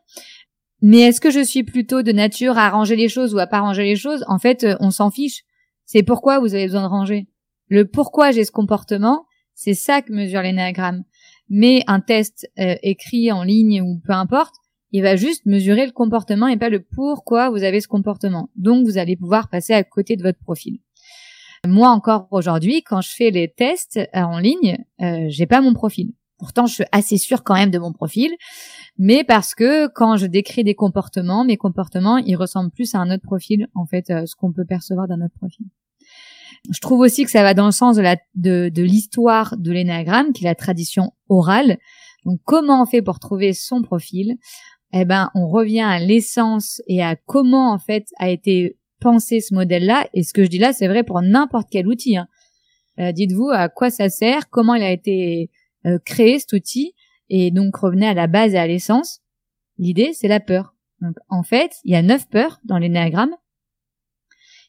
Mais 0.83 0.99
est-ce 1.01 1.21
que 1.21 1.31
je 1.31 1.43
suis 1.43 1.65
plutôt 1.65 2.03
de 2.03 2.13
nature 2.13 2.59
à 2.59 2.69
ranger 2.69 2.97
les 2.97 3.09
choses 3.09 3.35
ou 3.35 3.39
à 3.39 3.47
pas 3.47 3.61
ranger 3.61 3.85
les 3.85 3.97
choses? 3.97 4.25
En 4.29 4.39
fait, 4.39 4.65
euh, 4.65 4.77
on 4.81 4.91
s'en 4.91 5.11
fiche. 5.11 5.45
C'est 5.87 6.03
pourquoi 6.03 6.39
vous 6.39 6.55
avez 6.55 6.67
besoin 6.67 6.83
de 6.83 6.89
ranger. 6.89 7.29
Le 7.69 7.87
pourquoi 7.87 8.31
j'ai 8.31 8.45
ce 8.45 8.53
comportement, 8.53 9.25
c'est 9.55 9.75
ça 9.75 10.03
que 10.03 10.13
mesure 10.13 10.43
l'énagramme. 10.43 11.05
Mais 11.49 11.83
un 11.87 12.01
test 12.01 12.51
euh, 12.59 12.75
écrit 12.83 13.33
en 13.33 13.43
ligne 13.43 13.81
ou 13.81 14.01
peu 14.05 14.13
importe, 14.13 14.55
il 14.93 15.03
va 15.03 15.17
juste 15.17 15.47
mesurer 15.47 15.87
le 15.87 15.93
comportement 15.93 16.49
et 16.49 16.57
pas 16.57 16.69
le 16.69 16.81
pourquoi 16.81 17.51
vous 17.51 17.63
avez 17.63 17.81
ce 17.81 17.89
comportement. 17.89 18.51
Donc 18.57 18.87
vous 18.87 18.99
allez 18.99 19.17
pouvoir 19.17 19.49
passer 19.49 19.73
à 19.73 19.83
côté 19.83 20.17
de 20.17 20.23
votre 20.23 20.39
profil. 20.39 20.79
Moi 21.67 21.89
encore 21.89 22.29
aujourd'hui, 22.31 22.83
quand 22.83 23.01
je 23.01 23.11
fais 23.11 23.31
les 23.31 23.49
tests 23.49 23.99
euh, 23.99 24.21
en 24.21 24.39
ligne, 24.39 24.79
euh, 25.01 25.27
j'ai 25.29 25.47
pas 25.47 25.61
mon 25.61 25.75
profil. 25.75 26.13
Pourtant, 26.39 26.67
je 26.67 26.75
suis 26.75 26.85
assez 26.93 27.17
sûre 27.17 27.43
quand 27.43 27.55
même 27.55 27.71
de 27.71 27.79
mon 27.79 27.93
profil, 27.93 28.31
mais 28.99 29.25
parce 29.25 29.55
que 29.55 29.87
quand 29.89 30.17
je 30.17 30.27
décris 30.27 30.65
des 30.65 30.75
comportements, 30.75 31.45
mes 31.45 31.57
comportements, 31.57 32.19
ils 32.19 32.37
ressemblent 32.37 32.71
plus 32.71 32.95
à 32.95 32.99
un 32.99 33.11
autre 33.11 33.23
profil, 33.23 33.69
en 33.75 33.87
fait, 33.87 34.11
euh, 34.11 34.27
ce 34.27 34.37
qu'on 34.37 34.53
peut 34.53 34.67
percevoir 34.67 35.09
d'un 35.09 35.23
autre 35.23 35.35
profil. 35.39 35.67
Je 36.71 36.81
trouve 36.81 37.01
aussi 37.01 37.25
que 37.25 37.31
ça 37.31 37.43
va 37.43 37.55
dans 37.55 37.67
le 37.67 37.73
sens 37.73 37.97
de 37.97 38.83
l'histoire 38.83 39.57
de 39.57 39.73
l'énagramme, 39.73 40.33
qui 40.33 40.45
est 40.45 40.49
la 40.49 40.55
tradition 40.55 41.13
orale. 41.29 41.79
Donc, 42.25 42.41
comment 42.45 42.83
on 42.83 42.87
fait 42.87 43.03
pour 43.03 43.19
trouver 43.19 43.53
son 43.53 43.83
profil? 43.83 44.37
Eh 44.93 45.05
ben, 45.05 45.31
on 45.35 45.49
revient 45.49 45.83
à 45.83 45.99
l'essence 45.99 46.83
et 46.87 47.03
à 47.03 47.17
comment 47.17 47.73
en 47.73 47.79
fait 47.79 48.07
a 48.19 48.31
été 48.31 48.79
penser 49.07 49.41
ce 49.41 49.55
modèle-là. 49.55 50.09
Et 50.15 50.25
ce 50.25 50.33
que 50.33 50.43
je 50.43 50.49
dis 50.49 50.59
là, 50.59 50.73
c'est 50.73 50.89
vrai 50.89 51.05
pour 51.05 51.23
n'importe 51.23 51.69
quel 51.71 51.87
outil. 51.87 52.17
Hein. 52.17 52.27
Euh, 52.99 53.13
dites-vous 53.13 53.51
à 53.51 53.69
quoi 53.69 53.89
ça 53.89 54.09
sert, 54.09 54.51
comment 54.51 54.75
il 54.75 54.83
a 54.83 54.91
été 54.91 55.49
euh, 55.87 56.01
créé 56.05 56.41
cet 56.41 56.53
outil, 56.55 56.95
et 57.29 57.53
donc 57.53 57.77
revenez 57.77 58.09
à 58.09 58.15
la 58.15 58.27
base 58.27 58.55
et 58.55 58.59
à 58.59 58.67
l'essence. 58.67 59.21
L'idée, 59.79 60.11
c'est 60.13 60.27
la 60.27 60.41
peur. 60.41 60.75
Donc 61.01 61.15
en 61.29 61.45
fait, 61.45 61.77
il 61.85 61.93
y 61.93 61.97
a 61.97 62.03
neuf 62.03 62.29
peurs 62.29 62.59
dans 62.65 62.79
l'énéagramme. 62.79 63.37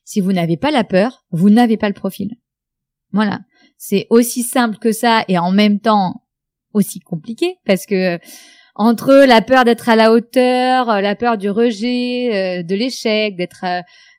Si 0.03 0.21
vous 0.21 0.33
n'avez 0.33 0.55
pas 0.55 0.69
la 0.69 0.83
peur, 0.83 1.25
vous 1.31 1.49
n'avez 1.49 1.77
pas 1.77 1.87
le 1.87 1.95
profil. 1.95 2.35
Voilà. 3.13 3.39
C'est 3.79 4.05
aussi 4.11 4.43
simple 4.43 4.77
que 4.77 4.91
ça 4.91 5.23
et 5.27 5.39
en 5.39 5.51
même 5.51 5.79
temps 5.79 6.27
aussi 6.73 6.99
compliqué 6.99 7.57
parce 7.65 7.87
que 7.87 8.19
entre 8.75 9.25
la 9.25 9.41
peur 9.41 9.65
d'être 9.65 9.89
à 9.89 9.95
la 9.95 10.11
hauteur, 10.11 11.01
la 11.01 11.15
peur 11.15 11.39
du 11.39 11.49
rejet, 11.49 12.59
euh, 12.59 12.63
de 12.63 12.75
l'échec, 12.75 13.35
d'être 13.35 13.65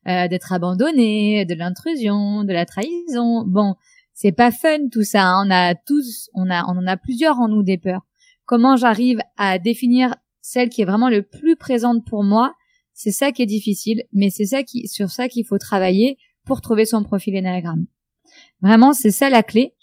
euh, 0.08 0.28
d'être 0.28 0.52
abandonné, 0.52 1.44
de 1.44 1.54
l'intrusion, 1.54 2.44
de 2.44 2.52
la 2.52 2.66
trahison. 2.66 3.44
Bon, 3.46 3.74
c'est 4.14 4.32
pas 4.32 4.50
fun 4.50 4.88
tout 4.90 5.04
ça. 5.04 5.24
Hein. 5.24 5.44
On 5.46 5.50
a 5.50 5.74
tous, 5.74 6.30
on 6.34 6.50
a, 6.50 6.64
on 6.64 6.78
en 6.78 6.86
a 6.86 6.96
plusieurs 6.96 7.38
en 7.38 7.48
nous 7.48 7.62
des 7.62 7.78
peurs. 7.78 8.06
Comment 8.44 8.76
j'arrive 8.76 9.20
à 9.36 9.58
définir 9.58 10.14
celle 10.40 10.70
qui 10.70 10.82
est 10.82 10.86
vraiment 10.86 11.10
le 11.10 11.22
plus 11.22 11.56
présente 11.56 12.04
pour 12.04 12.24
moi? 12.24 12.54
C'est 12.94 13.12
ça 13.12 13.30
qui 13.30 13.42
est 13.42 13.46
difficile, 13.46 14.02
mais 14.12 14.30
c'est 14.30 14.46
ça 14.46 14.62
qui, 14.62 14.88
sur 14.88 15.10
ça 15.10 15.28
qu'il 15.28 15.44
faut 15.44 15.58
travailler 15.58 16.18
pour 16.44 16.60
trouver 16.60 16.84
son 16.84 17.04
profil 17.04 17.36
énagramme. 17.36 17.86
Vraiment, 18.60 18.92
c'est 18.92 19.10
ça 19.10 19.30
la 19.30 19.42
clé, 19.42 19.74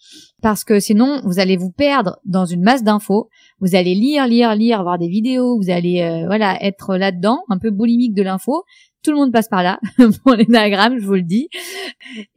parce 0.42 0.64
que 0.64 0.80
sinon, 0.80 1.22
vous 1.24 1.40
allez 1.40 1.56
vous 1.56 1.72
perdre 1.72 2.20
dans 2.26 2.46
une 2.46 2.62
masse 2.62 2.84
d'infos. 2.84 3.30
Vous 3.60 3.76
allez 3.76 3.96
lire, 3.96 4.28
lire, 4.28 4.54
lire, 4.56 4.84
voir 4.84 4.98
des 4.98 5.08
vidéos. 5.08 5.58
Vous 5.58 5.70
allez, 5.70 6.02
euh, 6.02 6.26
voilà, 6.26 6.62
être 6.62 6.98
là-dedans, 6.98 7.44
un 7.50 7.58
peu 7.58 7.72
boulimique 7.72 8.14
de 8.14 8.22
l'info. 8.22 8.64
Tout 9.06 9.12
le 9.12 9.18
monde 9.18 9.32
passe 9.32 9.50
par 9.50 9.62
là 9.62 9.80
pour 10.24 10.34
l'énagramme, 10.34 10.98
je 10.98 11.06
vous 11.06 11.14
le 11.14 11.22
dis. 11.22 11.48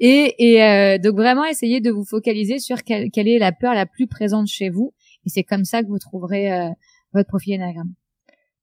Et, 0.00 0.34
et 0.38 0.62
euh, 0.62 0.98
donc 0.98 1.14
vraiment 1.14 1.46
essayer 1.46 1.80
de 1.80 1.90
vous 1.90 2.04
focaliser 2.04 2.58
sur 2.58 2.84
quelle, 2.84 3.08
est 3.14 3.38
la 3.38 3.52
peur 3.52 3.72
la 3.72 3.86
plus 3.86 4.06
présente 4.06 4.48
chez 4.48 4.68
vous. 4.68 4.92
Et 5.24 5.30
c'est 5.30 5.44
comme 5.44 5.64
ça 5.64 5.82
que 5.82 5.88
vous 5.88 5.98
trouverez 5.98 6.52
euh, 6.52 6.68
votre 7.14 7.26
profil 7.26 7.54
énagramme. 7.54 7.94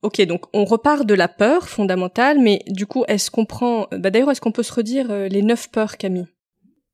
Ok, 0.03 0.21
donc 0.21 0.43
on 0.53 0.65
repart 0.65 1.03
de 1.03 1.15
la 1.15 1.27
peur 1.27 1.67
fondamentale, 1.67 2.37
mais 2.39 2.61
du 2.67 2.85
coup, 2.85 3.05
est-ce 3.07 3.31
qu'on 3.31 3.45
prend, 3.45 3.87
bah 3.91 4.11
d'ailleurs, 4.11 4.29
est-ce 4.29 4.39
qu'on 4.41 4.51
peut 4.51 4.61
se 4.61 4.73
redire 4.73 5.09
euh, 5.09 5.27
les 5.27 5.41
neuf 5.41 5.71
peurs, 5.71 5.97
Camille? 5.97 6.27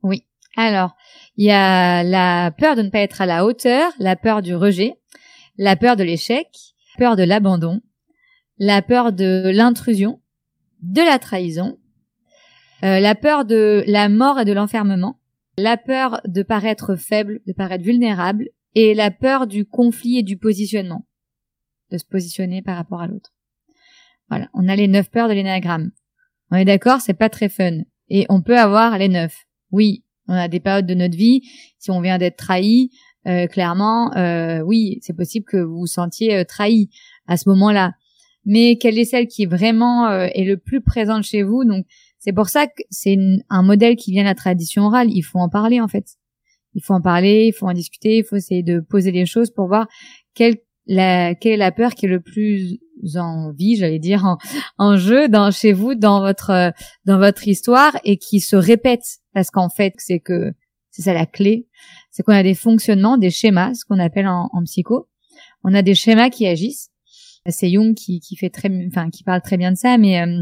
Oui. 0.04 0.24
Alors, 0.56 0.96
il 1.36 1.46
y 1.46 1.52
a 1.52 2.04
la 2.04 2.52
peur 2.52 2.78
de 2.78 2.84
ne 2.84 2.90
pas 2.90 3.00
être 3.00 3.20
à 3.20 3.26
la 3.26 3.46
hauteur, 3.46 3.92
la 4.00 4.16
peur 4.16 4.42
du 4.42 4.56
rejet, 4.56 4.96
la 5.58 5.76
peur 5.76 5.98
de 5.98 6.06
l'échec, 6.06 6.48
peur 6.98 7.18
de 7.18 7.24
l'abandon, 7.24 7.82
la 8.60 8.82
peur 8.82 9.12
de 9.12 9.52
l'intrusion, 9.54 10.21
de 10.82 11.02
la 11.02 11.20
trahison, 11.20 11.78
euh, 12.84 13.00
la 13.00 13.16
peur 13.16 13.46
de 13.46 13.84
la 13.88 14.10
mort 14.10 14.40
et 14.40 14.46
de 14.46 14.54
l'enfermement, 14.54 15.20
la 15.58 15.78
peur 15.78 16.22
de 16.26 16.42
paraître 16.42 16.96
faible, 16.96 17.42
de 17.46 17.54
paraître 17.54 17.84
vulnérable, 17.84 18.50
et 18.74 18.94
la 18.94 19.12
peur 19.12 19.48
du 19.48 19.66
conflit 19.66 20.20
et 20.20 20.24
du 20.24 20.38
positionnement, 20.38 21.06
de 21.92 21.98
se 21.98 22.06
positionner 22.06 22.62
par 22.62 22.78
rapport 22.78 23.02
à 23.02 23.08
l'autre. 23.08 23.34
Voilà, 24.30 24.50
on 24.54 24.68
a 24.70 24.76
les 24.76 24.88
neuf 24.88 25.12
peurs 25.12 25.28
de 25.28 25.34
l'énagramme. 25.34 25.92
On 26.52 26.56
est 26.56 26.66
d'accord, 26.66 27.02
c'est 27.02 27.14
pas 27.14 27.30
très 27.30 27.50
fun. 27.50 27.82
Et 28.10 28.26
on 28.30 28.42
peut 28.42 28.58
avoir 28.58 28.98
les 28.98 29.10
neuf. 29.10 29.46
Oui, 29.72 30.06
on 30.28 30.34
a 30.34 30.48
des 30.48 30.60
périodes 30.60 30.86
de 30.86 30.94
notre 30.94 31.18
vie, 31.18 31.42
si 31.80 31.92
on 31.92 32.02
vient 32.02 32.18
d'être 32.18 32.38
trahi, 32.38 32.92
euh, 33.28 33.48
clairement, 33.48 34.16
euh, 34.16 34.62
oui, 34.62 35.00
c'est 35.02 35.16
possible 35.16 35.46
que 35.46 35.58
vous 35.58 35.80
vous 35.80 35.88
sentiez 35.88 36.44
trahi 36.46 36.90
à 37.28 37.38
ce 37.38 37.50
moment-là. 37.50 37.94
Mais 38.46 38.78
quelle 38.78 38.98
est 38.98 39.06
celle 39.06 39.28
qui 39.28 39.46
vraiment 39.46 40.10
est 40.12 40.44
le 40.44 40.58
plus 40.58 40.82
présente 40.82 41.24
chez 41.24 41.44
vous? 41.44 41.64
Donc, 41.64 41.86
c'est 42.20 42.34
pour 42.34 42.50
ça 42.50 42.68
que 42.68 42.84
c'est 42.90 43.18
un 43.50 43.64
modèle 43.64 43.96
qui 43.96 44.12
vient 44.12 44.24
de 44.24 44.28
la 44.28 44.36
tradition 44.36 44.84
orale. 44.84 45.10
Il 45.12 45.24
faut 45.24 45.40
en 45.40 45.50
parler 45.50 45.82
en 45.82 45.88
fait. 45.88 46.06
Il 46.74 46.84
faut 46.84 46.94
en 46.94 47.02
parler, 47.02 47.48
il 47.48 47.54
faut 47.54 47.68
en 47.68 47.74
discuter, 47.74 48.18
il 48.18 48.24
faut 48.24 48.36
essayer 48.36 48.64
de 48.64 48.80
poser 48.80 49.12
les 49.12 49.26
choses 49.26 49.52
pour 49.52 49.68
voir 49.68 49.88
quelle, 50.34 50.58
quelle 50.88 51.38
est 51.44 51.58
la 51.58 51.72
peur 51.72 51.96
qui 51.96 52.06
est 52.06 52.10
le 52.10 52.22
plus 52.22 52.80
en 53.16 53.52
vie, 53.52 53.76
j'allais 53.76 54.00
dire, 54.00 54.38
en, 54.78 54.98
jeu 54.98 55.28
dans 55.28 55.52
chez 55.52 55.74
vous, 55.74 55.96
dans 55.96 56.22
votre 56.22 56.72
dans 57.06 57.18
votre 57.18 57.48
histoire 57.48 57.98
et 58.04 58.18
qui 58.18 58.40
se 58.40 58.56
répète 58.56 59.04
parce 59.34 59.50
qu'en 59.50 59.70
fait 59.70 59.94
c'est 59.98 60.20
que 60.20 60.54
c'est 60.92 61.02
ça 61.02 61.14
la 61.14 61.26
clé, 61.26 61.68
c'est 62.12 62.22
qu'on 62.22 62.34
a 62.34 62.44
des 62.44 62.54
fonctionnements, 62.54 63.18
des 63.18 63.32
schémas, 63.32 63.74
ce 63.74 63.86
qu'on 63.86 64.00
appelle 64.00 64.28
en, 64.28 64.50
psycho. 64.66 65.08
On 65.64 65.74
a 65.74 65.82
des 65.82 65.96
schémas 65.96 66.30
qui 66.30 66.46
agissent. 66.46 66.91
C'est 67.48 67.72
Jung 67.72 67.96
qui, 67.96 68.20
qui 68.20 68.36
fait 68.36 68.50
très, 68.50 68.70
enfin 68.88 69.10
qui 69.10 69.24
parle 69.24 69.42
très 69.42 69.58
bien 69.58 69.72
de 69.72 69.78
ça, 69.78 69.98
mais 69.98 70.22
euh, 70.22 70.42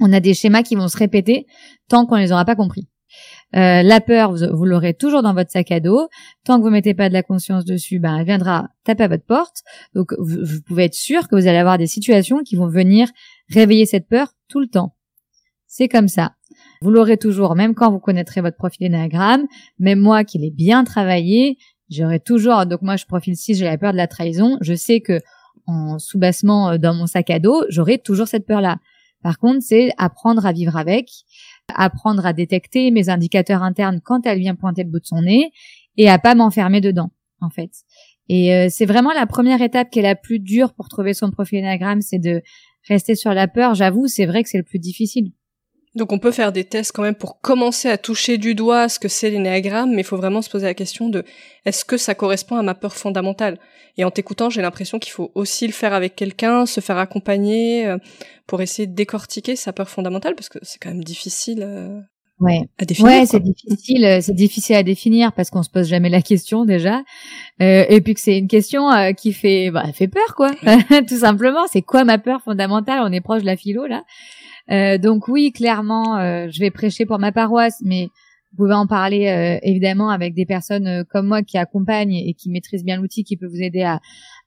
on 0.00 0.12
a 0.12 0.20
des 0.20 0.34
schémas 0.34 0.62
qui 0.62 0.74
vont 0.74 0.88
se 0.88 0.98
répéter 0.98 1.46
tant 1.88 2.06
qu'on 2.06 2.16
les 2.16 2.32
aura 2.32 2.44
pas 2.44 2.56
compris. 2.56 2.88
Euh, 3.54 3.82
la 3.82 4.00
peur, 4.00 4.32
vous, 4.32 4.64
l'aurez 4.64 4.94
toujours 4.94 5.22
dans 5.22 5.32
votre 5.32 5.50
sac 5.50 5.70
à 5.70 5.80
dos. 5.80 6.08
Tant 6.44 6.58
que 6.58 6.62
vous 6.62 6.70
mettez 6.70 6.94
pas 6.94 7.08
de 7.08 7.14
la 7.14 7.22
conscience 7.22 7.64
dessus, 7.64 7.98
ben, 7.98 8.18
elle 8.18 8.26
viendra 8.26 8.68
taper 8.84 9.04
à 9.04 9.08
votre 9.08 9.24
porte. 9.24 9.62
Donc, 9.94 10.12
vous, 10.18 10.44
vous, 10.44 10.60
pouvez 10.62 10.84
être 10.84 10.94
sûr 10.94 11.28
que 11.28 11.36
vous 11.36 11.46
allez 11.46 11.58
avoir 11.58 11.78
des 11.78 11.86
situations 11.86 12.40
qui 12.44 12.56
vont 12.56 12.68
venir 12.68 13.08
réveiller 13.48 13.86
cette 13.86 14.08
peur 14.08 14.32
tout 14.48 14.60
le 14.60 14.66
temps. 14.66 14.94
C'est 15.66 15.88
comme 15.88 16.08
ça. 16.08 16.32
Vous 16.82 16.90
l'aurez 16.90 17.16
toujours, 17.16 17.54
même 17.54 17.74
quand 17.74 17.90
vous 17.90 18.00
connaîtrez 18.00 18.40
votre 18.40 18.56
profil 18.56 18.86
énagramme. 18.86 19.46
Même 19.78 20.00
moi 20.00 20.24
qui 20.24 20.38
l'ai 20.38 20.50
bien 20.50 20.84
travaillé, 20.84 21.58
j'aurai 21.88 22.20
toujours, 22.20 22.66
donc 22.66 22.82
moi 22.82 22.96
je 22.96 23.06
profile 23.06 23.36
6, 23.36 23.58
j'ai 23.58 23.64
la 23.64 23.78
peur 23.78 23.92
de 23.92 23.96
la 23.96 24.06
trahison. 24.06 24.58
Je 24.60 24.74
sais 24.74 25.00
que 25.00 25.20
en 25.66 25.98
sous-bassement 25.98 26.70
euh, 26.70 26.78
dans 26.78 26.94
mon 26.94 27.06
sac 27.06 27.30
à 27.30 27.38
dos, 27.38 27.64
j'aurai 27.68 27.98
toujours 27.98 28.28
cette 28.28 28.46
peur-là. 28.46 28.78
Par 29.22 29.38
contre, 29.38 29.62
c'est 29.62 29.90
apprendre 29.98 30.46
à 30.46 30.52
vivre 30.52 30.76
avec, 30.76 31.10
apprendre 31.74 32.24
à 32.26 32.32
détecter 32.32 32.90
mes 32.90 33.08
indicateurs 33.08 33.62
internes 33.62 34.00
quand 34.04 34.26
elle 34.26 34.38
vient 34.38 34.54
pointer 34.54 34.84
le 34.84 34.90
bout 34.90 35.00
de 35.00 35.06
son 35.06 35.22
nez 35.22 35.50
et 35.96 36.08
à 36.08 36.18
pas 36.18 36.34
m'enfermer 36.34 36.80
dedans, 36.80 37.10
en 37.40 37.50
fait. 37.50 37.70
Et 38.28 38.54
euh, 38.54 38.66
c'est 38.70 38.86
vraiment 38.86 39.12
la 39.12 39.26
première 39.26 39.62
étape 39.62 39.90
qui 39.90 40.00
est 40.00 40.02
la 40.02 40.16
plus 40.16 40.38
dure 40.38 40.74
pour 40.74 40.88
trouver 40.88 41.14
son 41.14 41.30
profil 41.30 41.64
c'est 42.00 42.18
de 42.18 42.42
rester 42.88 43.14
sur 43.14 43.34
la 43.34 43.48
peur. 43.48 43.74
J'avoue, 43.74 44.06
c'est 44.06 44.26
vrai 44.26 44.42
que 44.42 44.48
c'est 44.48 44.58
le 44.58 44.64
plus 44.64 44.78
difficile. 44.78 45.32
Donc 45.96 46.12
on 46.12 46.18
peut 46.18 46.30
faire 46.30 46.52
des 46.52 46.64
tests 46.64 46.92
quand 46.92 47.02
même 47.02 47.14
pour 47.14 47.40
commencer 47.40 47.88
à 47.88 47.96
toucher 47.96 48.36
du 48.36 48.54
doigt 48.54 48.90
ce 48.90 48.98
que 48.98 49.08
c'est 49.08 49.30
l'énéagramme, 49.30 49.94
mais 49.94 50.02
il 50.02 50.04
faut 50.04 50.18
vraiment 50.18 50.42
se 50.42 50.50
poser 50.50 50.66
la 50.66 50.74
question 50.74 51.08
de 51.08 51.24
est-ce 51.64 51.86
que 51.86 51.96
ça 51.96 52.14
correspond 52.14 52.56
à 52.56 52.62
ma 52.62 52.74
peur 52.74 52.94
fondamentale? 52.94 53.58
Et 53.96 54.04
en 54.04 54.10
t'écoutant, 54.10 54.50
j'ai 54.50 54.60
l'impression 54.60 54.98
qu'il 54.98 55.12
faut 55.12 55.32
aussi 55.34 55.66
le 55.66 55.72
faire 55.72 55.94
avec 55.94 56.14
quelqu'un, 56.14 56.66
se 56.66 56.80
faire 56.80 56.98
accompagner 56.98 57.86
euh, 57.86 57.96
pour 58.46 58.60
essayer 58.60 58.86
de 58.86 58.94
décortiquer 58.94 59.56
sa 59.56 59.72
peur 59.72 59.88
fondamentale, 59.88 60.34
parce 60.34 60.50
que 60.50 60.58
c'est 60.60 60.78
quand 60.78 60.90
même 60.90 61.02
difficile 61.02 61.62
euh, 61.62 61.98
ouais. 62.40 62.68
à 62.78 62.84
définir. 62.84 63.12
Ouais, 63.12 63.26
c'est 63.26 63.40
difficile, 63.40 64.04
euh, 64.04 64.20
c'est 64.20 64.34
difficile 64.34 64.76
à 64.76 64.82
définir 64.82 65.32
parce 65.32 65.50
qu'on 65.50 65.62
se 65.62 65.70
pose 65.70 65.88
jamais 65.88 66.08
la 66.08 66.22
question 66.22 66.64
déjà, 66.64 67.02
et 67.60 68.00
puis 68.02 68.14
que 68.14 68.20
c'est 68.20 68.38
une 68.38 68.48
question 68.48 68.90
qui 69.16 69.32
fait, 69.32 69.70
bah, 69.70 69.92
fait 69.92 70.08
peur 70.08 70.34
quoi, 70.36 70.50
tout 71.08 71.18
simplement. 71.18 71.66
C'est 71.70 71.82
quoi 71.82 72.04
ma 72.04 72.18
peur 72.18 72.42
fondamentale? 72.42 73.00
On 73.02 73.12
est 73.12 73.20
proche 73.20 73.42
de 73.42 73.46
la 73.46 73.56
philo 73.56 73.86
là. 73.86 74.04
Euh, 74.70 74.98
donc 74.98 75.28
oui, 75.28 75.52
clairement, 75.52 76.18
euh, 76.18 76.48
je 76.50 76.60
vais 76.60 76.70
prêcher 76.70 77.06
pour 77.06 77.18
ma 77.18 77.32
paroisse, 77.32 77.80
mais 77.84 78.08
vous 78.56 78.64
pouvez 78.64 78.74
en 78.74 78.86
parler 78.86 79.28
euh, 79.28 79.58
évidemment 79.62 80.10
avec 80.10 80.34
des 80.34 80.46
personnes 80.46 81.04
comme 81.10 81.26
moi 81.26 81.42
qui 81.42 81.58
accompagnent 81.58 82.14
et 82.14 82.34
qui 82.34 82.50
maîtrisent 82.50 82.84
bien 82.84 82.96
l'outil, 82.96 83.24
qui 83.24 83.36
peut 83.36 83.46
vous 83.46 83.62
aider 83.62 83.82
à, 83.82 84.00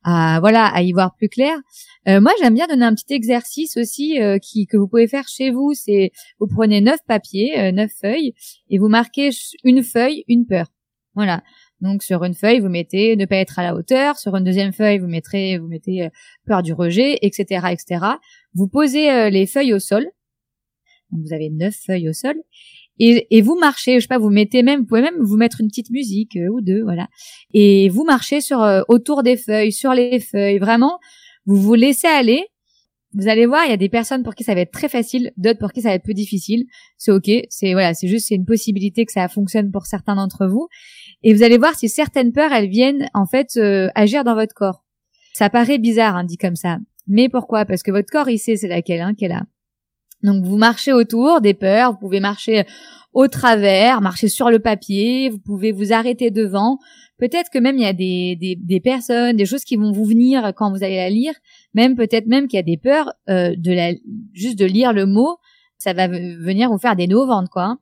à 0.04 0.39
voilà 0.39 0.65
à 0.65 0.82
y 0.82 0.91
voir 0.91 1.15
plus 1.15 1.30
clair. 1.30 1.58
moi, 2.08 2.32
j'aime 2.41 2.56
bien 2.56 2.67
donner 2.67 2.86
un 2.86 2.95
petit 2.95 3.13
exercice 3.13 3.78
aussi 3.78 4.17
qui 4.41 4.65
que 4.65 4.78
vous 4.78 4.88
pouvez 4.88 5.08
faire 5.08 5.28
chez 5.28 5.52
vous. 5.52 5.74
C'est 5.74 6.12
vous 6.39 6.48
prenez 6.48 6.82
neuf 6.82 7.00
papiers, 7.08 7.72
neuf 7.72 7.91
feuilles, 8.02 8.34
et 8.69 8.78
vous 8.80 8.88
marquez 8.88 9.30
une 9.63 9.84
feuille, 9.84 10.24
une 10.28 10.45
peur. 10.45 10.67
Voilà. 11.15 11.43
Donc 11.82 12.04
sur 12.04 12.24
une 12.24 12.34
feuille, 12.34 12.60
vous 12.60 12.69
mettez 12.69 13.15
ne 13.15 13.26
pas 13.26 13.38
être 13.38 13.60
à 13.60 13.63
la 13.63 13.76
hauteur. 13.76 14.17
Sur 14.17 14.36
une 14.36 14.43
deuxième 14.43 14.74
feuille, 14.74 15.00
vous 15.00 15.08
mettrez, 15.08 15.58
vous 15.58 15.67
mettez 15.67 16.10
peur 16.45 16.62
du 16.62 16.74
rejet, 16.74 17.17
etc., 17.22 17.67
etc. 17.72 18.06
Vous 18.54 18.67
posez 18.67 19.12
euh, 19.12 19.30
les 19.30 19.45
feuilles 19.45 19.74
au 19.74 19.80
sol. 19.80 20.08
vous 21.12 21.34
avez 21.34 21.50
neuf 21.50 21.76
feuilles 21.86 22.10
au 22.10 22.13
sol. 22.13 22.36
Et, 23.00 23.42
vous 23.42 23.58
marchez, 23.58 23.96
je 23.96 24.02
sais 24.02 24.08
pas, 24.08 24.18
vous 24.18 24.30
mettez 24.30 24.62
même, 24.62 24.82
vous 24.82 24.86
pouvez 24.86 25.02
même 25.02 25.22
vous 25.22 25.38
mettre 25.38 25.62
une 25.62 25.68
petite 25.68 25.90
musique 25.90 26.36
euh, 26.36 26.50
ou 26.50 26.62
deux, 26.62 26.84
voilà. 26.84 27.08
Et 27.54 27.88
vous 27.90 28.04
marchez 28.04 28.42
sur 28.42 28.62
euh, 28.62 28.82
autour 28.90 29.24
des 29.24 29.38
feuilles, 29.38 29.72
sur 29.72 29.94
les 29.94 30.20
feuilles. 30.20 30.60
Vraiment, 30.60 31.00
vous 31.46 31.56
vous 31.56 31.76
laissez 31.76 32.08
aller. 32.08 32.46
Vous 33.14 33.28
allez 33.28 33.46
voir, 33.46 33.64
il 33.66 33.72
y 33.72 33.74
a 33.74 33.78
des 33.78 33.90
personnes 33.90 34.22
pour 34.22 34.36
qui 34.36 34.44
ça 34.44 34.54
va 34.54 34.62
être 34.62 34.72
très 34.72 34.90
facile, 34.90 35.32
d'autres 35.38 35.58
pour 35.58 35.72
qui 35.72 35.82
ça 35.82 35.90
va 35.90 35.96
être 35.96 36.04
plus 36.04 36.14
difficile. 36.14 36.66
C'est 36.98 37.12
ok, 37.12 37.32
c'est 37.50 37.74
voilà, 37.74 37.96
c'est 37.96 38.08
juste 38.08 38.28
c'est 38.28 38.36
une 38.36 38.46
possibilité 38.46 39.04
que 39.06 39.12
ça 39.12 39.28
fonctionne 39.30 39.72
pour 39.72 39.88
certains 39.88 40.16
d'entre 40.16 40.46
vous. 40.46 40.68
Et 41.24 41.34
vous 41.34 41.42
allez 41.42 41.58
voir 41.58 41.74
si 41.74 41.90
certaines 41.90 42.34
peurs 42.34 42.52
elles 42.52 42.70
viennent 42.70 43.10
en 43.16 43.26
fait 43.26 43.58
agir 43.96 44.24
dans 44.24 44.36
votre 44.36 44.54
corps. 44.54 44.84
Ça 45.34 45.50
paraît 45.50 45.80
bizarre, 45.80 46.18
hein, 46.18 46.24
dit 46.24 46.38
comme 46.38 46.56
ça, 46.56 46.78
mais 47.08 47.30
pourquoi? 47.30 47.66
Parce 47.66 47.82
que 47.82 47.90
votre 47.90 48.12
corps, 48.12 48.30
il 48.30 48.38
sait 48.38 48.58
c'est 48.58 48.68
laquelle 48.68 49.02
hein, 49.02 49.16
qu'elle 49.16 49.32
a. 49.32 49.44
Donc 50.23 50.43
vous 50.43 50.58
marchez 50.58 50.93
autour 50.93 51.41
des 51.41 51.53
peurs, 51.53 51.93
vous 51.93 51.97
pouvez 51.97 52.19
marcher 52.19 52.65
au 53.13 53.27
travers, 53.27 54.01
marcher 54.01 54.27
sur 54.27 54.49
le 54.49 54.60
papier, 54.60 55.29
vous 55.29 55.39
pouvez 55.39 55.71
vous 55.71 55.93
arrêter 55.93 56.32
devant. 56.32 56.77
Peut-être 57.17 57.49
que 57.49 57.60
même 57.60 57.77
il 57.77 57.84
y 57.84 57.86
a 57.86 57.93
des, 57.93 58.38
des, 58.39 58.55
des, 58.55 58.79
personnes, 58.79 59.36
des 59.36 59.45
choses 59.45 59.63
qui 59.63 59.75
vont 59.75 59.91
vous 59.91 60.05
venir 60.05 60.53
quand 60.55 60.71
vous 60.71 60.84
allez 60.84 60.97
la 60.97 61.10
lire. 61.10 61.34
Même 61.73 61.95
peut-être 61.95 62.27
même 62.27 62.47
qu'il 62.47 62.58
y 62.58 62.60
a 62.60 62.63
des 62.63 62.77
peurs 62.77 63.13
euh, 63.29 63.53
de 63.58 63.71
la, 63.71 63.91
juste 64.34 64.58
de 64.58 64.65
lire 64.65 64.93
le 64.93 65.05
mot, 65.05 65.38
ça 65.77 65.93
va 65.93 66.08
venir 66.08 66.69
vous 66.69 66.77
faire 66.77 66.95
des 66.95 67.08
nœuds 67.08 67.25
quoi. 67.51 67.77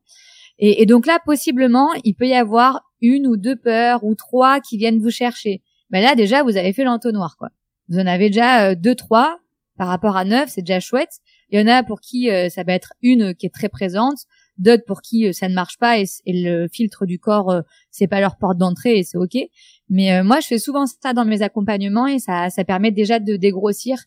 Et, 0.59 0.81
et, 0.81 0.85
donc 0.85 1.05
là, 1.05 1.19
possiblement, 1.23 1.89
il 2.03 2.15
peut 2.15 2.27
y 2.27 2.33
avoir 2.33 2.81
une 3.01 3.27
ou 3.27 3.37
deux 3.37 3.55
peurs 3.55 4.03
ou 4.03 4.15
trois 4.15 4.59
qui 4.59 4.77
viennent 4.77 4.99
vous 4.99 5.11
chercher. 5.11 5.61
Mais 5.91 6.01
là, 6.01 6.15
déjà, 6.15 6.43
vous 6.43 6.57
avez 6.57 6.73
fait 6.73 6.83
l'entonnoir, 6.83 7.35
quoi. 7.37 7.49
Vous 7.89 7.99
en 7.99 8.07
avez 8.07 8.29
déjà 8.29 8.69
euh, 8.69 8.75
deux, 8.75 8.95
trois 8.95 9.39
par 9.77 9.87
rapport 9.87 10.17
à 10.17 10.25
neuf, 10.25 10.49
c'est 10.49 10.61
déjà 10.61 10.79
chouette. 10.79 11.19
Il 11.49 11.59
y 11.59 11.63
en 11.63 11.67
a 11.67 11.83
pour 11.83 12.01
qui 12.01 12.29
euh, 12.29 12.49
ça 12.49 12.63
va 12.63 12.73
être 12.73 12.93
une 13.01 13.33
qui 13.33 13.45
est 13.45 13.53
très 13.53 13.69
présente, 13.69 14.17
d'autres 14.57 14.83
pour 14.85 15.01
qui 15.01 15.27
euh, 15.27 15.31
ça 15.31 15.47
ne 15.47 15.53
marche 15.53 15.77
pas 15.77 15.97
et, 15.99 16.05
le 16.27 16.67
filtre 16.67 17.05
du 17.05 17.19
corps 17.19 17.61
c'est 17.89 18.07
pas 18.07 18.19
leur 18.19 18.37
porte 18.37 18.57
d'entrée 18.57 18.99
et 18.99 19.03
c'est 19.03 19.17
ok. 19.17 19.37
Mais 19.89 20.23
moi 20.23 20.39
je 20.41 20.47
fais 20.47 20.59
souvent 20.59 20.85
ça 20.85 21.13
dans 21.13 21.25
mes 21.25 21.41
accompagnements 21.41 22.07
et 22.07 22.19
ça 22.19 22.49
ça 22.49 22.63
permet 22.65 22.91
déjà 22.91 23.19
de 23.19 23.35
dégrossir. 23.37 23.97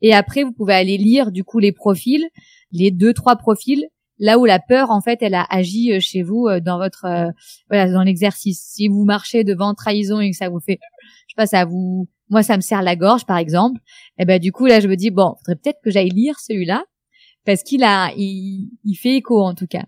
Et 0.00 0.14
après 0.14 0.44
vous 0.44 0.52
pouvez 0.52 0.74
aller 0.74 0.96
lire 0.96 1.32
du 1.32 1.42
coup 1.44 1.58
les 1.58 1.72
profils, 1.72 2.24
les 2.72 2.90
deux 2.90 3.12
trois 3.12 3.36
profils 3.36 3.86
là 4.20 4.38
où 4.38 4.44
la 4.44 4.60
peur 4.60 4.90
en 4.90 5.00
fait 5.00 5.18
elle 5.22 5.34
a 5.34 5.44
agi 5.50 6.00
chez 6.00 6.22
vous 6.22 6.48
dans 6.60 6.78
votre 6.78 7.32
voilà 7.68 7.90
dans 7.90 8.02
l'exercice. 8.02 8.60
Si 8.62 8.88
vous 8.88 9.04
marchez 9.04 9.42
devant 9.42 9.74
trahison 9.74 10.20
et 10.20 10.30
que 10.30 10.36
ça 10.36 10.48
vous 10.48 10.60
fait 10.60 10.78
je 11.26 11.32
sais 11.32 11.36
pas 11.36 11.46
ça 11.46 11.64
vous 11.64 12.08
moi 12.30 12.42
ça 12.42 12.56
me 12.56 12.62
serre 12.62 12.82
la 12.82 12.96
gorge 12.96 13.26
par 13.26 13.38
exemple, 13.38 13.80
et 14.18 14.22
eh 14.22 14.24
ben 14.24 14.38
du 14.38 14.52
coup 14.52 14.66
là 14.66 14.80
je 14.80 14.88
me 14.88 14.96
dis 14.96 15.10
bon, 15.10 15.34
faudrait 15.38 15.56
peut-être 15.56 15.80
que 15.82 15.90
j'aille 15.90 16.10
lire 16.10 16.38
celui-là 16.40 16.84
parce 17.44 17.62
qu'il 17.62 17.84
a 17.84 18.12
il, 18.16 18.70
il, 18.84 18.94
fait 18.94 19.16
écho 19.16 19.40
en 19.40 19.54
tout 19.54 19.66
cas. 19.66 19.84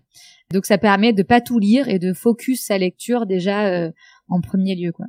Donc 0.51 0.65
ça 0.65 0.77
permet 0.77 1.13
de 1.13 1.23
pas 1.23 1.41
tout 1.41 1.59
lire 1.59 1.89
et 1.89 1.99
de 1.99 2.13
focus 2.13 2.65
sa 2.65 2.77
lecture 2.77 3.25
déjà 3.25 3.67
euh, 3.67 3.91
en 4.29 4.41
premier 4.41 4.75
lieu 4.75 4.91
quoi. 4.91 5.05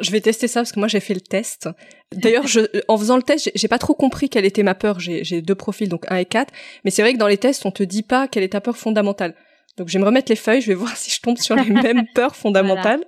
Je 0.00 0.10
vais 0.10 0.20
tester 0.20 0.48
ça 0.48 0.60
parce 0.60 0.72
que 0.72 0.78
moi 0.78 0.88
j'ai 0.88 1.00
fait 1.00 1.14
le 1.14 1.20
test. 1.20 1.68
D'ailleurs, 2.12 2.46
je, 2.46 2.60
en 2.88 2.96
faisant 2.96 3.16
le 3.16 3.22
test, 3.22 3.50
j'ai 3.54 3.68
pas 3.68 3.78
trop 3.78 3.94
compris 3.94 4.30
quelle 4.30 4.46
était 4.46 4.62
ma 4.62 4.74
peur. 4.74 4.98
J'ai 4.98 5.42
deux 5.42 5.54
profils, 5.54 5.88
donc 5.88 6.06
1 6.08 6.16
et 6.16 6.24
4. 6.24 6.52
Mais 6.84 6.90
c'est 6.90 7.02
vrai 7.02 7.12
que 7.12 7.18
dans 7.18 7.26
les 7.28 7.36
tests, 7.36 7.66
on 7.66 7.70
te 7.70 7.82
dit 7.82 8.02
pas 8.02 8.26
quelle 8.26 8.44
est 8.44 8.50
ta 8.50 8.62
peur 8.62 8.76
fondamentale. 8.78 9.34
Donc 9.76 9.88
je 9.88 9.94
vais 9.94 10.00
me 10.00 10.06
remettre 10.06 10.30
les 10.30 10.36
feuilles, 10.36 10.60
je 10.60 10.68
vais 10.68 10.74
voir 10.82 10.96
si 10.96 11.10
je 11.10 11.20
tombe 11.20 11.38
sur 11.38 11.56
les 11.56 11.70
mêmes 11.70 12.06
peurs 12.14 12.36
fondamentales. 12.36 13.04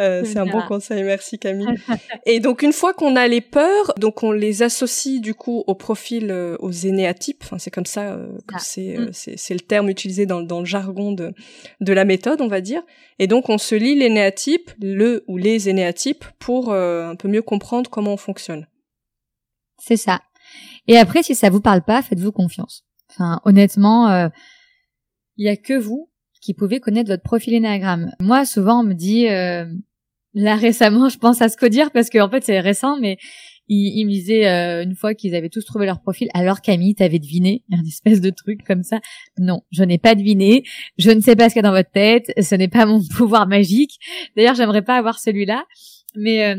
Euh, 0.00 0.22
c'est 0.24 0.38
un 0.38 0.46
bon 0.46 0.62
conseil, 0.62 1.02
merci 1.02 1.38
Camille. 1.38 1.66
Et 2.26 2.40
donc 2.40 2.62
une 2.62 2.72
fois 2.72 2.94
qu'on 2.94 3.16
a 3.16 3.28
les 3.28 3.40
peurs, 3.40 3.92
donc 3.98 4.22
on 4.22 4.32
les 4.32 4.62
associe 4.62 5.20
du 5.20 5.34
coup 5.34 5.62
au 5.66 5.74
profil, 5.74 6.30
euh, 6.30 6.56
aux 6.60 6.70
énéatypes. 6.70 7.42
Enfin, 7.44 7.58
c'est 7.58 7.70
comme 7.70 7.86
ça 7.86 8.14
euh, 8.14 8.32
que 8.46 8.54
ah. 8.54 8.58
mm. 8.58 9.08
c'est, 9.12 9.36
c'est 9.36 9.54
le 9.54 9.60
terme 9.60 9.90
utilisé 9.90 10.24
dans, 10.24 10.40
dans 10.40 10.60
le 10.60 10.64
jargon 10.64 11.12
de 11.12 11.32
de 11.80 11.92
la 11.92 12.04
méthode, 12.04 12.40
on 12.40 12.48
va 12.48 12.60
dire. 12.60 12.82
Et 13.18 13.26
donc 13.26 13.50
on 13.50 13.58
se 13.58 13.74
lit 13.74 13.94
l'énéatype, 13.94 14.70
le 14.80 15.22
ou 15.28 15.36
les 15.36 15.68
énéatypes, 15.68 16.24
pour 16.38 16.72
un 16.72 17.16
peu 17.16 17.28
mieux 17.28 17.42
comprendre 17.42 17.90
comment 17.90 18.14
on 18.14 18.16
fonctionne. 18.16 18.66
C'est 19.78 19.98
ça. 19.98 20.22
Et 20.88 20.96
après, 20.96 21.22
si 21.22 21.34
ça 21.34 21.50
vous 21.50 21.60
parle 21.60 21.82
pas, 21.82 22.02
faites-vous 22.02 22.32
confiance. 22.32 22.84
Enfin, 23.10 23.40
honnêtement, 23.44 24.30
il 25.36 25.46
y 25.46 25.48
a 25.48 25.56
que 25.56 25.74
vous 25.74 26.10
qui 26.40 26.54
pouvez 26.54 26.80
connaître 26.80 27.10
votre 27.10 27.22
profil 27.22 27.54
énéagramme. 27.54 28.12
Moi, 28.20 28.44
souvent, 28.44 28.80
on 28.80 28.84
me 28.84 28.94
dit, 28.94 29.28
euh, 29.28 29.66
là 30.34 30.56
récemment, 30.56 31.08
je 31.08 31.18
pense 31.18 31.42
à 31.42 31.48
ce 31.48 31.66
dire 31.66 31.90
parce 31.90 32.10
qu'en 32.10 32.26
en 32.26 32.30
fait, 32.30 32.44
c'est 32.44 32.60
récent, 32.60 32.98
mais 33.00 33.18
il, 33.72 34.04
me 34.04 34.10
disait 34.10 34.48
euh, 34.48 34.82
une 34.82 34.96
fois 34.96 35.14
qu'ils 35.14 35.34
avaient 35.36 35.48
tous 35.48 35.64
trouvé 35.64 35.86
leur 35.86 36.00
profil. 36.00 36.28
Alors 36.34 36.60
Camille, 36.60 36.96
t'avais 36.96 37.20
deviné? 37.20 37.62
Un 37.72 37.84
espèce 37.86 38.20
de 38.20 38.30
truc 38.30 38.64
comme 38.66 38.82
ça. 38.82 38.98
Non, 39.38 39.62
je 39.70 39.84
n'ai 39.84 39.98
pas 39.98 40.16
deviné. 40.16 40.64
Je 40.98 41.10
ne 41.10 41.20
sais 41.20 41.36
pas 41.36 41.48
ce 41.48 41.54
qu'il 41.54 41.62
y 41.62 41.66
a 41.66 41.68
dans 41.68 41.76
votre 41.76 41.90
tête. 41.90 42.32
Ce 42.40 42.54
n'est 42.56 42.68
pas 42.68 42.84
mon 42.84 43.00
pouvoir 43.16 43.46
magique. 43.46 43.98
D'ailleurs, 44.36 44.56
j'aimerais 44.56 44.82
pas 44.82 44.96
avoir 44.96 45.20
celui-là. 45.20 45.64
Mais 46.16 46.46
euh, 46.46 46.56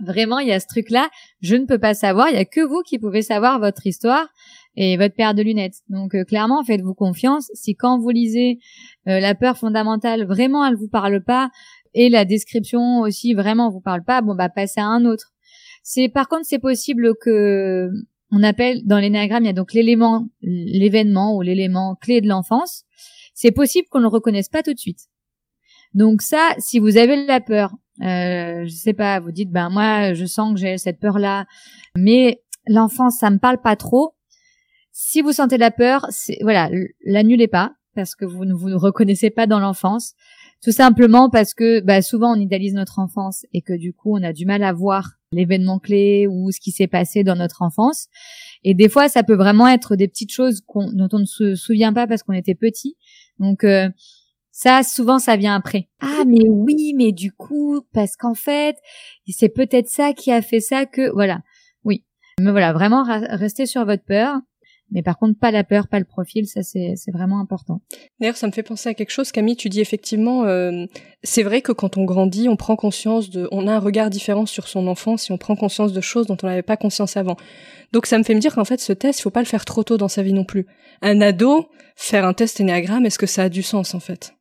vraiment, 0.00 0.40
il 0.40 0.48
y 0.48 0.52
a 0.52 0.58
ce 0.58 0.66
truc-là. 0.66 1.08
Je 1.42 1.54
ne 1.54 1.64
peux 1.64 1.78
pas 1.78 1.94
savoir. 1.94 2.28
Il 2.28 2.34
y 2.34 2.40
a 2.40 2.44
que 2.44 2.60
vous 2.60 2.82
qui 2.82 2.98
pouvez 2.98 3.22
savoir 3.22 3.60
votre 3.60 3.86
histoire 3.86 4.26
et 4.76 4.96
votre 4.96 5.14
paire 5.14 5.34
de 5.34 5.42
lunettes. 5.42 5.80
Donc 5.88 6.14
euh, 6.14 6.24
clairement, 6.24 6.62
faites-vous 6.62 6.94
confiance. 6.94 7.50
Si 7.54 7.74
quand 7.74 7.98
vous 7.98 8.10
lisez 8.10 8.58
euh, 9.08 9.20
la 9.20 9.34
peur 9.34 9.56
fondamentale, 9.56 10.26
vraiment 10.26 10.64
elle 10.66 10.76
vous 10.76 10.88
parle 10.88 11.22
pas, 11.22 11.50
et 11.96 12.08
la 12.08 12.24
description 12.24 13.00
aussi 13.00 13.34
vraiment 13.34 13.70
vous 13.70 13.80
parle 13.80 14.04
pas, 14.04 14.20
bon 14.20 14.34
bah 14.34 14.48
passez 14.48 14.80
à 14.80 14.86
un 14.86 15.04
autre. 15.04 15.32
C'est 15.82 16.08
par 16.08 16.28
contre 16.28 16.44
c'est 16.44 16.58
possible 16.58 17.14
que 17.20 17.90
on 18.30 18.42
appelle 18.42 18.82
dans 18.84 18.98
l'énéagramme 18.98 19.44
il 19.44 19.46
y 19.46 19.50
a 19.50 19.54
donc 19.54 19.72
l'élément, 19.72 20.28
l'événement 20.42 21.34
ou 21.36 21.42
l'élément 21.42 21.96
clé 21.96 22.20
de 22.20 22.28
l'enfance. 22.28 22.84
C'est 23.34 23.50
possible 23.50 23.88
qu'on 23.90 23.98
ne 23.98 24.04
le 24.04 24.08
reconnaisse 24.08 24.48
pas 24.48 24.62
tout 24.62 24.74
de 24.74 24.78
suite. 24.78 25.08
Donc 25.94 26.22
ça, 26.22 26.54
si 26.58 26.78
vous 26.78 26.98
avez 26.98 27.24
la 27.24 27.40
peur, 27.40 27.72
euh, 28.02 28.64
je 28.66 28.74
sais 28.74 28.92
pas, 28.92 29.18
vous 29.20 29.32
dites 29.32 29.50
ben 29.50 29.70
moi 29.70 30.12
je 30.12 30.26
sens 30.26 30.54
que 30.54 30.60
j'ai 30.60 30.78
cette 30.78 31.00
peur 31.00 31.18
là, 31.18 31.46
mais 31.96 32.42
l'enfance 32.66 33.16
ça 33.18 33.30
me 33.30 33.38
parle 33.38 33.60
pas 33.60 33.76
trop 33.76 34.16
si 34.98 35.20
vous 35.20 35.32
sentez 35.32 35.58
la 35.58 35.70
peur, 35.70 36.06
voilà, 36.40 36.70
l'annulez 37.04 37.48
pas 37.48 37.74
parce 37.94 38.14
que 38.14 38.24
vous 38.24 38.46
ne 38.46 38.54
vous 38.54 38.78
reconnaissez 38.78 39.28
pas 39.28 39.46
dans 39.46 39.58
l'enfance. 39.60 40.14
Tout 40.62 40.72
simplement 40.72 41.30
parce 41.30 41.54
que 41.54 41.80
bah, 41.80 42.02
souvent 42.02 42.36
on 42.36 42.40
idéalise 42.40 42.74
notre 42.74 42.98
enfance 42.98 43.46
et 43.52 43.62
que 43.62 43.72
du 43.72 43.92
coup 43.92 44.16
on 44.16 44.22
a 44.22 44.32
du 44.32 44.46
mal 44.46 44.62
à 44.62 44.72
voir 44.72 45.12
l'événement 45.32 45.78
clé 45.78 46.26
ou 46.26 46.50
ce 46.50 46.60
qui 46.60 46.70
s'est 46.70 46.86
passé 46.86 47.24
dans 47.24 47.36
notre 47.36 47.62
enfance. 47.62 48.08
Et 48.64 48.74
des 48.74 48.88
fois 48.88 49.08
ça 49.08 49.22
peut 49.22 49.36
vraiment 49.36 49.68
être 49.68 49.96
des 49.96 50.08
petites 50.08 50.32
choses 50.32 50.62
dont 50.66 51.08
on 51.12 51.18
ne 51.18 51.24
se 51.24 51.54
souvient 51.54 51.92
pas 51.92 52.06
parce 52.06 52.22
qu'on 52.22 52.32
était 52.32 52.54
petit. 52.54 52.96
Donc 53.38 53.64
euh, 53.64 53.88
ça, 54.58 54.82
souvent, 54.82 55.18
ça 55.18 55.36
vient 55.36 55.54
après. 55.54 55.90
Ah, 56.00 56.24
mais 56.26 56.48
oui, 56.48 56.94
mais 56.96 57.12
du 57.12 57.30
coup, 57.30 57.82
parce 57.92 58.16
qu'en 58.16 58.32
fait, 58.32 58.78
c'est 59.28 59.50
peut-être 59.50 59.90
ça 59.90 60.14
qui 60.14 60.32
a 60.32 60.40
fait 60.40 60.60
ça 60.60 60.86
que, 60.86 61.12
voilà. 61.12 61.42
Oui. 61.84 62.06
Mais 62.40 62.52
voilà, 62.52 62.72
vraiment, 62.72 63.04
restez 63.04 63.66
sur 63.66 63.84
votre 63.84 64.04
peur. 64.04 64.40
Mais 64.92 65.02
par 65.02 65.18
contre, 65.18 65.38
pas 65.38 65.50
la 65.50 65.64
peur, 65.64 65.88
pas 65.88 65.98
le 65.98 66.04
profil, 66.04 66.46
ça 66.46 66.62
c'est 66.62 66.94
vraiment 67.12 67.40
important. 67.40 67.80
D'ailleurs, 68.20 68.36
ça 68.36 68.46
me 68.46 68.52
fait 68.52 68.62
penser 68.62 68.88
à 68.88 68.94
quelque 68.94 69.10
chose, 69.10 69.32
Camille. 69.32 69.56
Tu 69.56 69.68
dis 69.68 69.80
effectivement, 69.80 70.44
euh, 70.44 70.86
c'est 71.24 71.42
vrai 71.42 71.60
que 71.60 71.72
quand 71.72 71.96
on 71.96 72.04
grandit, 72.04 72.48
on 72.48 72.56
prend 72.56 72.76
conscience 72.76 73.28
de, 73.30 73.48
on 73.50 73.66
a 73.66 73.74
un 73.74 73.78
regard 73.80 74.10
différent 74.10 74.46
sur 74.46 74.68
son 74.68 74.86
enfance 74.86 75.28
et 75.28 75.32
on 75.32 75.38
prend 75.38 75.56
conscience 75.56 75.92
de 75.92 76.00
choses 76.00 76.26
dont 76.26 76.36
on 76.42 76.46
n'avait 76.46 76.62
pas 76.62 76.76
conscience 76.76 77.16
avant. 77.16 77.36
Donc 77.92 78.06
ça 78.06 78.16
me 78.16 78.22
fait 78.22 78.34
me 78.34 78.40
dire 78.40 78.54
qu'en 78.54 78.64
fait, 78.64 78.80
ce 78.80 78.92
test, 78.92 79.18
il 79.18 79.22
faut 79.22 79.30
pas 79.30 79.40
le 79.40 79.46
faire 79.46 79.64
trop 79.64 79.82
tôt 79.82 79.96
dans 79.96 80.08
sa 80.08 80.22
vie 80.22 80.32
non 80.32 80.44
plus. 80.44 80.66
Un 81.02 81.20
ado, 81.20 81.68
faire 81.96 82.24
un 82.24 82.32
test 82.32 82.60
énéagramme, 82.60 83.06
est-ce 83.06 83.18
que 83.18 83.26
ça 83.26 83.44
a 83.44 83.48
du 83.48 83.62
sens 83.62 83.94
en 83.94 84.00
fait? 84.00 84.34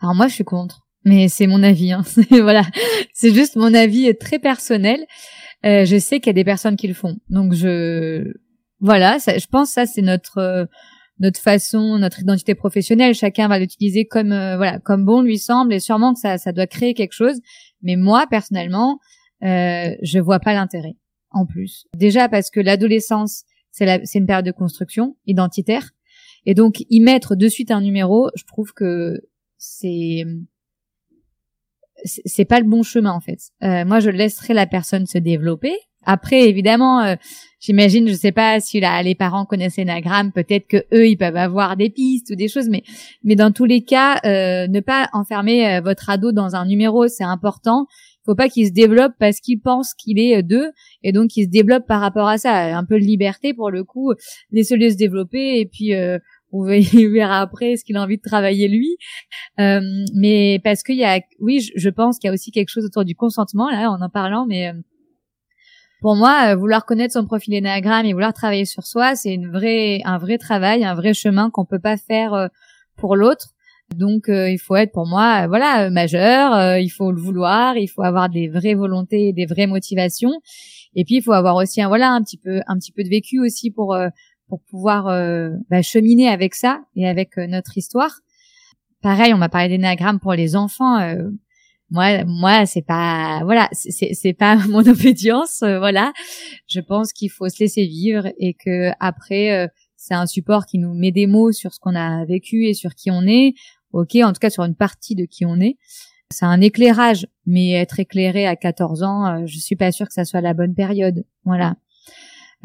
Alors 0.00 0.14
moi, 0.14 0.28
je 0.28 0.34
suis 0.34 0.44
contre, 0.44 0.86
mais 1.04 1.28
c'est 1.28 1.48
mon 1.48 1.64
avis. 1.64 1.90
Hein. 1.90 2.04
voilà, 2.30 2.62
c'est 3.12 3.34
juste 3.34 3.56
mon 3.56 3.74
avis 3.74 4.14
très 4.16 4.38
personnel. 4.38 5.00
Euh, 5.64 5.84
je 5.84 5.98
sais 5.98 6.20
qu'il 6.20 6.28
y 6.28 6.30
a 6.30 6.34
des 6.34 6.44
personnes 6.44 6.76
qui 6.76 6.86
le 6.86 6.94
font, 6.94 7.16
donc 7.28 7.54
je 7.54 8.32
voilà, 8.80 9.18
ça, 9.18 9.38
je 9.38 9.46
pense 9.46 9.70
ça 9.70 9.86
c'est 9.86 10.02
notre 10.02 10.38
euh, 10.38 10.64
notre 11.18 11.40
façon, 11.40 11.98
notre 11.98 12.20
identité 12.20 12.54
professionnelle. 12.54 13.14
Chacun 13.14 13.48
va 13.48 13.58
l'utiliser 13.58 14.04
comme 14.04 14.32
euh, 14.32 14.56
voilà 14.56 14.78
comme 14.80 15.04
bon 15.04 15.22
lui 15.22 15.38
semble 15.38 15.72
et 15.72 15.80
sûrement 15.80 16.12
que 16.12 16.20
ça 16.20 16.38
ça 16.38 16.52
doit 16.52 16.66
créer 16.66 16.94
quelque 16.94 17.12
chose. 17.12 17.40
Mais 17.82 17.96
moi 17.96 18.26
personnellement, 18.28 18.98
euh, 19.42 19.94
je 20.02 20.18
vois 20.18 20.40
pas 20.40 20.52
l'intérêt. 20.52 20.96
En 21.30 21.46
plus, 21.46 21.86
déjà 21.96 22.28
parce 22.28 22.50
que 22.50 22.60
l'adolescence 22.60 23.44
c'est 23.70 24.00
c'est 24.04 24.18
une 24.18 24.26
période 24.26 24.46
de 24.46 24.52
construction 24.52 25.16
identitaire 25.26 25.90
et 26.44 26.54
donc 26.54 26.84
y 26.88 27.00
mettre 27.00 27.34
de 27.34 27.48
suite 27.48 27.70
un 27.70 27.80
numéro, 27.80 28.30
je 28.36 28.44
trouve 28.44 28.72
que 28.72 29.20
c'est 29.58 30.24
c'est 32.04 32.44
pas 32.44 32.60
le 32.60 32.66
bon 32.66 32.82
chemin 32.82 33.12
en 33.12 33.20
fait. 33.20 33.38
Euh, 33.64 33.84
moi, 33.86 34.00
je 34.00 34.10
laisserai 34.10 34.52
la 34.52 34.66
personne 34.66 35.06
se 35.06 35.16
développer, 35.16 35.74
après, 36.06 36.48
évidemment, 36.48 37.02
euh, 37.02 37.16
j'imagine, 37.66 38.08
je 38.08 38.14
sais 38.14 38.32
pas 38.32 38.60
si 38.60 38.80
les 38.80 39.14
parents 39.16 39.44
connaissent 39.44 39.78
Enagram, 39.78 40.30
peut-être 40.30 40.68
que 40.68 40.76
eux, 40.94 41.08
ils 41.08 41.16
peuvent 41.16 41.36
avoir 41.36 41.76
des 41.76 41.90
pistes 41.90 42.30
ou 42.30 42.36
des 42.36 42.46
choses, 42.46 42.68
mais 42.68 42.84
mais 43.24 43.34
dans 43.34 43.50
tous 43.50 43.64
les 43.64 43.82
cas, 43.82 44.20
euh, 44.24 44.68
ne 44.68 44.80
pas 44.80 45.08
enfermer 45.12 45.66
euh, 45.66 45.80
votre 45.80 46.08
ado 46.08 46.30
dans 46.30 46.54
un 46.54 46.64
numéro, 46.64 47.08
c'est 47.08 47.24
important. 47.24 47.86
Il 48.22 48.30
faut 48.30 48.34
pas 48.36 48.48
qu'il 48.48 48.66
se 48.66 48.72
développe 48.72 49.12
parce 49.18 49.40
qu'il 49.40 49.60
pense 49.60 49.94
qu'il 49.94 50.18
est 50.18 50.42
deux 50.42 50.70
et 51.02 51.12
donc 51.12 51.30
qu'il 51.30 51.44
se 51.44 51.50
développe 51.50 51.86
par 51.86 52.00
rapport 52.00 52.28
à 52.28 52.38
ça. 52.38 52.76
Un 52.76 52.84
peu 52.84 52.98
de 53.00 53.04
liberté 53.04 53.52
pour 53.52 53.70
le 53.70 53.84
coup, 53.84 54.12
laissez-le 54.50 54.90
se 54.90 54.96
développer 54.96 55.60
et 55.60 55.66
puis 55.66 55.92
vous 56.50 56.64
verra 57.12 57.40
après 57.40 57.76
ce 57.76 57.84
qu'il 57.84 57.96
a 57.96 58.02
envie 58.02 58.16
de 58.16 58.22
travailler 58.22 58.66
lui. 58.68 58.96
mais 59.58 60.60
parce 60.64 60.82
qu'il 60.82 60.96
y 60.96 61.04
a, 61.04 61.20
oui, 61.40 61.60
je, 61.60 61.72
je 61.76 61.88
pense 61.88 62.18
qu'il 62.18 62.28
y 62.28 62.30
a 62.30 62.34
aussi 62.34 62.50
quelque 62.50 62.70
chose 62.70 62.84
autour 62.84 63.04
du 63.04 63.14
consentement 63.14 63.70
là, 63.70 63.90
en 63.90 64.00
en 64.00 64.08
parlant, 64.08 64.44
mais 64.44 64.72
pour 66.00 66.14
moi, 66.14 66.52
euh, 66.52 66.56
vouloir 66.56 66.84
connaître 66.84 67.14
son 67.14 67.24
profil 67.24 67.54
énéagramme 67.54 68.06
et 68.06 68.12
vouloir 68.12 68.32
travailler 68.32 68.64
sur 68.64 68.86
soi, 68.86 69.16
c'est 69.16 69.32
une 69.32 69.50
vraie, 69.50 70.00
un 70.04 70.18
vrai 70.18 70.38
travail, 70.38 70.84
un 70.84 70.94
vrai 70.94 71.14
chemin 71.14 71.50
qu'on 71.50 71.64
peut 71.64 71.78
pas 71.78 71.96
faire 71.96 72.34
euh, 72.34 72.48
pour 72.96 73.16
l'autre. 73.16 73.48
Donc, 73.96 74.28
euh, 74.28 74.50
il 74.50 74.58
faut 74.58 74.76
être 74.76 74.92
pour 74.92 75.06
moi, 75.06 75.46
voilà, 75.46 75.90
majeur. 75.90 76.76
il 76.78 76.88
faut 76.88 77.12
le 77.12 77.20
vouloir, 77.20 77.76
il 77.76 77.86
faut 77.86 78.02
avoir 78.02 78.28
des 78.28 78.48
vraies 78.48 78.74
volontés, 78.74 79.32
des 79.32 79.46
vraies 79.46 79.68
motivations. 79.68 80.40
Et 80.96 81.04
puis, 81.04 81.16
il 81.16 81.22
faut 81.22 81.32
avoir 81.32 81.54
aussi, 81.54 81.80
un, 81.80 81.88
voilà, 81.88 82.10
un 82.10 82.20
petit 82.22 82.36
peu, 82.36 82.60
un 82.66 82.76
petit 82.78 82.90
peu 82.90 83.04
de 83.04 83.08
vécu 83.08 83.38
aussi 83.40 83.70
pour 83.70 83.96
pour 84.48 84.60
pouvoir 84.70 85.04
bah, 85.70 85.82
cheminer 85.82 86.28
avec 86.28 86.54
ça 86.54 86.80
et 86.94 87.08
avec 87.08 87.36
notre 87.36 87.78
histoire. 87.78 88.10
Pareil, 89.02 89.32
on 89.34 89.38
m'a 89.38 89.48
parlé 89.48 89.68
d'énéagramme 89.68 90.18
pour 90.18 90.34
les 90.34 90.56
enfants 90.56 90.98
moi 91.90 92.24
moi 92.24 92.66
c'est 92.66 92.82
pas 92.82 93.40
voilà 93.44 93.68
c'est 93.72 94.12
c'est 94.14 94.32
pas 94.32 94.56
mon 94.68 94.86
obédience 94.86 95.62
euh, 95.62 95.78
voilà. 95.78 96.12
Je 96.68 96.80
pense 96.80 97.12
qu'il 97.12 97.30
faut 97.30 97.48
se 97.48 97.60
laisser 97.60 97.86
vivre 97.86 98.28
et 98.38 98.54
que 98.54 98.90
après 99.00 99.52
euh, 99.52 99.68
c'est 99.96 100.14
un 100.14 100.26
support 100.26 100.66
qui 100.66 100.78
nous 100.78 100.94
met 100.94 101.12
des 101.12 101.26
mots 101.26 101.52
sur 101.52 101.72
ce 101.72 101.80
qu'on 101.80 101.94
a 101.94 102.24
vécu 102.24 102.66
et 102.66 102.74
sur 102.74 102.94
qui 102.94 103.10
on 103.10 103.22
est. 103.22 103.54
Ok 103.92 104.16
en 104.16 104.32
tout 104.32 104.40
cas 104.40 104.50
sur 104.50 104.64
une 104.64 104.74
partie 104.74 105.14
de 105.14 105.24
qui 105.24 105.46
on 105.46 105.60
est. 105.60 105.76
C'est 106.30 106.46
un 106.46 106.60
éclairage 106.60 107.26
mais 107.46 107.72
être 107.72 108.00
éclairé 108.00 108.46
à 108.46 108.56
14 108.56 109.02
ans 109.02 109.26
euh, 109.26 109.46
je 109.46 109.58
suis 109.58 109.76
pas 109.76 109.92
sûre 109.92 110.08
que 110.08 110.14
ça 110.14 110.24
soit 110.24 110.40
la 110.40 110.54
bonne 110.54 110.74
période 110.74 111.24
voilà. 111.44 111.76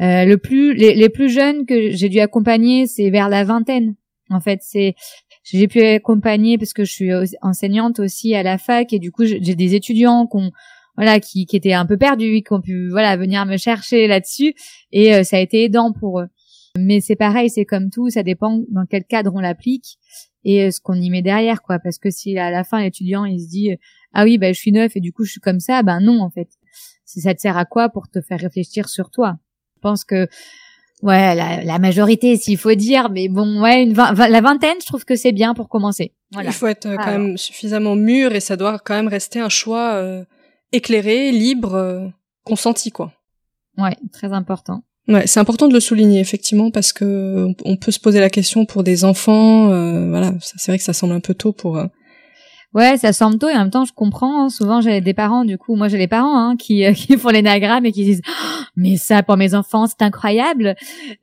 Le 0.00 0.34
plus 0.34 0.74
les, 0.74 0.94
les 0.94 1.08
plus 1.08 1.28
jeunes 1.28 1.64
que 1.64 1.92
j'ai 1.92 2.08
dû 2.08 2.18
accompagner 2.18 2.88
c'est 2.88 3.10
vers 3.10 3.28
la 3.28 3.44
vingtaine. 3.44 3.94
En 4.30 4.40
fait 4.40 4.58
c'est 4.62 4.96
j'ai 5.42 5.68
pu 5.68 5.82
accompagner 5.82 6.58
parce 6.58 6.72
que 6.72 6.84
je 6.84 6.92
suis 6.92 7.10
enseignante 7.42 7.98
aussi 7.98 8.34
à 8.34 8.42
la 8.42 8.58
fac 8.58 8.92
et 8.92 8.98
du 8.98 9.10
coup 9.10 9.24
j'ai 9.24 9.40
des 9.40 9.74
étudiants 9.74 10.26
qui 10.26 10.38
voilà 10.96 11.20
qui, 11.20 11.46
étaient 11.50 11.72
un 11.72 11.86
peu 11.86 11.96
perdus 11.96 12.42
qui 12.46 12.52
ont 12.52 12.60
pu 12.60 12.88
voilà 12.90 13.16
venir 13.16 13.44
me 13.46 13.56
chercher 13.56 14.06
là-dessus 14.06 14.54
et 14.92 15.14
euh, 15.14 15.24
ça 15.24 15.36
a 15.36 15.40
été 15.40 15.64
aidant 15.64 15.92
pour 15.92 16.20
eux. 16.20 16.28
Mais 16.78 17.00
c'est 17.00 17.16
pareil 17.16 17.50
c'est 17.50 17.64
comme 17.64 17.90
tout 17.90 18.10
ça 18.10 18.22
dépend 18.22 18.62
dans 18.70 18.86
quel 18.86 19.04
cadre 19.04 19.32
on 19.34 19.40
l'applique 19.40 19.98
et 20.44 20.64
euh, 20.64 20.70
ce 20.70 20.80
qu'on 20.80 20.94
y 20.94 21.10
met 21.10 21.22
derrière 21.22 21.62
quoi. 21.62 21.78
Parce 21.78 21.98
que 21.98 22.10
si 22.10 22.38
à 22.38 22.50
la 22.50 22.62
fin 22.62 22.80
l'étudiant 22.80 23.24
il 23.24 23.40
se 23.40 23.48
dit 23.48 23.70
ah 24.12 24.24
oui 24.24 24.38
bah 24.38 24.52
je 24.52 24.58
suis 24.58 24.72
neuf 24.72 24.96
et 24.96 25.00
du 25.00 25.12
coup 25.12 25.24
je 25.24 25.32
suis 25.32 25.40
comme 25.40 25.60
ça 25.60 25.82
ben 25.82 26.00
non 26.00 26.20
en 26.20 26.30
fait. 26.30 26.48
Ça 27.04 27.34
te 27.34 27.40
sert 27.40 27.58
à 27.58 27.64
quoi 27.64 27.90
pour 27.90 28.08
te 28.08 28.20
faire 28.22 28.40
réfléchir 28.40 28.88
sur 28.88 29.10
toi? 29.10 29.38
Je 29.76 29.80
pense 29.80 30.04
que 30.04 30.28
Ouais, 31.02 31.34
la, 31.34 31.78
majorité, 31.80 32.36
s'il 32.36 32.56
faut 32.56 32.74
dire, 32.74 33.10
mais 33.10 33.28
bon, 33.28 33.60
ouais, 33.60 33.82
une 33.82 33.92
la 33.92 34.40
vingtaine, 34.40 34.76
je 34.80 34.86
trouve 34.86 35.04
que 35.04 35.16
c'est 35.16 35.32
bien 35.32 35.52
pour 35.52 35.68
commencer. 35.68 36.12
Voilà. 36.30 36.50
Il 36.50 36.52
faut 36.52 36.68
être 36.68 36.86
euh, 36.86 36.96
quand 36.96 37.10
même 37.10 37.36
suffisamment 37.36 37.96
mûr 37.96 38.32
et 38.32 38.40
ça 38.40 38.56
doit 38.56 38.78
quand 38.78 38.94
même 38.94 39.08
rester 39.08 39.40
un 39.40 39.48
choix 39.48 39.94
euh, 39.94 40.24
éclairé, 40.70 41.32
libre, 41.32 41.74
euh, 41.74 42.06
consenti, 42.44 42.92
quoi. 42.92 43.12
Ouais, 43.78 43.96
très 44.12 44.32
important. 44.32 44.84
Ouais, 45.08 45.26
c'est 45.26 45.40
important 45.40 45.66
de 45.66 45.74
le 45.74 45.80
souligner 45.80 46.20
effectivement 46.20 46.70
parce 46.70 46.92
que 46.92 47.48
on 47.64 47.76
peut 47.76 47.90
se 47.90 47.98
poser 47.98 48.20
la 48.20 48.30
question 48.30 48.64
pour 48.64 48.84
des 48.84 49.04
enfants. 49.04 49.66
voilà, 50.08 50.34
c'est 50.40 50.70
vrai 50.70 50.78
que 50.78 50.84
ça 50.84 50.92
semble 50.92 51.14
un 51.14 51.20
peu 51.20 51.34
tôt 51.34 51.52
pour 51.52 51.84
Ouais, 52.74 52.96
ça 52.96 53.12
semble 53.12 53.38
tôt 53.38 53.50
et 53.50 53.54
en 53.54 53.58
même 53.58 53.70
temps 53.70 53.84
je 53.84 53.92
comprends. 53.92 54.44
Hein. 54.44 54.48
Souvent 54.48 54.80
j'ai 54.80 55.02
des 55.02 55.12
parents, 55.12 55.44
du 55.44 55.58
coup, 55.58 55.76
moi 55.76 55.88
j'ai 55.88 55.98
les 55.98 56.08
parents 56.08 56.38
hein, 56.38 56.56
qui 56.56 56.86
euh, 56.86 56.92
qui 56.94 57.18
font 57.18 57.28
l'énagramme 57.28 57.84
et 57.84 57.92
qui 57.92 58.04
disent 58.04 58.22
oh, 58.26 58.62
mais 58.76 58.96
ça 58.96 59.22
pour 59.22 59.36
mes 59.36 59.54
enfants 59.54 59.86
c'est 59.86 60.00
incroyable. 60.00 60.74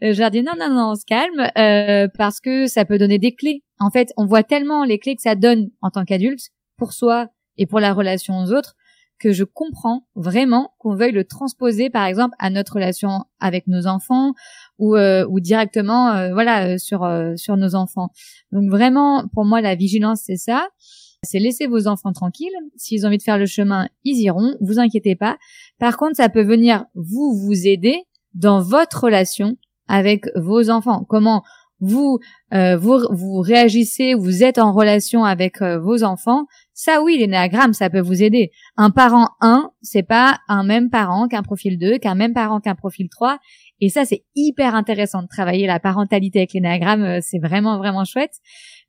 Euh, 0.03 0.13
je 0.13 0.19
leur 0.19 0.29
dis 0.29 0.43
non 0.43 0.53
non 0.59 0.69
non 0.69 0.91
on 0.91 0.95
se 0.95 1.05
calme 1.05 1.49
euh, 1.57 2.07
parce 2.17 2.39
que 2.39 2.67
ça 2.67 2.85
peut 2.85 2.99
donner 2.99 3.17
des 3.17 3.33
clés. 3.33 3.63
En 3.79 3.89
fait, 3.89 4.13
on 4.15 4.25
voit 4.25 4.43
tellement 4.43 4.83
les 4.83 4.99
clés 4.99 5.15
que 5.15 5.23
ça 5.23 5.35
donne 5.35 5.69
en 5.81 5.89
tant 5.89 6.05
qu'adulte 6.05 6.49
pour 6.77 6.93
soi 6.93 7.29
et 7.57 7.65
pour 7.65 7.79
la 7.79 7.93
relation 7.93 8.37
aux 8.37 8.53
autres 8.53 8.75
que 9.19 9.33
je 9.33 9.43
comprends 9.43 10.07
vraiment 10.15 10.71
qu'on 10.77 10.95
veuille 10.95 11.11
le 11.11 11.25
transposer 11.25 11.89
par 11.89 12.05
exemple 12.05 12.35
à 12.39 12.49
notre 12.51 12.73
relation 12.73 13.25
avec 13.39 13.67
nos 13.67 13.87
enfants 13.87 14.33
ou 14.77 14.95
euh, 14.95 15.25
ou 15.27 15.39
directement 15.39 16.11
euh, 16.11 16.31
voilà 16.31 16.77
sur 16.77 17.09
sur 17.37 17.57
nos 17.57 17.73
enfants. 17.73 18.09
Donc 18.51 18.69
vraiment 18.69 19.27
pour 19.33 19.45
moi 19.45 19.61
la 19.61 19.73
vigilance 19.73 20.21
c'est 20.25 20.37
ça 20.37 20.69
c'est 21.23 21.39
laisser 21.39 21.67
vos 21.67 21.87
enfants 21.87 22.13
tranquilles. 22.13 22.55
S'ils 22.75 23.05
ont 23.05 23.07
envie 23.07 23.17
de 23.17 23.23
faire 23.23 23.37
le 23.37 23.45
chemin, 23.45 23.87
ils 24.03 24.21
iront. 24.21 24.55
Vous 24.61 24.79
inquiétez 24.79 25.15
pas. 25.15 25.37
Par 25.79 25.97
contre, 25.97 26.15
ça 26.15 26.29
peut 26.29 26.43
venir 26.43 26.85
vous 26.95 27.35
vous 27.35 27.67
aider 27.67 28.03
dans 28.33 28.61
votre 28.61 29.03
relation 29.03 29.57
avec 29.87 30.25
vos 30.35 30.69
enfants. 30.69 31.05
Comment 31.07 31.43
vous 31.81 32.19
euh, 32.53 32.75
vous, 32.77 32.99
vous 33.11 33.39
réagissez, 33.39 34.13
vous 34.13 34.43
êtes 34.43 34.57
en 34.57 34.73
relation 34.73 35.23
avec 35.23 35.61
euh, 35.61 35.79
vos 35.79 36.03
enfants. 36.03 36.45
Ça, 36.73 37.01
oui, 37.01 37.17
l'énéagramme, 37.17 37.71
ça 37.71 37.89
peut 37.89 38.01
vous 38.01 38.21
aider. 38.21 38.51
Un 38.75 38.89
parent 38.89 39.29
1, 39.39 39.71
c'est 39.81 40.03
pas 40.03 40.39
un 40.49 40.63
même 40.63 40.89
parent 40.89 41.29
qu'un 41.29 41.43
profil 41.43 41.77
2, 41.77 41.99
qu'un 41.99 42.15
même 42.15 42.33
parent 42.33 42.59
qu'un 42.59 42.75
profil 42.75 43.07
3. 43.07 43.37
Et 43.79 43.87
ça, 43.87 44.03
c'est 44.03 44.25
hyper 44.35 44.75
intéressant 44.75 45.21
de 45.21 45.27
travailler 45.27 45.67
la 45.67 45.79
parentalité 45.79 46.39
avec 46.39 46.53
l'énéagramme. 46.53 47.03
Euh, 47.03 47.19
c'est 47.21 47.39
vraiment, 47.39 47.77
vraiment 47.77 48.03
chouette 48.03 48.33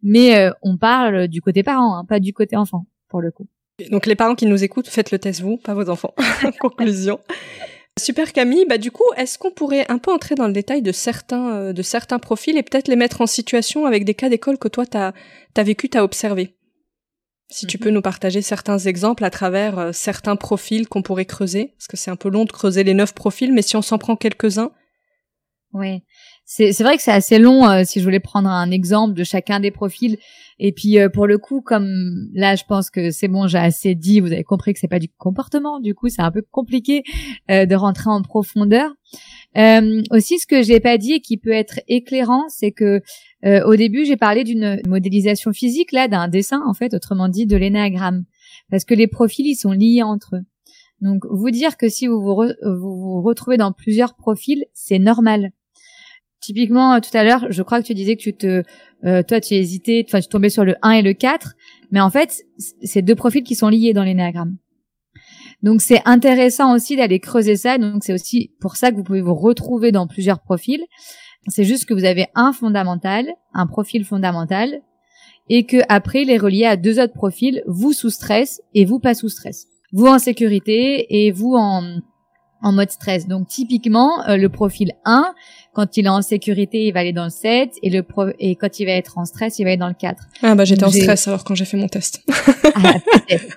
mais 0.02 0.36
euh, 0.36 0.50
on 0.62 0.76
parle 0.76 1.28
du 1.28 1.40
côté 1.40 1.62
parent, 1.62 1.96
hein, 1.96 2.04
pas 2.04 2.20
du 2.20 2.32
côté 2.32 2.56
enfant, 2.56 2.86
pour 3.08 3.20
le 3.20 3.30
coup. 3.30 3.46
Donc 3.90 4.06
les 4.06 4.14
parents 4.14 4.34
qui 4.34 4.46
nous 4.46 4.62
écoutent, 4.62 4.88
faites 4.88 5.10
le 5.10 5.18
test 5.18 5.40
vous, 5.40 5.56
pas 5.56 5.74
vos 5.74 5.88
enfants. 5.88 6.14
Conclusion. 6.60 7.20
Super 7.98 8.32
Camille, 8.32 8.66
bah 8.68 8.78
du 8.78 8.90
coup, 8.90 9.04
est-ce 9.16 9.38
qu'on 9.38 9.50
pourrait 9.50 9.90
un 9.90 9.98
peu 9.98 10.12
entrer 10.12 10.34
dans 10.34 10.46
le 10.46 10.52
détail 10.52 10.82
de 10.82 10.92
certains 10.92 11.54
euh, 11.54 11.72
de 11.72 11.82
certains 11.82 12.18
profils 12.18 12.56
et 12.56 12.62
peut-être 12.62 12.88
les 12.88 12.96
mettre 12.96 13.20
en 13.20 13.26
situation 13.26 13.84
avec 13.86 14.04
des 14.04 14.14
cas 14.14 14.28
d'école 14.28 14.58
que 14.58 14.68
toi 14.68 14.86
t'as 14.86 15.12
as 15.56 15.62
vécu, 15.62 15.88
t'as 15.88 16.02
observé? 16.02 16.56
Si 17.48 17.66
tu 17.66 17.78
mhm. 17.78 17.82
peux 17.82 17.90
nous 17.90 18.02
partager 18.02 18.42
certains 18.42 18.78
exemples 18.78 19.24
à 19.24 19.30
travers 19.30 19.78
euh, 19.78 19.92
certains 19.92 20.36
profils 20.36 20.86
qu'on 20.88 21.02
pourrait 21.02 21.24
creuser, 21.24 21.74
parce 21.76 21.88
que 21.88 21.96
c'est 21.96 22.10
un 22.10 22.16
peu 22.16 22.30
long 22.30 22.44
de 22.44 22.52
creuser 22.52 22.84
les 22.84 22.94
neuf 22.94 23.12
profils, 23.12 23.52
mais 23.52 23.62
si 23.62 23.76
on 23.76 23.82
s'en 23.82 23.98
prend 23.98 24.16
quelques-uns. 24.16 24.70
Oui 25.72 26.02
c'est 26.52 26.82
vrai 26.82 26.96
que 26.96 27.02
c'est 27.02 27.12
assez 27.12 27.38
long 27.38 27.64
euh, 27.68 27.82
si 27.84 28.00
je 28.00 28.04
voulais 28.04 28.18
prendre 28.18 28.48
un 28.48 28.72
exemple 28.72 29.14
de 29.14 29.22
chacun 29.22 29.60
des 29.60 29.70
profils. 29.70 30.18
Et 30.58 30.72
puis 30.72 30.98
euh, 30.98 31.08
pour 31.08 31.28
le 31.28 31.38
coup, 31.38 31.60
comme 31.60 32.28
là, 32.34 32.56
je 32.56 32.64
pense 32.68 32.90
que 32.90 33.12
c'est 33.12 33.28
bon, 33.28 33.46
j'ai 33.46 33.58
assez 33.58 33.94
dit. 33.94 34.18
Vous 34.18 34.32
avez 34.32 34.42
compris 34.42 34.72
que 34.72 34.80
c'est 34.80 34.88
pas 34.88 34.98
du 34.98 35.08
comportement. 35.08 35.78
Du 35.78 35.94
coup, 35.94 36.08
c'est 36.08 36.22
un 36.22 36.32
peu 36.32 36.42
compliqué 36.42 37.04
euh, 37.52 37.66
de 37.66 37.74
rentrer 37.76 38.10
en 38.10 38.20
profondeur. 38.22 38.90
aussi, 40.10 40.40
ce 40.40 40.46
que 40.48 40.62
j'ai 40.62 40.80
pas 40.80 40.98
dit 40.98 41.12
et 41.12 41.20
qui 41.20 41.36
peut 41.36 41.52
être 41.52 41.78
éclairant, 41.86 42.48
c'est 42.48 42.72
que 42.72 43.00
au 43.44 43.76
début, 43.76 44.04
j'ai 44.04 44.16
parlé 44.16 44.42
d'une 44.42 44.82
modélisation 44.88 45.52
physique 45.52 45.92
là, 45.92 46.08
d'un 46.08 46.26
dessin 46.26 46.60
en 46.66 46.74
fait, 46.74 46.94
autrement 46.94 47.28
dit 47.28 47.46
de 47.46 47.56
l'énéagramme, 47.56 48.24
parce 48.70 48.84
que 48.84 48.94
les 48.94 49.06
profils 49.06 49.46
ils 49.46 49.56
sont 49.56 49.72
liés 49.72 50.02
entre 50.02 50.36
eux. 50.36 50.44
Donc, 51.00 51.24
vous 51.30 51.50
dire 51.50 51.76
que 51.78 51.88
si 51.88 52.06
vous 52.08 52.20
vous, 52.20 52.34
vous, 52.34 53.00
vous 53.00 53.22
retrouvez 53.22 53.56
dans 53.56 53.72
plusieurs 53.72 54.14
profils, 54.16 54.64
c'est 54.74 54.98
normal. 54.98 55.52
Typiquement, 56.40 57.00
tout 57.00 57.14
à 57.14 57.22
l'heure, 57.22 57.46
je 57.50 57.62
crois 57.62 57.82
que 57.82 57.86
tu 57.86 57.94
disais 57.94 58.16
que 58.16 58.22
tu 58.22 58.34
te, 58.34 58.62
euh, 59.04 59.22
toi, 59.22 59.40
tu 59.40 59.54
hésitais, 59.54 60.04
enfin, 60.08 60.20
tu 60.20 60.28
tombais 60.28 60.48
sur 60.48 60.64
le 60.64 60.74
1 60.82 60.92
et 60.92 61.02
le 61.02 61.12
4, 61.12 61.54
mais 61.90 62.00
en 62.00 62.10
fait, 62.10 62.44
c'est 62.82 63.02
deux 63.02 63.14
profils 63.14 63.42
qui 63.42 63.54
sont 63.54 63.68
liés 63.68 63.92
dans 63.92 64.04
l'énéagramme. 64.04 64.56
Donc, 65.62 65.82
c'est 65.82 66.00
intéressant 66.06 66.74
aussi 66.74 66.96
d'aller 66.96 67.20
creuser 67.20 67.56
ça. 67.56 67.76
Donc, 67.76 68.04
c'est 68.04 68.14
aussi 68.14 68.52
pour 68.60 68.76
ça 68.76 68.90
que 68.90 68.96
vous 68.96 69.02
pouvez 69.02 69.20
vous 69.20 69.34
retrouver 69.34 69.92
dans 69.92 70.06
plusieurs 70.06 70.40
profils. 70.40 70.82
C'est 71.48 71.64
juste 71.64 71.84
que 71.84 71.92
vous 71.92 72.04
avez 72.04 72.26
un 72.34 72.52
fondamental, 72.52 73.26
un 73.52 73.66
profil 73.66 74.04
fondamental, 74.04 74.80
et 75.50 75.66
que 75.66 75.78
après, 75.88 76.22
il 76.22 76.30
est 76.30 76.38
relié 76.38 76.64
à 76.64 76.76
deux 76.76 77.00
autres 77.00 77.12
profils, 77.12 77.62
vous 77.66 77.92
sous 77.92 78.10
stress 78.10 78.62
et 78.74 78.84
vous 78.84 79.00
pas 79.00 79.14
sous 79.14 79.28
stress. 79.28 79.66
Vous 79.92 80.06
en 80.06 80.18
sécurité 80.18 81.26
et 81.26 81.32
vous 81.32 81.54
en, 81.56 81.82
en 82.62 82.72
mode 82.72 82.90
stress. 82.90 83.26
Donc 83.26 83.48
typiquement, 83.48 84.26
euh, 84.28 84.36
le 84.36 84.48
profil 84.48 84.92
1, 85.04 85.34
quand 85.72 85.96
il 85.96 86.06
est 86.06 86.10
en 86.10 86.22
sécurité, 86.22 86.86
il 86.86 86.92
va 86.92 87.00
aller 87.00 87.12
dans 87.12 87.24
le 87.24 87.30
7 87.30 87.70
et 87.82 87.90
le 87.90 88.02
pro 88.02 88.26
et 88.38 88.56
quand 88.56 88.80
il 88.80 88.86
va 88.86 88.92
être 88.92 89.18
en 89.18 89.24
stress, 89.24 89.58
il 89.58 89.64
va 89.64 89.70
aller 89.70 89.76
dans 89.76 89.88
le 89.88 89.94
4. 89.94 90.22
Ah 90.42 90.54
bah 90.54 90.64
j'étais 90.64 90.84
en 90.84 90.90
stress 90.90 91.28
alors 91.28 91.44
quand 91.44 91.54
j'ai 91.54 91.64
fait 91.64 91.76
mon 91.76 91.88
test. 91.88 92.22
ah, 92.74 92.94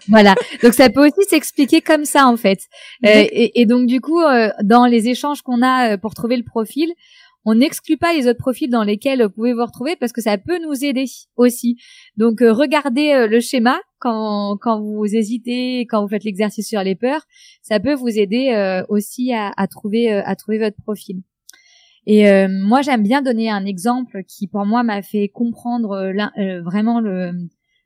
voilà. 0.08 0.36
Donc 0.62 0.74
ça 0.74 0.90
peut 0.90 1.08
aussi 1.08 1.28
s'expliquer 1.30 1.82
comme 1.82 2.06
ça 2.06 2.28
en 2.28 2.38
fait. 2.38 2.60
Euh, 3.06 3.10
et, 3.32 3.62
et, 3.62 3.66
donc 3.66 3.88
du 3.88 4.00
coup, 4.00 4.22
euh, 4.22 4.50
dans 4.64 4.86
les 4.86 5.08
échanges 5.08 5.42
qu'on 5.42 5.62
a 5.62 5.98
pour 5.98 6.14
trouver 6.14 6.38
le 6.38 6.44
profil, 6.44 6.94
on 7.46 7.56
n'exclut 7.56 7.98
pas 7.98 8.14
les 8.14 8.28
autres 8.28 8.40
profils 8.40 8.70
dans 8.70 8.84
lesquels 8.84 9.24
vous 9.24 9.30
pouvez 9.30 9.54
vous 9.54 9.66
retrouver 9.66 9.96
parce 9.96 10.14
que 10.14 10.22
ça 10.22 10.38
peut 10.38 10.60
nous 10.62 10.86
aider 10.86 11.06
aussi. 11.36 11.78
Donc 12.18 12.42
euh, 12.42 12.54
regardez 12.54 13.12
euh, 13.12 13.28
le 13.28 13.40
schéma 13.40 13.80
quand, 14.00 14.58
quand 14.62 14.82
vous 14.82 15.06
hésitez, 15.06 15.82
quand 15.82 16.02
vous 16.02 16.08
faites 16.08 16.24
l'exercice 16.24 16.68
sur 16.68 16.82
les 16.84 16.96
peurs, 16.96 17.22
ça 17.62 17.80
peut 17.80 17.94
vous 17.94 18.08
aider 18.08 18.52
euh, 18.52 18.84
aussi 18.88 19.34
à, 19.34 19.52
trouver 19.68 20.12
à 20.12 20.36
trouver 20.36 20.60
votre 20.60 20.78
profil. 20.82 21.22
Et 22.06 22.26
moi 22.50 22.82
j'aime 22.82 23.02
bien 23.02 23.22
donner 23.22 23.50
un 23.50 23.66
exemple 23.66 24.26
qui 24.28 24.48
pour 24.48 24.66
moi 24.66 24.84
m'a 24.84 25.02
fait 25.02 25.30
comprendre 25.30 26.12
vraiment 26.66 27.00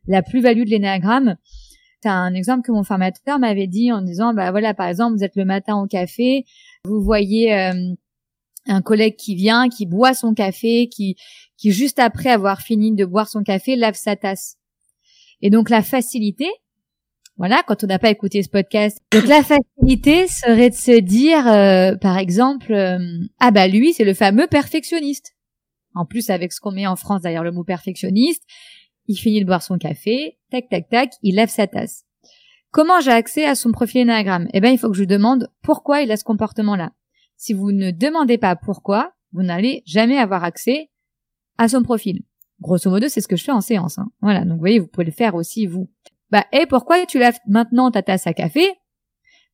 la 0.07 0.23
plus-value 0.23 0.63
de 0.63 0.71
l'énéagramme. 0.71 1.35
C'est 2.01 2.09
un 2.09 2.33
exemple 2.33 2.63
que 2.63 2.71
mon 2.71 2.83
formateur 2.83 3.37
m'avait 3.37 3.67
dit 3.67 3.91
en 3.91 4.01
disant 4.01 4.33
bah 4.33 4.49
voilà 4.49 4.73
par 4.73 4.87
exemple 4.87 5.17
vous 5.17 5.23
êtes 5.23 5.35
le 5.35 5.45
matin 5.45 5.75
au 5.77 5.85
café, 5.85 6.45
vous 6.83 6.99
voyez 6.99 7.71
un 8.67 8.81
collègue 8.81 9.15
qui 9.15 9.35
vient, 9.35 9.69
qui 9.69 9.85
boit 9.85 10.13
son 10.13 10.33
café, 10.33 10.87
qui, 10.87 11.15
qui 11.57 11.71
juste 11.71 11.99
après 11.99 12.29
avoir 12.29 12.61
fini 12.61 12.93
de 12.93 13.05
boire 13.05 13.27
son 13.27 13.43
café 13.43 13.75
lave 13.75 13.95
sa 13.95 14.15
tasse. 14.15 14.57
Et 15.41 15.49
donc 15.49 15.69
la 15.69 15.81
facilité, 15.81 16.47
voilà, 17.37 17.61
quand 17.67 17.83
on 17.83 17.87
n'a 17.87 17.99
pas 17.99 18.09
écouté 18.09 18.41
ce 18.41 18.49
podcast, 18.49 18.99
donc 19.11 19.27
la 19.27 19.43
facilité 19.43 20.27
serait 20.27 20.69
de 20.69 20.75
se 20.75 20.99
dire, 20.99 21.47
euh, 21.47 21.95
par 21.95 22.17
exemple, 22.17 22.73
euh, 22.73 22.97
ah 23.39 23.51
bah 23.51 23.67
lui 23.67 23.93
c'est 23.93 24.05
le 24.05 24.13
fameux 24.13 24.47
perfectionniste. 24.47 25.35
En 25.93 26.05
plus 26.05 26.29
avec 26.29 26.51
ce 26.51 26.59
qu'on 26.59 26.71
met 26.71 26.87
en 26.87 26.95
France 26.95 27.21
derrière 27.21 27.43
le 27.43 27.51
mot 27.51 27.63
perfectionniste, 27.63 28.43
il 29.07 29.15
finit 29.15 29.41
de 29.41 29.45
boire 29.45 29.63
son 29.63 29.77
café, 29.77 30.37
tac 30.51 30.69
tac 30.69 30.89
tac, 30.89 31.11
il 31.21 31.35
lave 31.35 31.49
sa 31.49 31.67
tasse. 31.67 32.03
Comment 32.71 32.99
j'ai 32.99 33.11
accès 33.11 33.45
à 33.45 33.55
son 33.55 33.71
profil 33.71 34.01
Enneagram 34.01 34.47
Eh 34.53 34.59
ben 34.59 34.69
il 34.69 34.77
faut 34.77 34.89
que 34.89 34.95
je 34.95 35.01
lui 35.01 35.07
demande 35.07 35.49
pourquoi 35.61 36.01
il 36.01 36.11
a 36.11 36.17
ce 36.17 36.23
comportement-là. 36.23 36.91
Si 37.37 37.53
vous 37.53 37.71
ne 37.71 37.91
demandez 37.91 38.37
pas 38.37 38.55
pourquoi, 38.55 39.13
vous 39.31 39.43
n'allez 39.43 39.83
jamais 39.85 40.17
avoir 40.17 40.43
accès 40.43 40.89
à 41.57 41.67
son 41.67 41.83
profil. 41.83 42.23
Grosso 42.59 42.89
modo, 42.89 43.07
c'est 43.07 43.21
ce 43.21 43.27
que 43.27 43.35
je 43.35 43.43
fais 43.43 43.51
en 43.51 43.61
séance. 43.61 43.99
Hein. 43.99 44.09
Voilà, 44.21 44.41
donc 44.41 44.53
vous 44.53 44.59
voyez, 44.59 44.79
vous 44.79 44.87
pouvez 44.87 45.05
le 45.05 45.11
faire 45.11 45.35
aussi 45.35 45.67
vous. 45.67 45.89
Bah, 46.31 46.45
et 46.51 46.65
pourquoi 46.65 47.05
tu 47.05 47.19
laves 47.19 47.39
maintenant 47.47 47.91
ta 47.91 48.01
tasse 48.01 48.27
à 48.27 48.33
café? 48.33 48.73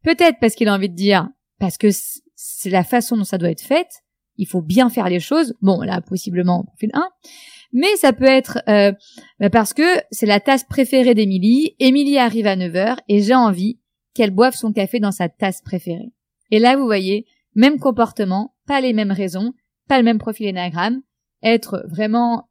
Peut-être 0.03 0.39
parce 0.39 0.55
qu'il 0.55 0.69
a 0.69 0.73
envie 0.73 0.89
de 0.89 0.95
dire, 0.95 1.29
parce 1.59 1.77
que 1.77 1.89
c'est 2.35 2.69
la 2.69 2.83
façon 2.83 3.17
dont 3.17 3.23
ça 3.23 3.37
doit 3.37 3.51
être 3.51 3.61
fait. 3.61 3.87
Il 4.37 4.47
faut 4.47 4.61
bien 4.61 4.89
faire 4.89 5.09
les 5.09 5.19
choses. 5.19 5.53
Bon, 5.61 5.81
là, 5.81 6.01
possiblement 6.01 6.63
profil 6.63 6.89
1. 6.93 7.09
Mais 7.73 7.95
ça 7.97 8.13
peut 8.13 8.23
être 8.25 8.59
euh, 8.67 8.93
bah, 9.39 9.49
parce 9.49 9.73
que 9.73 9.83
c'est 10.11 10.25
la 10.25 10.39
tasse 10.39 10.63
préférée 10.63 11.13
d'Émilie. 11.13 11.75
Émilie 11.79 12.17
arrive 12.17 12.47
à 12.47 12.55
9h 12.55 12.97
et 13.07 13.21
j'ai 13.21 13.35
envie 13.35 13.79
qu'elle 14.13 14.31
boive 14.31 14.55
son 14.55 14.71
café 14.71 14.99
dans 14.99 15.11
sa 15.11 15.27
tasse 15.27 15.61
préférée. 15.61 16.11
Et 16.51 16.59
là, 16.59 16.75
vous 16.77 16.85
voyez, 16.85 17.25
même 17.55 17.79
comportement, 17.79 18.55
pas 18.67 18.81
les 18.81 18.93
mêmes 18.93 19.11
raisons, 19.11 19.53
pas 19.87 19.97
le 19.97 20.03
même 20.03 20.19
profil 20.19 20.47
énagramme, 20.47 21.01
être 21.41 21.83
vraiment 21.87 22.49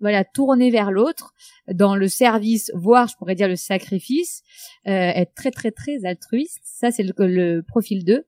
voilà 0.00 0.24
tourné 0.24 0.70
vers 0.70 0.90
l'autre 0.90 1.32
dans 1.72 1.94
le 1.94 2.08
service, 2.08 2.72
voire 2.74 3.06
je 3.06 3.16
pourrais 3.16 3.36
dire 3.36 3.48
le 3.48 3.56
sacrifice, 3.56 4.42
euh, 4.88 4.90
être 4.90 5.34
très 5.34 5.52
très 5.52 5.70
très 5.70 6.04
altruiste. 6.04 6.60
Ça 6.64 6.90
c'est 6.90 7.04
le, 7.04 7.62
profil 7.62 8.04
2 8.04 8.26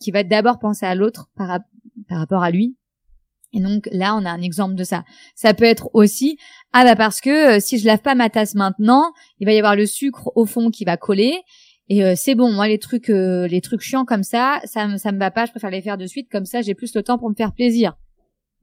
qui 0.00 0.10
va 0.12 0.22
d'abord 0.22 0.58
penser 0.58 0.86
à 0.86 0.94
l'autre 0.94 1.28
par, 1.36 1.58
par 2.08 2.18
rapport 2.18 2.42
à 2.42 2.50
lui. 2.50 2.76
Et 3.52 3.60
donc 3.60 3.88
là, 3.90 4.14
on 4.14 4.24
a 4.26 4.30
un 4.30 4.42
exemple 4.42 4.74
de 4.74 4.84
ça. 4.84 5.04
Ça 5.34 5.54
peut 5.54 5.64
être 5.64 5.88
aussi 5.94 6.36
ah 6.72 6.84
bah 6.84 6.94
parce 6.94 7.20
que 7.20 7.56
euh, 7.56 7.60
si 7.60 7.78
je 7.78 7.86
lave 7.86 8.00
pas 8.00 8.14
ma 8.14 8.28
tasse 8.28 8.54
maintenant, 8.54 9.12
il 9.40 9.46
va 9.46 9.52
y 9.52 9.58
avoir 9.58 9.76
le 9.76 9.86
sucre 9.86 10.30
au 10.34 10.44
fond 10.44 10.70
qui 10.70 10.84
va 10.84 10.96
coller 10.96 11.42
et 11.88 12.04
euh, 12.04 12.14
c'est 12.16 12.34
bon, 12.34 12.52
moi 12.52 12.66
les 12.66 12.78
trucs 12.78 13.10
euh, 13.10 13.46
les 13.46 13.60
trucs 13.60 13.80
chiants 13.80 14.04
comme 14.04 14.24
ça, 14.24 14.60
ça 14.64 14.98
ça 14.98 15.12
me 15.12 15.18
va 15.18 15.30
pas, 15.30 15.46
je 15.46 15.52
préfère 15.52 15.70
les 15.70 15.82
faire 15.82 15.96
de 15.96 16.06
suite 16.06 16.28
comme 16.30 16.44
ça 16.44 16.60
j'ai 16.62 16.74
plus 16.74 16.94
le 16.94 17.02
temps 17.02 17.18
pour 17.18 17.30
me 17.30 17.34
faire 17.34 17.52
plaisir. 17.52 17.96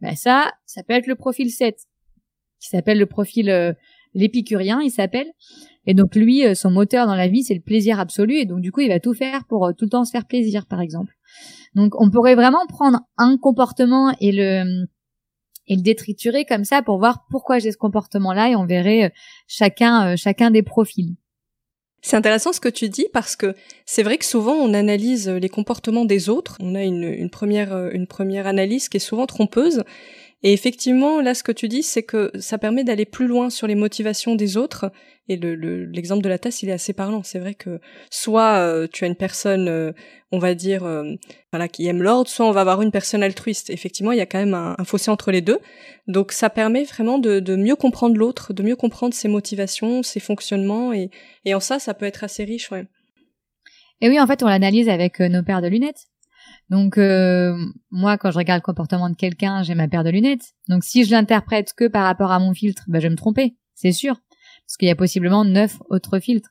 Ben 0.02 0.16
ça, 0.16 0.52
ça 0.66 0.84
peut 0.84 0.94
être 0.94 1.08
le 1.08 1.16
profil 1.16 1.50
7 1.50 1.76
qui 2.60 2.70
s'appelle 2.70 3.00
le 3.00 3.06
profil 3.06 3.50
euh, 3.50 3.74
l'épicurien, 4.14 4.82
il 4.82 4.92
s'appelle. 4.92 5.28
Et 5.86 5.94
donc 5.94 6.16
lui 6.16 6.44
son 6.56 6.72
moteur 6.72 7.08
dans 7.08 7.16
la 7.16 7.28
vie, 7.28 7.44
c'est 7.44 7.54
le 7.54 7.62
plaisir 7.62 8.00
absolu 8.00 8.36
et 8.36 8.46
donc 8.46 8.62
du 8.62 8.72
coup, 8.72 8.82
il 8.82 8.90
va 8.90 9.00
tout 9.00 9.14
faire 9.14 9.46
pour 9.46 9.72
tout 9.78 9.86
le 9.86 9.90
temps 9.90 10.06
se 10.06 10.12
faire 10.12 10.26
plaisir 10.26 10.66
par 10.66 10.82
exemple. 10.82 11.14
Donc 11.76 12.00
on 12.00 12.10
pourrait 12.10 12.36
vraiment 12.36 12.66
prendre 12.68 13.00
un 13.18 13.38
comportement 13.38 14.14
et 14.20 14.32
le 14.32 14.86
et 15.68 15.78
le 15.78 15.82
détriturer 15.82 16.44
comme 16.44 16.66
ça 16.66 16.82
pour 16.82 16.98
voir 17.00 17.26
pourquoi 17.30 17.60
j'ai 17.60 17.72
ce 17.72 17.78
comportement-là 17.78 18.50
et 18.50 18.56
on 18.56 18.66
verrait 18.66 19.14
chacun 19.48 20.16
chacun 20.18 20.52
des 20.52 20.64
profils. 20.64 21.16
C'est 22.06 22.18
intéressant 22.18 22.52
ce 22.52 22.60
que 22.60 22.68
tu 22.70 22.90
dis 22.90 23.08
parce 23.14 23.38
que 23.38 23.56
c'est 23.86 24.04
vrai 24.04 24.18
que 24.18 24.26
souvent 24.26 24.56
on 24.56 24.74
analyse 24.74 25.30
les 25.30 25.48
comportements 25.48 26.04
des 26.04 26.28
autres. 26.28 26.58
On 26.60 26.76
a 26.76 26.84
une, 26.84 27.30
première 27.30 27.90
une 27.92 28.08
première 28.08 28.46
analyse 28.46 28.90
qui 28.90 28.98
est 28.98 29.00
souvent 29.00 29.26
trompeuse 29.26 29.84
et 30.44 30.52
effectivement, 30.52 31.22
là, 31.22 31.34
ce 31.34 31.42
que 31.42 31.54
tu 31.54 31.70
dis, 31.70 31.84
c'est 31.84 32.04
que 32.04 32.30
ça 32.38 32.58
permet 32.58 32.84
d'aller 32.84 33.06
plus 33.06 33.28
loin 33.28 33.50
sur 33.50 33.66
les 33.66 33.76
motivations 33.76 34.36
des 34.36 34.58
autres. 34.58 34.92
Et 35.30 35.38
l'exemple 35.38 36.20
le, 36.20 36.24
de 36.24 36.30
la 36.30 36.38
tasse, 36.38 36.64
il 36.64 36.70
est 36.70 36.74
assez 36.74 36.92
parlant. 36.92 37.24
C'est 37.24 37.40
vrai 37.40 37.54
que 37.54 37.80
soit 38.10 38.58
euh, 38.58 38.88
tu 38.92 39.06
as 39.06 39.08
une 39.08 39.16
personne, 39.16 39.70
euh, 39.70 39.94
on 40.34 40.40
va 40.40 40.54
dire, 40.54 40.84
euh, 40.84 41.14
voilà, 41.54 41.70
qui 41.70 41.88
aime 41.88 42.04
l'ordre, 42.04 42.30
soit 42.30 42.46
on 42.46 42.52
va 42.52 42.60
avoir 42.60 42.82
une 42.82 42.92
personne 42.92 43.24
altruiste. 43.24 43.70
Effectivement, 43.70 44.12
il 44.12 44.18
y 44.18 44.22
a 44.22 44.26
quand 44.26 44.38
même 44.38 44.54
un, 44.54 44.76
fossé 44.84 45.10
entre 45.10 45.32
les 45.32 45.40
deux. 45.40 45.60
Donc, 46.08 46.34
ça 46.34 46.50
permet 46.50 46.84
vraiment 46.84 47.20
de, 47.20 47.40
de 47.40 47.56
mieux 47.56 47.78
comprendre 47.78 48.18
l'autre, 48.18 48.52
de 48.52 48.64
mieux 48.64 48.76
comprendre 48.76 49.14
ses 49.14 49.30
motivations, 49.30 50.04
ses 50.04 50.20
fonctionnements, 50.20 50.92
et, 50.92 51.10
et 51.46 51.56
en 51.56 51.62
ça, 51.62 51.80
ça 51.80 51.94
peut 51.94 52.06
être 52.06 52.26
assez 52.26 52.44
riche, 52.44 52.70
ouais. 52.70 52.86
Et 54.02 54.10
oui, 54.10 54.20
en 54.20 54.28
fait, 54.28 54.44
on 54.44 54.48
l'analyse 54.48 54.90
avec 54.90 55.22
nos 55.22 55.42
paires 55.42 55.62
de 55.62 55.70
lunettes. 55.70 56.08
Donc 56.74 56.98
euh, 56.98 57.56
moi, 57.92 58.18
quand 58.18 58.32
je 58.32 58.38
regarde 58.40 58.62
le 58.62 58.66
comportement 58.66 59.08
de 59.08 59.16
quelqu'un, 59.16 59.62
j'ai 59.62 59.76
ma 59.76 59.88
paire 59.88 60.04
de 60.04 60.10
lunettes. 60.10 60.56
Donc 60.70 60.84
si 60.84 61.04
je 61.04 61.12
l'interprète 61.12 61.72
que 61.78 61.88
par 61.88 62.04
rapport 62.04 62.32
à 62.32 62.40
mon 62.40 62.52
filtre, 62.52 62.82
bah, 62.88 62.98
je 62.98 63.04
vais 63.04 63.12
me 63.12 63.16
tromper, 63.16 63.56
c'est 63.76 63.92
sûr, 63.92 64.16
parce 64.66 64.78
qu'il 64.80 64.88
y 64.88 64.92
a 64.92 64.96
possiblement 64.96 65.46
neuf 65.46 65.78
autres 65.92 66.18
filtres. 66.18 66.50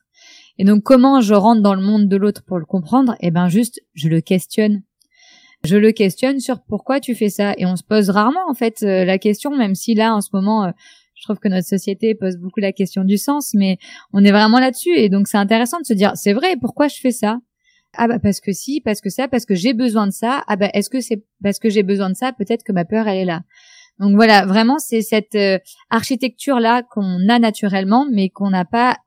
Et 0.57 0.63
donc 0.63 0.81
comment 0.83 1.19
je 1.19 1.33
rentre 1.33 1.61
dans 1.61 1.75
le 1.75 1.81
monde 1.81 2.07
de 2.07 2.15
l'autre 2.15 2.41
pour 2.45 2.57
le 2.57 2.63
comprendre? 2.63 3.17
Eh 3.19 3.31
ben 3.31 3.49
juste, 3.49 3.81
je 3.95 4.07
le 4.07 4.21
questionne. 4.21 4.83
Je 5.65 5.75
le 5.75 5.91
questionne 5.91 6.39
sur 6.39 6.61
pourquoi 6.61 7.01
tu 7.01 7.15
fais 7.15 7.27
ça. 7.27 7.53
Et 7.57 7.65
on 7.65 7.75
se 7.75 7.83
pose 7.83 8.09
rarement 8.09 8.49
en 8.49 8.53
fait 8.53 8.81
euh, 8.83 9.03
la 9.03 9.17
question, 9.17 9.53
même 9.53 9.75
si 9.75 9.93
là 9.93 10.15
en 10.15 10.21
ce 10.21 10.29
moment, 10.31 10.63
euh, 10.63 10.71
je 11.15 11.23
trouve 11.23 11.39
que 11.39 11.49
notre 11.49 11.67
société 11.67 12.15
pose 12.15 12.37
beaucoup 12.37 12.61
la 12.61 12.71
question 12.71 13.03
du 13.03 13.17
sens, 13.17 13.53
mais 13.55 13.77
on 14.13 14.23
est 14.23 14.31
vraiment 14.31 14.59
là-dessus. 14.61 14.95
Et 14.95 15.09
donc 15.09 15.27
c'est 15.27 15.37
intéressant 15.37 15.81
de 15.81 15.85
se 15.85 15.93
dire, 15.93 16.13
c'est 16.15 16.31
vrai, 16.31 16.55
pourquoi 16.61 16.87
je 16.87 16.95
fais 17.01 17.11
ça? 17.11 17.39
Ah 17.95 18.07
bah 18.07 18.19
parce 18.19 18.39
que 18.39 18.51
si, 18.51 18.81
parce 18.81 19.01
que 19.01 19.09
ça, 19.09 19.27
parce 19.27 19.45
que 19.45 19.55
j'ai 19.55 19.73
besoin 19.73 20.07
de 20.07 20.11
ça. 20.11 20.43
Ah 20.47 20.55
bah 20.55 20.69
est-ce 20.73 20.89
que 20.89 20.99
c'est 20.99 21.23
parce 21.43 21.59
que 21.59 21.69
j'ai 21.69 21.83
besoin 21.83 22.09
de 22.09 22.15
ça 22.15 22.33
Peut-être 22.33 22.63
que 22.63 22.71
ma 22.71 22.85
peur 22.85 23.07
elle 23.07 23.19
est 23.19 23.25
là. 23.25 23.43
Donc 23.99 24.15
voilà, 24.15 24.45
vraiment 24.45 24.79
c'est 24.79 25.01
cette 25.01 25.35
euh, 25.35 25.59
architecture 25.89 26.59
là 26.59 26.83
qu'on 26.83 27.29
a 27.29 27.37
naturellement, 27.39 28.07
mais 28.11 28.29
qu'on 28.29 28.49
n'a 28.49 28.65
pas, 28.65 28.97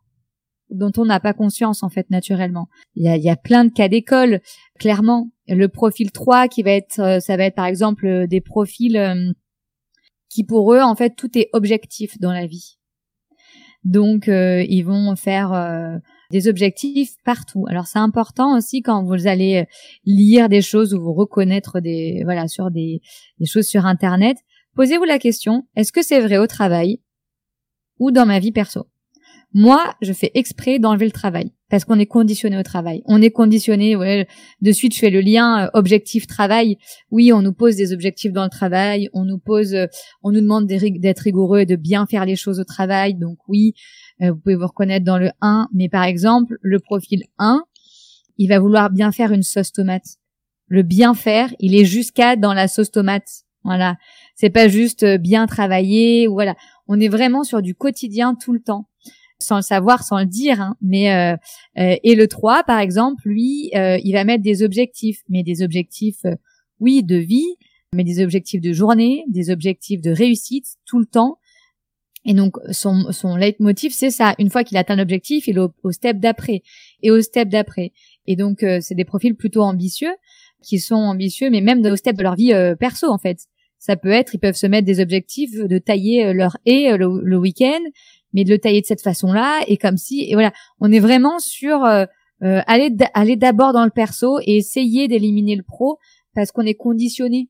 dont 0.71 0.93
on 0.97 1.05
n'a 1.05 1.19
pas 1.19 1.33
conscience 1.33 1.83
en 1.83 1.89
fait 1.89 2.09
naturellement. 2.11 2.69
Il 2.95 3.05
y 3.05 3.09
a, 3.09 3.17
y 3.17 3.31
a 3.31 3.37
plein 3.37 3.65
de 3.65 3.73
cas 3.73 3.89
d'école, 3.89 4.41
clairement. 4.79 5.31
Le 5.49 5.67
profil 5.67 6.13
3 6.13 6.49
qui 6.49 6.63
va 6.63 6.71
être, 6.73 7.01
euh, 7.01 7.21
ça 7.21 7.37
va 7.37 7.45
être 7.45 7.57
par 7.57 7.67
exemple 7.67 8.07
euh, 8.07 8.27
des 8.27 8.41
profils 8.41 9.35
qui 10.29 10.45
pour 10.45 10.75
eux 10.75 10.81
en 10.81 10.95
fait 10.95 11.15
tout 11.17 11.37
est 11.37 11.49
objectif 11.53 12.19
dans 12.21 12.33
la 12.33 12.47
vie. 12.47 12.79
Donc 13.85 14.27
ils 14.27 14.83
vont 14.83 15.15
faire 15.15 15.53
des 16.31 16.49
objectifs 16.49 17.15
partout. 17.25 17.67
Alors 17.69 17.87
c'est 17.87 17.99
important 17.99 18.57
aussi 18.57 18.83
quand 18.83 19.05
vous 19.05 19.27
allez 19.27 19.59
euh, 19.59 19.65
lire 20.05 20.49
des 20.49 20.63
choses 20.63 20.95
ou 20.95 21.01
vous 21.01 21.15
reconnaître 21.15 21.81
des 21.81 22.23
voilà 22.25 22.49
sur 22.49 22.71
des, 22.71 23.01
choses 23.45 23.67
sur 23.67 23.87
internet, 23.87 24.37
posez-vous 24.75 25.05
la 25.05 25.19
question 25.19 25.67
est-ce 25.77 25.93
que 25.93 26.03
c'est 26.03 26.21
vrai 26.21 26.39
au 26.39 26.47
travail 26.47 27.01
ou 27.99 28.11
dans 28.11 28.27
ma 28.27 28.39
vie 28.39 28.53
perso? 28.53 28.87
Moi, 29.59 29.95
je 30.03 30.13
fais 30.13 30.31
exprès 30.35 30.79
d'enlever 30.79 31.07
le 31.07 31.13
travail 31.13 31.51
parce 31.71 31.85
qu'on 31.85 31.99
est 31.99 32.07
conditionné 32.07 32.59
au 32.59 32.63
travail. 32.63 33.03
On 33.07 33.23
est 33.23 33.31
conditionné, 33.31 33.97
ouais, 33.97 34.29
de 34.61 34.73
suite 34.73 34.95
je 34.95 34.99
fais 34.99 35.11
le 35.11 35.21
lien 35.21 35.65
euh, 35.65 35.71
objectif 35.73 36.27
travail. 36.27 36.77
Oui, 37.11 37.33
on 37.33 37.43
nous 37.43 37.53
pose 37.53 37.77
des 37.77 37.93
objectifs 37.93 38.33
dans 38.33 38.45
le 38.45 38.51
travail, 38.51 39.09
on 39.15 39.25
nous 39.25 39.39
pose 39.39 39.75
euh, 39.75 39.87
on 40.23 40.31
nous 40.31 40.41
demande 40.41 40.67
d'être 40.67 41.21
rigoureux 41.21 41.61
et 41.61 41.67
de 41.67 41.77
bien 41.77 42.07
faire 42.07 42.27
les 42.27 42.37
choses 42.37 42.61
au 42.61 42.65
travail. 42.65 43.15
Donc 43.15 43.39
oui, 43.49 43.75
vous 44.21 44.37
pouvez 44.37 44.57
vous 44.57 44.67
reconnaître 44.67 45.05
dans 45.05 45.19
le 45.19 45.31
1, 45.41 45.69
mais 45.75 45.89
par 45.89 46.05
exemple, 46.05 46.59
le 46.63 46.79
profil 46.81 47.25
1, 47.39 47.63
il 48.39 48.49
va 48.49 48.59
vouloir 48.59 48.91
bien 48.91 49.13
faire 49.13 49.33
une 49.33 49.43
sauce 49.43 49.73
tomate. 49.73 50.17
Le 50.69 50.83
bien 50.83 51.15
faire, 51.15 51.55
il 51.61 51.75
est 51.75 51.85
jusqu'à 51.85 52.37
dans 52.37 52.55
la 52.55 52.69
sauce 52.69 52.91
tomate. 52.91 53.29
Voilà. 53.65 53.97
C'est 54.35 54.51
pas 54.51 54.69
juste 54.69 55.03
euh, 55.03 55.19
bien 55.19 55.47
travailler, 55.47 56.27
voilà. 56.27 56.55
On 56.89 57.01
est 57.01 57.09
vraiment 57.09 57.45
sur 57.45 57.63
du 57.63 57.75
quotidien 57.75 58.35
tout 58.35 58.53
le 58.53 58.61
temps. 58.61 58.89
Sans 59.39 59.57
le 59.57 59.63
savoir, 59.63 60.03
sans 60.03 60.19
le 60.21 60.25
dire, 60.25 60.63
hein. 60.63 60.77
mais 60.81 61.13
euh, 61.13 61.37
et 61.75 62.15
le 62.15 62.27
3, 62.27 62.65
par 62.65 62.79
exemple, 62.79 63.29
lui, 63.29 63.71
il 63.75 64.13
va 64.15 64.25
mettre 64.25 64.43
des 64.43 64.63
objectifs, 64.63 65.21
mais 65.29 65.43
des 65.43 65.63
objectifs, 65.63 66.23
oui, 66.81 67.03
de 67.03 67.17
vie, 67.17 67.57
mais 67.95 68.03
des 68.03 68.23
objectifs 68.23 68.63
de 68.63 68.73
journée, 68.73 69.25
des 69.29 69.51
objectifs 69.51 70.01
de 70.01 70.11
réussite 70.11 70.77
tout 70.87 70.99
le 70.99 71.05
temps, 71.05 71.37
et 72.27 72.35
donc 72.35 72.57
son 72.73 73.13
son 73.13 73.37
leitmotiv 73.37 73.93
c'est 73.95 74.11
ça. 74.11 74.35
Une 74.39 74.51
fois 74.51 74.65
qu'il 74.65 74.77
atteint 74.77 74.97
l'objectif, 74.97 75.47
il 75.47 75.57
est 75.57 75.61
au, 75.61 75.93
step 75.93 76.19
d'après 76.19 76.63
et 77.03 77.11
au 77.11 77.23
step 77.23 77.49
d'après. 77.49 77.93
Et 78.27 78.35
donc 78.35 78.63
euh, 78.63 78.81
c'est 78.83 78.97
des 78.97 79.05
profils 79.05 79.35
plutôt 79.35 79.63
ambitieux 79.63 80.13
qui 80.63 80.81
sont 80.81 80.97
ambitieux, 80.97 81.49
mais 81.51 81.61
même 81.61 81.87
au 81.87 81.97
step 81.97 82.17
de 82.17 82.25
leur 82.25 82.35
vie 82.35 82.53
euh, 82.53 82.75
perso 82.75 83.09
en 83.09 83.19
fait. 83.19 83.39
Ça 83.79 83.95
peut 83.95 84.11
être, 84.11 84.35
ils 84.35 84.41
peuvent 84.41 84.57
se 84.57 84.67
mettre 84.67 84.87
des 84.87 85.01
objectifs 85.01 85.55
de 85.55 85.79
tailler 85.79 86.27
euh, 86.27 86.33
leur 86.33 86.57
haie 86.67 86.97
le, 86.97 87.37
week-end, 87.37 87.81
mais 88.33 88.43
de 88.43 88.51
le 88.51 88.59
tailler 88.59 88.81
de 88.81 88.87
cette 88.87 89.03
façon-là 89.03 89.61
et 89.69 89.77
comme 89.77 89.97
si 89.97 90.29
et 90.29 90.35
voilà, 90.35 90.53
on 90.81 90.91
est 90.91 90.99
vraiment 90.99 91.39
sur 91.39 91.85
aller 91.85 92.91
aller 93.15 93.37
d'abord 93.37 93.73
dans 93.73 93.85
le 93.85 93.91
perso 93.91 94.41
et 94.43 94.57
essayer 94.57 95.07
d'éliminer 95.07 95.55
le 95.55 95.63
pro 95.63 95.99
parce 96.35 96.51
qu'on 96.51 96.67
est 96.67 96.75
conditionné. 96.75 97.49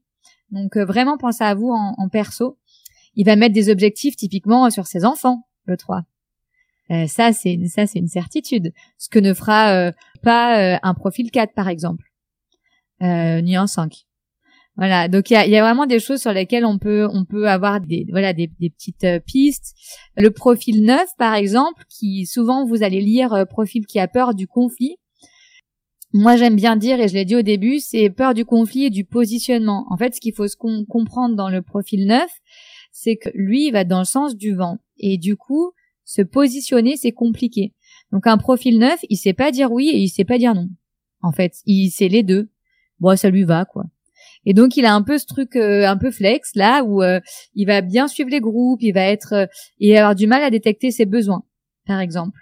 Donc 0.51 0.77
vraiment 0.77 1.17
pensez 1.17 1.43
à 1.43 1.55
vous 1.55 1.71
en, 1.71 1.95
en 1.97 2.09
perso 2.09 2.59
il 3.17 3.25
va 3.27 3.37
mettre 3.37 3.55
des 3.55 3.71
objectifs 3.71 4.17
typiquement 4.17 4.71
sur 4.71 4.87
ses 4.87 5.05
enfants, 5.05 5.47
le 5.65 5.77
3. 5.77 6.05
Euh, 6.91 7.07
ça, 7.07 7.33
c'est 7.33 7.59
ça, 7.67 7.87
c'est 7.87 7.99
une 7.99 8.09
certitude. 8.09 8.73
Ce 8.99 9.09
que 9.09 9.19
ne 9.19 9.35
fera 9.35 9.73
euh, 9.73 9.93
pas 10.23 10.75
euh, 10.75 10.79
un 10.83 10.95
profil 10.95 11.31
4, 11.31 11.53
par 11.55 11.69
exemple, 11.69 12.05
ni 13.01 13.57
un 13.57 13.67
5. 13.67 14.05
Voilà, 14.79 15.09
donc 15.09 15.31
il 15.31 15.33
y 15.33 15.37
a, 15.37 15.47
y 15.47 15.57
a, 15.57 15.63
vraiment 15.63 15.87
des 15.87 15.99
choses 15.99 16.21
sur 16.21 16.35
lesquelles 16.35 16.67
on 16.67 16.79
peut 16.79 17.09
on 17.11 17.25
peut 17.25 17.49
avoir 17.49 17.81
des 17.81 18.07
voilà 18.11 18.35
des, 18.35 18.51
des 18.61 18.69
petites 18.69 19.07
pistes. 19.25 19.75
Le 20.19 20.31
profil 20.31 20.85
9 20.85 21.03
par 21.17 21.35
exemple, 21.35 21.85
qui 21.89 22.27
souvent 22.27 22.67
vous 22.67 22.83
allez 22.83 23.01
lire 23.01 23.47
profil 23.49 23.87
qui 23.87 23.99
a 23.99 24.07
peur 24.07 24.35
du 24.35 24.47
conflit. 24.47 24.99
Moi 26.13 26.37
j'aime 26.37 26.57
bien 26.57 26.77
dire 26.77 27.01
et 27.01 27.09
je 27.09 27.15
l'ai 27.15 27.25
dit 27.25 27.37
au 27.37 27.43
début, 27.43 27.79
c'est 27.79 28.11
peur 28.11 28.35
du 28.35 28.45
conflit 28.45 28.85
et 28.85 28.91
du 28.91 29.07
positionnement. 29.07 29.87
En 29.89 29.97
fait, 29.97 30.15
ce 30.15 30.21
qu'il 30.21 30.35
faut 30.35 30.47
se 30.47 30.57
comprendre 30.57 31.37
dans 31.37 31.49
le 31.49 31.63
profil 31.63 32.07
9, 32.07 32.27
c'est 32.99 33.17
que 33.17 33.29
lui, 33.35 33.67
il 33.67 33.73
va 33.73 33.85
dans 33.85 33.99
le 33.99 34.07
sens 34.07 34.37
du 34.37 34.55
vent. 34.55 34.79
Et 34.97 35.19
du 35.19 35.37
coup, 35.37 35.73
se 36.07 36.23
positionner, 36.23 36.97
c'est 36.97 37.13
compliqué. 37.13 37.75
Donc 38.11 38.27
un 38.27 38.39
profil 38.39 38.79
neuf, 38.79 39.01
il 39.11 39.17
sait 39.19 39.35
pas 39.35 39.51
dire 39.51 39.71
oui 39.71 39.91
et 39.91 39.99
il 39.99 40.09
sait 40.09 40.25
pas 40.25 40.39
dire 40.39 40.55
non. 40.55 40.71
En 41.21 41.31
fait, 41.31 41.57
il 41.67 41.91
sait 41.91 42.09
les 42.09 42.23
deux. 42.23 42.49
Bon, 42.99 43.15
ça 43.15 43.29
lui 43.29 43.45
va, 43.45 43.67
quoi. 43.67 43.85
Et 44.47 44.55
donc 44.55 44.79
il 44.79 44.87
a 44.87 44.95
un 44.95 45.03
peu 45.03 45.19
ce 45.19 45.27
truc 45.27 45.57
euh, 45.57 45.87
un 45.87 45.99
peu 45.99 46.11
flex 46.11 46.53
là 46.55 46.85
où 46.85 47.03
euh, 47.03 47.21
il 47.55 47.67
va 47.67 47.83
bien 47.83 48.09
suivre 48.09 48.31
les 48.31 48.41
groupes, 48.41 48.81
il 48.81 48.93
va 48.93 49.03
être 49.03 49.35
euh, 49.35 49.47
et 49.79 49.99
avoir 49.99 50.15
du 50.15 50.27
mal 50.27 50.43
à 50.43 50.49
détecter 50.49 50.91
ses 50.91 51.05
besoins, 51.05 51.43
par 51.87 52.01
exemple. 52.01 52.41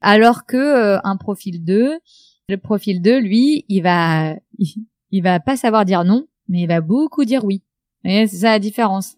Alors 0.00 0.46
que 0.46 0.98
un 1.04 1.16
profil 1.18 1.64
2, 1.64 1.98
le 2.48 2.56
profil 2.56 3.02
2 3.02 3.20
lui, 3.20 3.66
il 3.68 3.82
va 3.82 4.36
il, 5.10 5.22
va 5.22 5.38
pas 5.38 5.56
savoir 5.56 5.84
dire 5.84 6.04
non, 6.04 6.26
mais 6.48 6.62
il 6.62 6.68
va 6.68 6.80
beaucoup 6.80 7.26
dire 7.26 7.44
oui. 7.44 7.62
c'est 8.04 8.26
ça 8.28 8.50
la 8.52 8.58
différence 8.58 9.16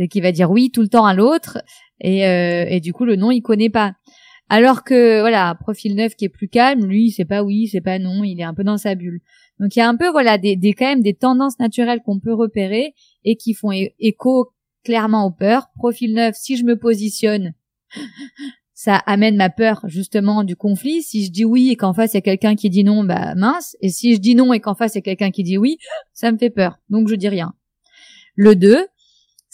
c'est 0.00 0.08
qu'il 0.08 0.22
va 0.22 0.32
dire 0.32 0.50
oui 0.50 0.70
tout 0.70 0.80
le 0.80 0.88
temps 0.88 1.04
à 1.04 1.12
l'autre 1.12 1.58
et, 2.00 2.26
euh, 2.26 2.64
et 2.66 2.80
du 2.80 2.94
coup 2.94 3.04
le 3.04 3.16
non 3.16 3.30
il 3.30 3.42
connaît 3.42 3.68
pas. 3.68 3.92
Alors 4.48 4.82
que 4.82 5.20
voilà, 5.20 5.54
profil 5.60 5.94
neuf 5.94 6.16
qui 6.16 6.24
est 6.24 6.30
plus 6.30 6.48
calme, 6.48 6.86
lui 6.86 7.10
c'est 7.10 7.26
pas 7.26 7.42
oui, 7.42 7.68
c'est 7.68 7.82
pas 7.82 7.98
non, 7.98 8.24
il 8.24 8.40
est 8.40 8.44
un 8.44 8.54
peu 8.54 8.64
dans 8.64 8.78
sa 8.78 8.94
bulle. 8.94 9.20
Donc 9.58 9.76
il 9.76 9.78
y 9.78 9.82
a 9.82 9.88
un 9.88 9.96
peu 9.96 10.08
voilà 10.08 10.38
des, 10.38 10.56
des 10.56 10.72
quand 10.72 10.86
même 10.86 11.02
des 11.02 11.12
tendances 11.12 11.58
naturelles 11.58 12.00
qu'on 12.02 12.18
peut 12.18 12.32
repérer 12.32 12.94
et 13.24 13.36
qui 13.36 13.52
font 13.52 13.72
écho 13.72 14.48
clairement 14.84 15.26
aux 15.26 15.30
peurs. 15.30 15.68
Profil 15.76 16.14
neuf, 16.14 16.34
si 16.34 16.56
je 16.56 16.64
me 16.64 16.78
positionne, 16.78 17.52
ça 18.72 18.96
amène 18.96 19.36
ma 19.36 19.50
peur 19.50 19.82
justement 19.84 20.44
du 20.44 20.56
conflit. 20.56 21.02
Si 21.02 21.26
je 21.26 21.30
dis 21.30 21.44
oui 21.44 21.68
et 21.72 21.76
qu'en 21.76 21.92
face 21.92 22.14
il 22.14 22.16
y 22.16 22.18
a 22.18 22.22
quelqu'un 22.22 22.56
qui 22.56 22.70
dit 22.70 22.84
non, 22.84 23.04
bah 23.04 23.34
mince. 23.34 23.76
Et 23.82 23.90
si 23.90 24.14
je 24.14 24.20
dis 24.20 24.34
non 24.34 24.54
et 24.54 24.60
qu'en 24.60 24.74
face 24.74 24.94
il 24.94 24.98
y 24.98 25.00
a 25.00 25.02
quelqu'un 25.02 25.30
qui 25.30 25.42
dit 25.42 25.58
oui, 25.58 25.76
ça 26.14 26.32
me 26.32 26.38
fait 26.38 26.48
peur. 26.48 26.78
Donc 26.88 27.08
je 27.08 27.16
dis 27.16 27.28
rien. 27.28 27.52
Le 28.34 28.56
2, 28.56 28.86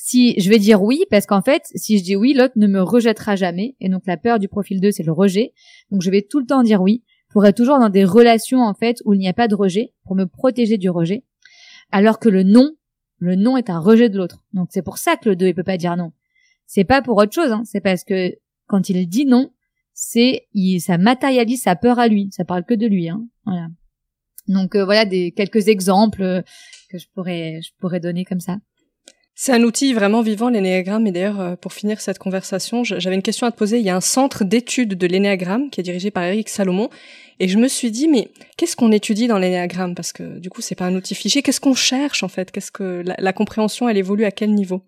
si 0.07 0.39
je 0.39 0.49
vais 0.51 0.61
dire 0.61 0.85
oui, 0.85 1.05
parce 1.11 1.27
qu'en 1.27 1.43
fait, 1.43 1.65
si 1.75 1.99
je 1.99 2.05
dis 2.05 2.15
oui, 2.15 2.33
l'autre 2.33 2.53
ne 2.55 2.69
me 2.69 2.81
rejettera 2.81 3.35
jamais. 3.35 3.75
Et 3.81 3.89
donc 3.89 4.07
la 4.07 4.17
peur 4.17 4.39
du 4.39 4.47
profil 4.47 4.81
2, 4.81 4.93
c'est 4.93 5.03
le 5.03 5.11
rejet. 5.11 5.53
Donc 5.91 6.01
je 6.01 6.13
vais 6.13 6.23
tout 6.23 6.39
le 6.39 6.47
temps 6.47 6.63
dire 6.63 6.81
oui 6.81 7.03
pour 7.31 7.45
être 7.45 7.57
toujours 7.57 7.81
dans 7.81 7.89
des 7.89 8.05
relations 8.05 8.61
en 8.63 8.73
fait 8.73 9.03
où 9.05 9.15
il 9.15 9.19
n'y 9.19 9.27
a 9.27 9.33
pas 9.33 9.49
de 9.49 9.57
rejet, 9.57 9.95
pour 10.05 10.15
me 10.15 10.27
protéger 10.27 10.79
du 10.79 10.91
rejet. 10.91 11.25
Alors 11.91 12.21
que 12.21 12.29
le 12.29 12.45
non, 12.45 12.71
le 13.19 13.35
non 13.35 13.57
est 13.57 13.69
un 13.69 13.81
rejet 13.81 14.09
de 14.09 14.17
l'autre. 14.17 14.45
Donc 14.53 14.69
c'est 14.71 14.83
pour 14.83 14.99
ça 14.99 15.17
que 15.17 15.29
le 15.29 15.35
2 15.35 15.49
il 15.49 15.55
peut 15.57 15.65
pas 15.65 15.77
dire 15.77 15.97
non. 15.97 16.13
C'est 16.67 16.85
pas 16.85 17.03
pour 17.03 17.17
autre 17.17 17.33
chose, 17.33 17.51
hein. 17.51 17.63
c'est 17.65 17.81
parce 17.81 18.05
que 18.05 18.33
quand 18.69 18.89
il 18.89 19.09
dit 19.09 19.27
non, 19.27 19.51
c'est 19.93 20.47
ça 20.79 20.99
matérialise 20.99 21.63
sa 21.63 21.75
peur 21.75 21.99
à 21.99 22.07
lui. 22.07 22.29
Ça 22.31 22.45
parle 22.45 22.65
que 22.65 22.75
de 22.75 22.87
lui, 22.87 23.09
hein. 23.09 23.27
Voilà. 23.45 23.67
Donc 24.47 24.77
euh, 24.77 24.85
voilà 24.85 25.05
des 25.05 25.33
quelques 25.33 25.67
exemples 25.67 26.23
euh, 26.23 26.43
que 26.91 26.99
je 26.99 27.09
pourrais 27.13 27.61
je 27.61 27.73
pourrais 27.81 27.99
donner 27.99 28.25
comme 28.25 28.39
ça. 28.39 28.59
C'est 29.39 29.53
un 29.53 29.63
outil 29.65 29.93
vraiment 29.93 30.23
vivant, 30.23 30.49
l'énéagramme. 30.49 31.07
Et 31.07 31.13
d'ailleurs, 31.13 31.41
euh, 31.41 31.57
pour 31.57 31.75
finir 31.75 32.01
cette 32.01 32.19
conversation, 32.19 32.85
j'avais 32.85 33.15
une 33.15 33.23
question 33.23 33.47
à 33.47 33.53
te 33.53 33.57
poser. 33.57 33.79
Il 33.79 33.85
y 33.85 33.91
a 33.91 33.95
un 33.95 34.01
centre 34.01 34.45
d'études 34.45 34.95
de 34.95 35.07
l'énéagramme 35.07 35.69
qui 35.69 35.79
est 35.79 35.83
dirigé 35.83 36.11
par 36.11 36.23
Eric 36.23 36.49
Salomon. 36.49 36.89
Et 37.39 37.47
je 37.47 37.59
me 37.59 37.69
suis 37.69 37.91
dit, 37.91 38.09
mais 38.09 38.31
qu'est-ce 38.57 38.77
qu'on 38.77 38.93
étudie 38.93 39.27
dans 39.27 39.39
l'énéagramme? 39.39 39.95
Parce 39.95 40.15
que 40.15 40.39
du 40.39 40.49
coup, 40.49 40.63
c'est 40.63 40.75
pas 40.75 40.87
un 40.87 40.95
outil 40.95 41.15
fichier. 41.15 41.43
Qu'est-ce 41.43 41.61
qu'on 41.61 41.75
cherche 41.75 42.23
en 42.23 42.29
fait? 42.29 42.51
Qu'est-ce 42.51 42.73
que 42.73 43.05
la 43.05 43.33
compréhension, 43.35 43.91
elle 43.91 43.99
évolue 43.99 44.25
à 44.25 44.31
quel 44.31 44.55
niveau? 44.55 44.81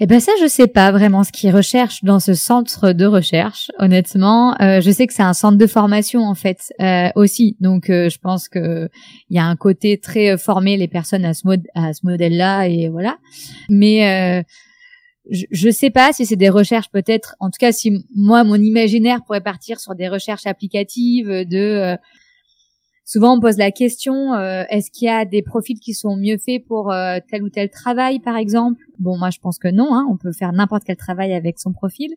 Eh 0.00 0.06
ben 0.06 0.18
ça, 0.18 0.32
je 0.40 0.48
sais 0.48 0.66
pas 0.66 0.90
vraiment 0.90 1.22
ce 1.22 1.30
qu'ils 1.30 1.54
recherchent 1.54 2.02
dans 2.02 2.18
ce 2.18 2.34
centre 2.34 2.90
de 2.90 3.06
recherche. 3.06 3.70
Honnêtement, 3.78 4.60
euh, 4.60 4.80
je 4.80 4.90
sais 4.90 5.06
que 5.06 5.14
c'est 5.14 5.22
un 5.22 5.34
centre 5.34 5.56
de 5.56 5.66
formation 5.68 6.24
en 6.24 6.34
fait 6.34 6.72
euh, 6.80 7.10
aussi. 7.14 7.56
Donc, 7.60 7.90
euh, 7.90 8.08
je 8.08 8.18
pense 8.18 8.48
que 8.48 8.88
il 9.30 9.36
y 9.36 9.38
a 9.38 9.44
un 9.44 9.54
côté 9.54 9.98
très 9.98 10.36
formé 10.36 10.76
les 10.76 10.88
personnes 10.88 11.24
à 11.24 11.32
ce, 11.32 11.46
mode, 11.46 11.62
à 11.76 11.92
ce 11.92 12.00
modèle-là 12.04 12.66
et 12.66 12.88
voilà. 12.88 13.18
Mais 13.68 14.44
je, 15.30 15.44
je 15.52 15.70
sais 15.70 15.90
pas 15.90 16.12
si 16.12 16.26
c'est 16.26 16.34
des 16.34 16.48
recherches 16.48 16.90
peut-être. 16.90 17.36
En 17.38 17.50
tout 17.50 17.58
cas, 17.60 17.70
si 17.70 18.04
moi 18.16 18.42
mon 18.42 18.56
imaginaire 18.56 19.20
pourrait 19.24 19.42
partir 19.42 19.78
sur 19.78 19.94
des 19.94 20.08
recherches 20.08 20.46
applicatives 20.46 21.28
de 21.28 21.96
Souvent, 23.04 23.36
on 23.36 23.40
pose 23.40 23.58
la 23.58 23.70
question 23.70 24.32
euh, 24.32 24.64
est-ce 24.70 24.90
qu'il 24.90 25.06
y 25.06 25.10
a 25.10 25.26
des 25.26 25.42
profils 25.42 25.78
qui 25.78 25.92
sont 25.92 26.16
mieux 26.16 26.38
faits 26.38 26.64
pour 26.66 26.90
euh, 26.90 27.18
tel 27.30 27.42
ou 27.42 27.50
tel 27.50 27.68
travail, 27.68 28.18
par 28.18 28.36
exemple? 28.36 28.82
Bon, 28.98 29.18
moi, 29.18 29.28
je 29.30 29.38
pense 29.40 29.58
que 29.58 29.68
non. 29.68 29.94
Hein, 29.94 30.06
on 30.10 30.16
peut 30.16 30.32
faire 30.32 30.52
n'importe 30.52 30.84
quel 30.86 30.96
travail 30.96 31.34
avec 31.34 31.58
son 31.58 31.72
profil. 31.72 32.12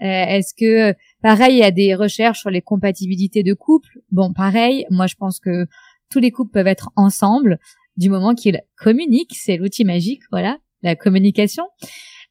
Euh, 0.00 0.06
est-ce 0.06 0.54
que, 0.54 0.96
pareil, 1.22 1.56
il 1.56 1.58
y 1.58 1.64
a 1.64 1.70
des 1.70 1.94
recherches 1.94 2.40
sur 2.40 2.50
les 2.50 2.62
compatibilités 2.62 3.42
de 3.42 3.52
couple? 3.52 4.00
Bon, 4.10 4.32
pareil. 4.32 4.86
Moi, 4.90 5.06
je 5.06 5.16
pense 5.16 5.38
que 5.38 5.66
tous 6.10 6.18
les 6.18 6.30
couples 6.30 6.50
peuvent 6.50 6.66
être 6.66 6.90
ensemble 6.96 7.58
du 7.98 8.08
moment 8.08 8.34
qu'ils 8.34 8.62
communiquent. 8.78 9.36
C'est 9.36 9.58
l'outil 9.58 9.84
magique, 9.84 10.22
voilà, 10.30 10.58
la 10.82 10.96
communication. 10.96 11.64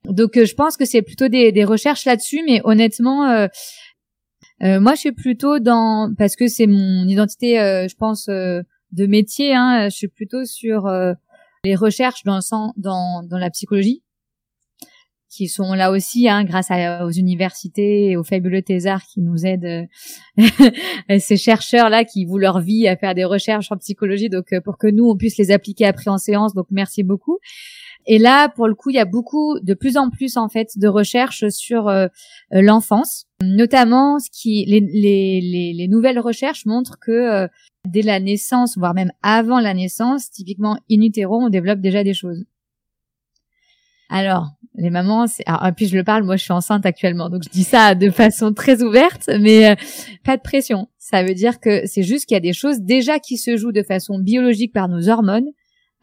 Donc, 0.06 0.32
je 0.34 0.54
pense 0.56 0.76
que 0.76 0.86
c'est 0.86 1.04
plutôt 1.04 1.28
des, 1.28 1.52
des 1.52 1.64
recherches 1.64 2.06
là-dessus, 2.06 2.42
mais 2.48 2.62
honnêtement 2.64 3.30
euh, 3.30 3.48
moi, 4.62 4.94
je 4.94 5.00
suis 5.00 5.12
plutôt 5.12 5.60
dans 5.60 6.14
parce 6.18 6.36
que 6.36 6.48
c'est 6.48 6.68
mon 6.68 7.08
identité, 7.08 7.60
euh, 7.60 7.88
je 7.88 7.96
pense, 7.96 8.28
euh, 8.30 8.62
de 8.92 9.08
métier. 9.08 9.56
Hein, 9.56 9.90
je 9.90 9.96
suis 9.96 10.08
plutôt 10.08 10.46
sur 10.46 10.90
les 11.64 11.76
recherches 11.76 12.24
dans 12.24 12.36
le 12.36 12.42
sens, 12.42 12.72
dans 12.78 13.24
dans 13.24 13.38
la 13.38 13.50
psychologie, 13.50 14.04
qui 15.30 15.48
sont 15.48 15.74
là 15.74 15.92
aussi, 15.92 16.30
hein, 16.30 16.44
grâce 16.44 16.70
à, 16.70 17.06
aux 17.06 17.12
universités 17.12 18.12
et 18.12 18.18
aux 18.18 18.24
fabuleux 18.24 18.62
thésards 18.62 19.04
qui 19.04 19.22
nous 19.22 19.46
aident, 19.46 19.88
ces 21.20 21.38
chercheurs 21.38 21.90
là 21.90 22.04
qui 22.04 22.26
vouent 22.26 22.38
leur 22.38 22.60
vie 22.60 22.88
à 22.88 22.98
faire 22.98 23.16
des 23.16 23.26
recherches 23.26 23.72
en 23.72 23.78
psychologie, 23.78 24.30
donc 24.30 24.54
pour 24.64 24.78
que 24.78 24.88
nous 24.88 25.06
on 25.10 25.16
puisse 25.16 25.38
les 25.38 25.52
appliquer 25.52 25.86
après 25.86 26.10
en 26.10 26.18
séance. 26.18 26.54
Donc 26.54 26.68
merci 26.70 27.04
beaucoup. 27.04 27.40
Et 28.06 28.18
là, 28.18 28.50
pour 28.50 28.68
le 28.68 28.76
coup, 28.76 28.90
il 28.90 28.96
y 28.96 29.00
a 29.00 29.06
beaucoup, 29.06 29.60
de 29.60 29.74
plus 29.74 29.98
en 29.98 30.10
plus 30.10 30.38
en 30.38 30.50
fait, 30.50 30.78
de 30.78 30.88
recherches 30.88 31.48
sur 31.50 31.88
euh, 31.88 32.08
euh, 32.54 32.62
l'enfance, 32.62 33.26
notamment 33.44 34.20
ce 34.20 34.30
qui, 34.32 34.66
les, 34.66 34.80
les, 34.80 35.74
les, 35.74 35.88
nouvelles 35.88 36.20
recherches 36.20 36.66
montrent 36.66 36.98
que 37.00 37.12
euh, 37.12 37.48
dès 37.88 38.02
la 38.02 38.20
naissance, 38.20 38.78
voire 38.78 38.94
même 38.94 39.12
avant 39.22 39.60
la 39.60 39.74
naissance, 39.74 40.32
typiquement 40.32 40.78
in 40.92 41.02
utero, 41.02 41.42
on 41.42 41.50
développe 41.50 41.80
déjà 41.80 42.04
des 42.04 42.14
choses. 42.14 42.44
Alors, 44.10 44.50
les 44.76 44.90
mamans, 44.90 45.28
c'est, 45.28 45.44
alors, 45.46 45.74
puis 45.76 45.88
je 45.88 45.96
le 45.96 46.04
parle, 46.04 46.24
moi 46.24 46.36
je 46.36 46.44
suis 46.44 46.54
enceinte 46.54 46.86
actuellement, 46.86 47.30
donc 47.30 47.44
je 47.44 47.50
dis 47.50 47.64
ça 47.64 47.96
de 47.96 48.10
façon 48.10 48.54
très 48.54 48.82
ouverte, 48.84 49.30
mais 49.40 49.78
pas 50.24 50.38
de 50.38 50.42
pression. 50.42 50.90
Ça 50.98 51.24
veut 51.24 51.34
dire 51.34 51.60
que 51.60 51.86
c'est 51.86 52.04
juste 52.04 52.26
qu'il 52.26 52.36
y 52.36 52.38
a 52.38 52.42
des 52.42 52.54
choses 52.54 52.82
déjà 52.82 53.20
qui 53.20 53.38
se 53.38 53.58
jouent 53.58 53.72
de 53.72 53.84
façon 53.84 54.20
biologique 54.20 54.74
par 54.74 54.90
nos 54.90 55.08
hormones 55.08 55.48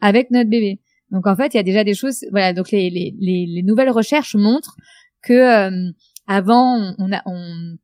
avec 0.01 0.31
notre 0.31 0.49
bébé. 0.49 0.79
Donc 1.11 1.27
en 1.27 1.35
fait, 1.35 1.53
il 1.53 1.57
y 1.57 1.59
a 1.59 1.63
déjà 1.63 1.83
des 1.83 1.93
choses. 1.93 2.25
Voilà, 2.31 2.53
donc 2.53 2.71
les, 2.71 2.89
les, 2.89 3.13
les, 3.19 3.63
nouvelles 3.63 3.89
recherches 3.89 4.35
montrent 4.35 4.75
que 5.21 5.33
euh, 5.33 5.91
avant, 6.27 6.93
on, 6.97 7.11
a, 7.11 7.21
on, 7.25 7.77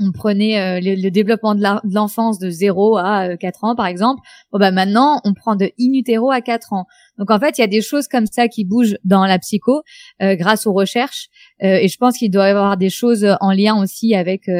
on 0.00 0.12
prenait 0.12 0.58
euh, 0.58 0.80
le, 0.82 1.10
développement 1.10 1.54
de 1.54 1.62
l'enfance 1.92 2.38
de 2.38 2.48
0 2.50 2.96
à 2.96 3.36
4 3.36 3.64
euh, 3.64 3.68
ans 3.68 3.76
par 3.76 3.86
exemple. 3.86 4.22
Bon 4.50 4.58
bah 4.58 4.70
maintenant 4.70 5.20
on 5.24 5.34
prend 5.34 5.56
de 5.56 5.66
in 5.78 5.92
utero 5.92 6.30
à 6.30 6.40
4 6.40 6.72
ans. 6.72 6.86
Donc 7.18 7.30
en 7.30 7.38
fait 7.38 7.58
il 7.58 7.60
y 7.60 7.64
a 7.64 7.68
des 7.68 7.82
choses 7.82 8.08
comme 8.08 8.26
ça 8.26 8.48
qui 8.48 8.64
bougent 8.64 8.96
dans 9.04 9.26
la 9.26 9.38
psycho 9.38 9.82
grâce 10.20 10.66
aux 10.66 10.72
recherches 10.72 11.28
et 11.60 11.86
je 11.86 11.96
pense 11.96 12.18
qu'il 12.18 12.30
doit 12.30 12.48
y 12.48 12.50
avoir 12.50 12.76
des 12.76 12.90
choses 12.90 13.24
en 13.40 13.52
lien 13.52 13.80
aussi 13.80 14.16
avec 14.16 14.50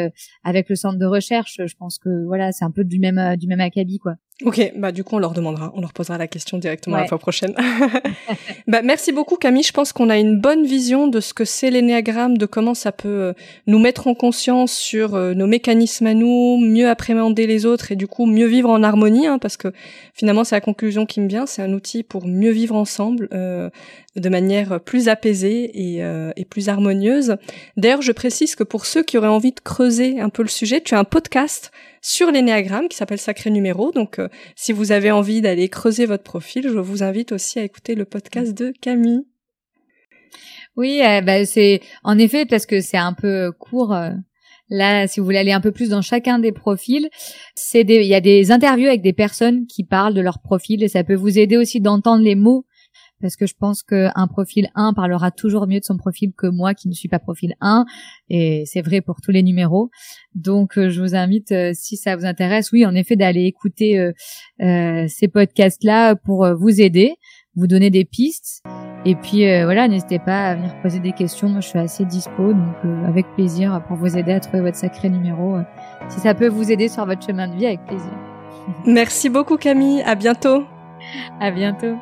avec 0.45 0.69
le 0.69 0.77
centre 0.77 0.99
de 0.99 1.07
recherche. 1.07 1.61
Je 1.67 1.75
pense 1.75 1.99
que 1.99 2.25
voilà 2.27 2.53
c'est 2.53 2.65
un 2.65 2.71
peu 2.71 2.85
du 2.85 3.01
même 3.01 3.37
du 3.37 3.49
même 3.49 3.61
acabit 3.61 3.99
quoi. 3.99 4.15
Ok, 4.43 4.73
bah 4.75 4.91
du 4.91 5.05
coup 5.05 5.15
on 5.15 5.21
leur 5.21 5.33
demandera, 5.33 5.73
on 5.77 5.81
leur 5.81 5.93
posera 5.93 6.19
la 6.19 6.27
question 6.27 6.59
directement 6.59 6.97
la 6.97 7.07
fois 7.07 7.19
prochaine. 7.19 7.55
bah 8.67 8.83
merci 8.83 9.13
beaucoup 9.13 9.37
Camille, 9.37 9.63
je 9.63 9.73
pense 9.73 9.93
qu'on 9.93 10.11
a 10.11 10.19
une 10.19 10.41
bonne 10.41 10.67
vision 10.67 11.07
de 11.07 11.21
ce 11.21 11.33
que 11.33 11.45
c'est 11.45 11.71
l'énéagramme, 11.71 12.37
de 12.37 12.45
comment 12.45 12.75
ça 12.75 12.91
peut 12.91 13.09
euh, 13.09 13.33
nous 13.69 13.79
mettre 13.79 14.09
en 14.09 14.15
conscience 14.17 14.73
sur 14.73 15.15
euh, 15.15 15.35
nos 15.35 15.47
mécanismes 15.47 16.09
à 16.09 16.15
nous, 16.15 16.59
mieux 16.59 16.89
appréhender 16.89 17.47
les 17.47 17.65
autres 17.65 17.93
et 17.93 17.97
du 17.97 18.09
coup 18.09 18.27
mieux 18.27 18.47
vivre 18.47 18.71
en 18.71 18.83
harmonie, 18.83 19.29
hein, 19.29 19.39
parce 19.39 19.57
que 19.57 19.69
finalement 20.15 20.43
c'est 20.43 20.57
la 20.57 20.61
conclusion 20.61 21.07
qui 21.07 21.21
me 21.21 21.29
vient, 21.29 21.47
c'est 21.47 21.63
un 21.63 21.73
outil 21.73 22.03
pour 22.03 22.27
mieux 22.27 22.51
vivre 22.51 22.75
ensemble 22.75 23.29
euh, 23.33 23.71
de 24.17 24.29
manière 24.29 24.81
plus 24.81 25.09
apaisée 25.09 25.71
et, 25.75 26.03
et 26.37 26.45
plus 26.45 26.69
harmonieuse. 26.69 27.37
D'ailleurs 27.77 28.03
je 28.03 28.13
précise 28.13 28.55
que 28.55 28.63
pour 28.63 28.87
ceux 28.87 29.03
qui 29.03 29.19
auraient 29.19 29.27
envie 29.29 29.53
de 29.53 29.61
creuser 29.61 30.21
un 30.21 30.29
peu 30.29 30.43
le 30.43 30.49
sujet, 30.49 30.81
tu 30.81 30.95
as 30.95 30.99
un 30.99 31.05
podcast 31.05 31.73
sur 32.05 32.31
l'énéagramme 32.31 32.89
qui 32.89 32.99
s'appelle 32.99 33.19
Sacré 33.19 33.51
Numéro. 33.51 33.91
Donc, 33.91 34.19
euh, 34.19 34.29
si 34.57 34.73
vous 34.73 34.93
avez 34.93 35.11
envie 35.11 35.41
d'aller 35.41 35.71
creuser 35.71 36.05
votre 36.05 36.23
profil, 36.23 36.69
je 36.69 36.79
vous 36.79 37.03
invite 37.03 37.33
aussi 37.33 37.59
à 37.59 37.63
écouter 37.63 37.95
le 37.95 38.05
podcast 38.05 38.53
de 38.53 38.75
Camille. 38.83 39.25
Oui, 40.77 41.01
euh, 41.03 41.23
bah, 41.23 41.47
c'est 41.47 41.81
en 42.03 42.19
effet 42.19 42.45
parce 42.45 42.67
que 42.67 42.83
c'est 42.83 42.99
un 42.99 43.15
peu 43.15 43.53
court. 43.53 43.95
Euh, 43.95 44.11
là, 44.69 45.07
si 45.07 45.19
vous 45.19 45.25
voulez 45.25 45.39
aller 45.39 45.53
un 45.53 45.63
peu 45.63 45.73
plus 45.73 45.89
dans 45.89 46.03
chacun 46.03 46.39
des 46.39 46.53
profils, 46.53 47.09
c'est 47.55 47.81
il 47.81 48.07
y 48.07 48.15
a 48.15 48.21
des 48.21 48.53
interviews 48.53 48.89
avec 48.89 49.01
des 49.01 49.15
personnes 49.15 49.67
qui 49.67 49.83
parlent 49.83 50.15
de 50.15 50.21
leur 50.21 50.41
profil 50.41 50.83
et 50.83 50.89
ça 50.89 51.05
peut 51.05 51.15
vous 51.15 51.39
aider 51.39 51.57
aussi 51.57 51.81
d'entendre 51.81 52.23
les 52.23 52.35
mots 52.35 52.67
parce 53.25 53.37
que 53.37 53.47
je 53.47 53.55
pense 53.59 53.83
qu'un 53.83 54.27
profil 54.27 54.69
1 54.75 54.93
parlera 54.93 55.31
toujours 55.31 55.67
mieux 55.67 55.81
de 55.81 55.85
son 55.85 55.97
profil 55.97 56.35
que 56.37 56.47
moi 56.47 56.75
qui 56.75 56.91
ne 56.91 56.93
suis 56.93 57.09
pas 57.09 57.19
profil 57.19 57.55
1 57.63 57.87
et 58.29 58.65
c'est 58.67 58.83
vrai 58.83 59.01
pour 59.01 59.23
tous 59.23 59.31
les 59.31 59.43
numéros. 59.43 59.89
Donc 60.35 60.77
euh, 60.77 60.91
je 60.91 61.01
vous 61.01 61.15
invite 61.15 61.51
euh, 61.53 61.71
si 61.73 61.97
ça 61.97 62.17
vous 62.17 62.27
intéresse 62.27 62.71
oui 62.71 62.85
en 62.85 62.95
effet 62.95 63.17
d'aller 63.17 63.45
écouter 63.45 63.99
euh, 63.99 65.07
ces 65.09 65.29
podcasts 65.29 65.85
là 65.85 66.17
pour 66.17 66.47
vous 66.55 66.83
aider, 66.83 67.15
vous 67.55 67.67
donner 67.67 67.89
des 67.89 68.05
pistes 68.05 68.63
et 69.07 69.15
puis 69.15 69.45
voilà, 69.65 69.89
n'hésitez 69.89 70.19
pas 70.19 70.51
à 70.51 70.55
venir 70.57 70.79
poser 70.83 71.01
des 71.01 71.13
questions, 71.13 71.49
moi 71.49 71.61
je 71.61 71.69
suis 71.69 71.79
assez 71.79 72.05
dispo 72.05 72.53
donc 72.53 72.77
avec 73.07 73.25
plaisir 73.37 73.83
pour 73.89 73.97
vous 73.97 74.19
aider 74.19 74.33
à 74.33 74.41
trouver 74.41 74.61
votre 74.61 74.77
sacré 74.77 75.09
numéro 75.09 75.57
si 76.11 76.21
ça 76.21 76.35
peut 76.35 76.49
vous 76.49 76.71
aider 76.71 76.89
sur 76.89 77.07
votre 77.07 77.25
chemin 77.27 77.49
de 77.49 77.57
vie 77.57 77.67
avec 77.67 77.87
plaisir. 77.87 78.13
Merci 78.85 79.31
beaucoup 79.31 79.57
Camille, 79.57 80.03
à 80.03 80.15
bientôt. 80.15 80.65
À 81.41 81.51
bientôt. 81.51 81.97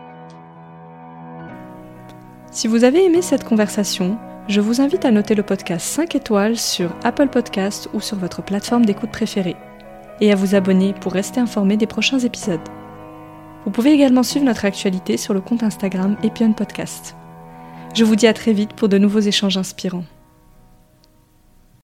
Si 2.52 2.68
vous 2.68 2.84
avez 2.84 3.06
aimé 3.06 3.22
cette 3.22 3.44
conversation, 3.44 4.18
je 4.46 4.60
vous 4.60 4.82
invite 4.82 5.06
à 5.06 5.10
noter 5.10 5.34
le 5.34 5.42
podcast 5.42 5.86
5 5.86 6.14
étoiles 6.16 6.58
sur 6.58 6.94
Apple 7.02 7.28
Podcast 7.28 7.88
ou 7.94 8.00
sur 8.00 8.18
votre 8.18 8.42
plateforme 8.42 8.84
d'écoute 8.84 9.10
préférée, 9.10 9.56
et 10.20 10.30
à 10.30 10.36
vous 10.36 10.54
abonner 10.54 10.92
pour 10.92 11.14
rester 11.14 11.40
informé 11.40 11.78
des 11.78 11.86
prochains 11.86 12.18
épisodes. 12.18 12.60
Vous 13.64 13.70
pouvez 13.70 13.92
également 13.92 14.22
suivre 14.22 14.44
notre 14.44 14.66
actualité 14.66 15.16
sur 15.16 15.32
le 15.32 15.40
compte 15.40 15.62
Instagram 15.62 16.18
Epion 16.22 16.52
Podcast. 16.52 17.16
Je 17.94 18.04
vous 18.04 18.16
dis 18.16 18.26
à 18.26 18.34
très 18.34 18.52
vite 18.52 18.74
pour 18.74 18.90
de 18.90 18.98
nouveaux 18.98 19.20
échanges 19.20 19.56
inspirants. 19.56 20.04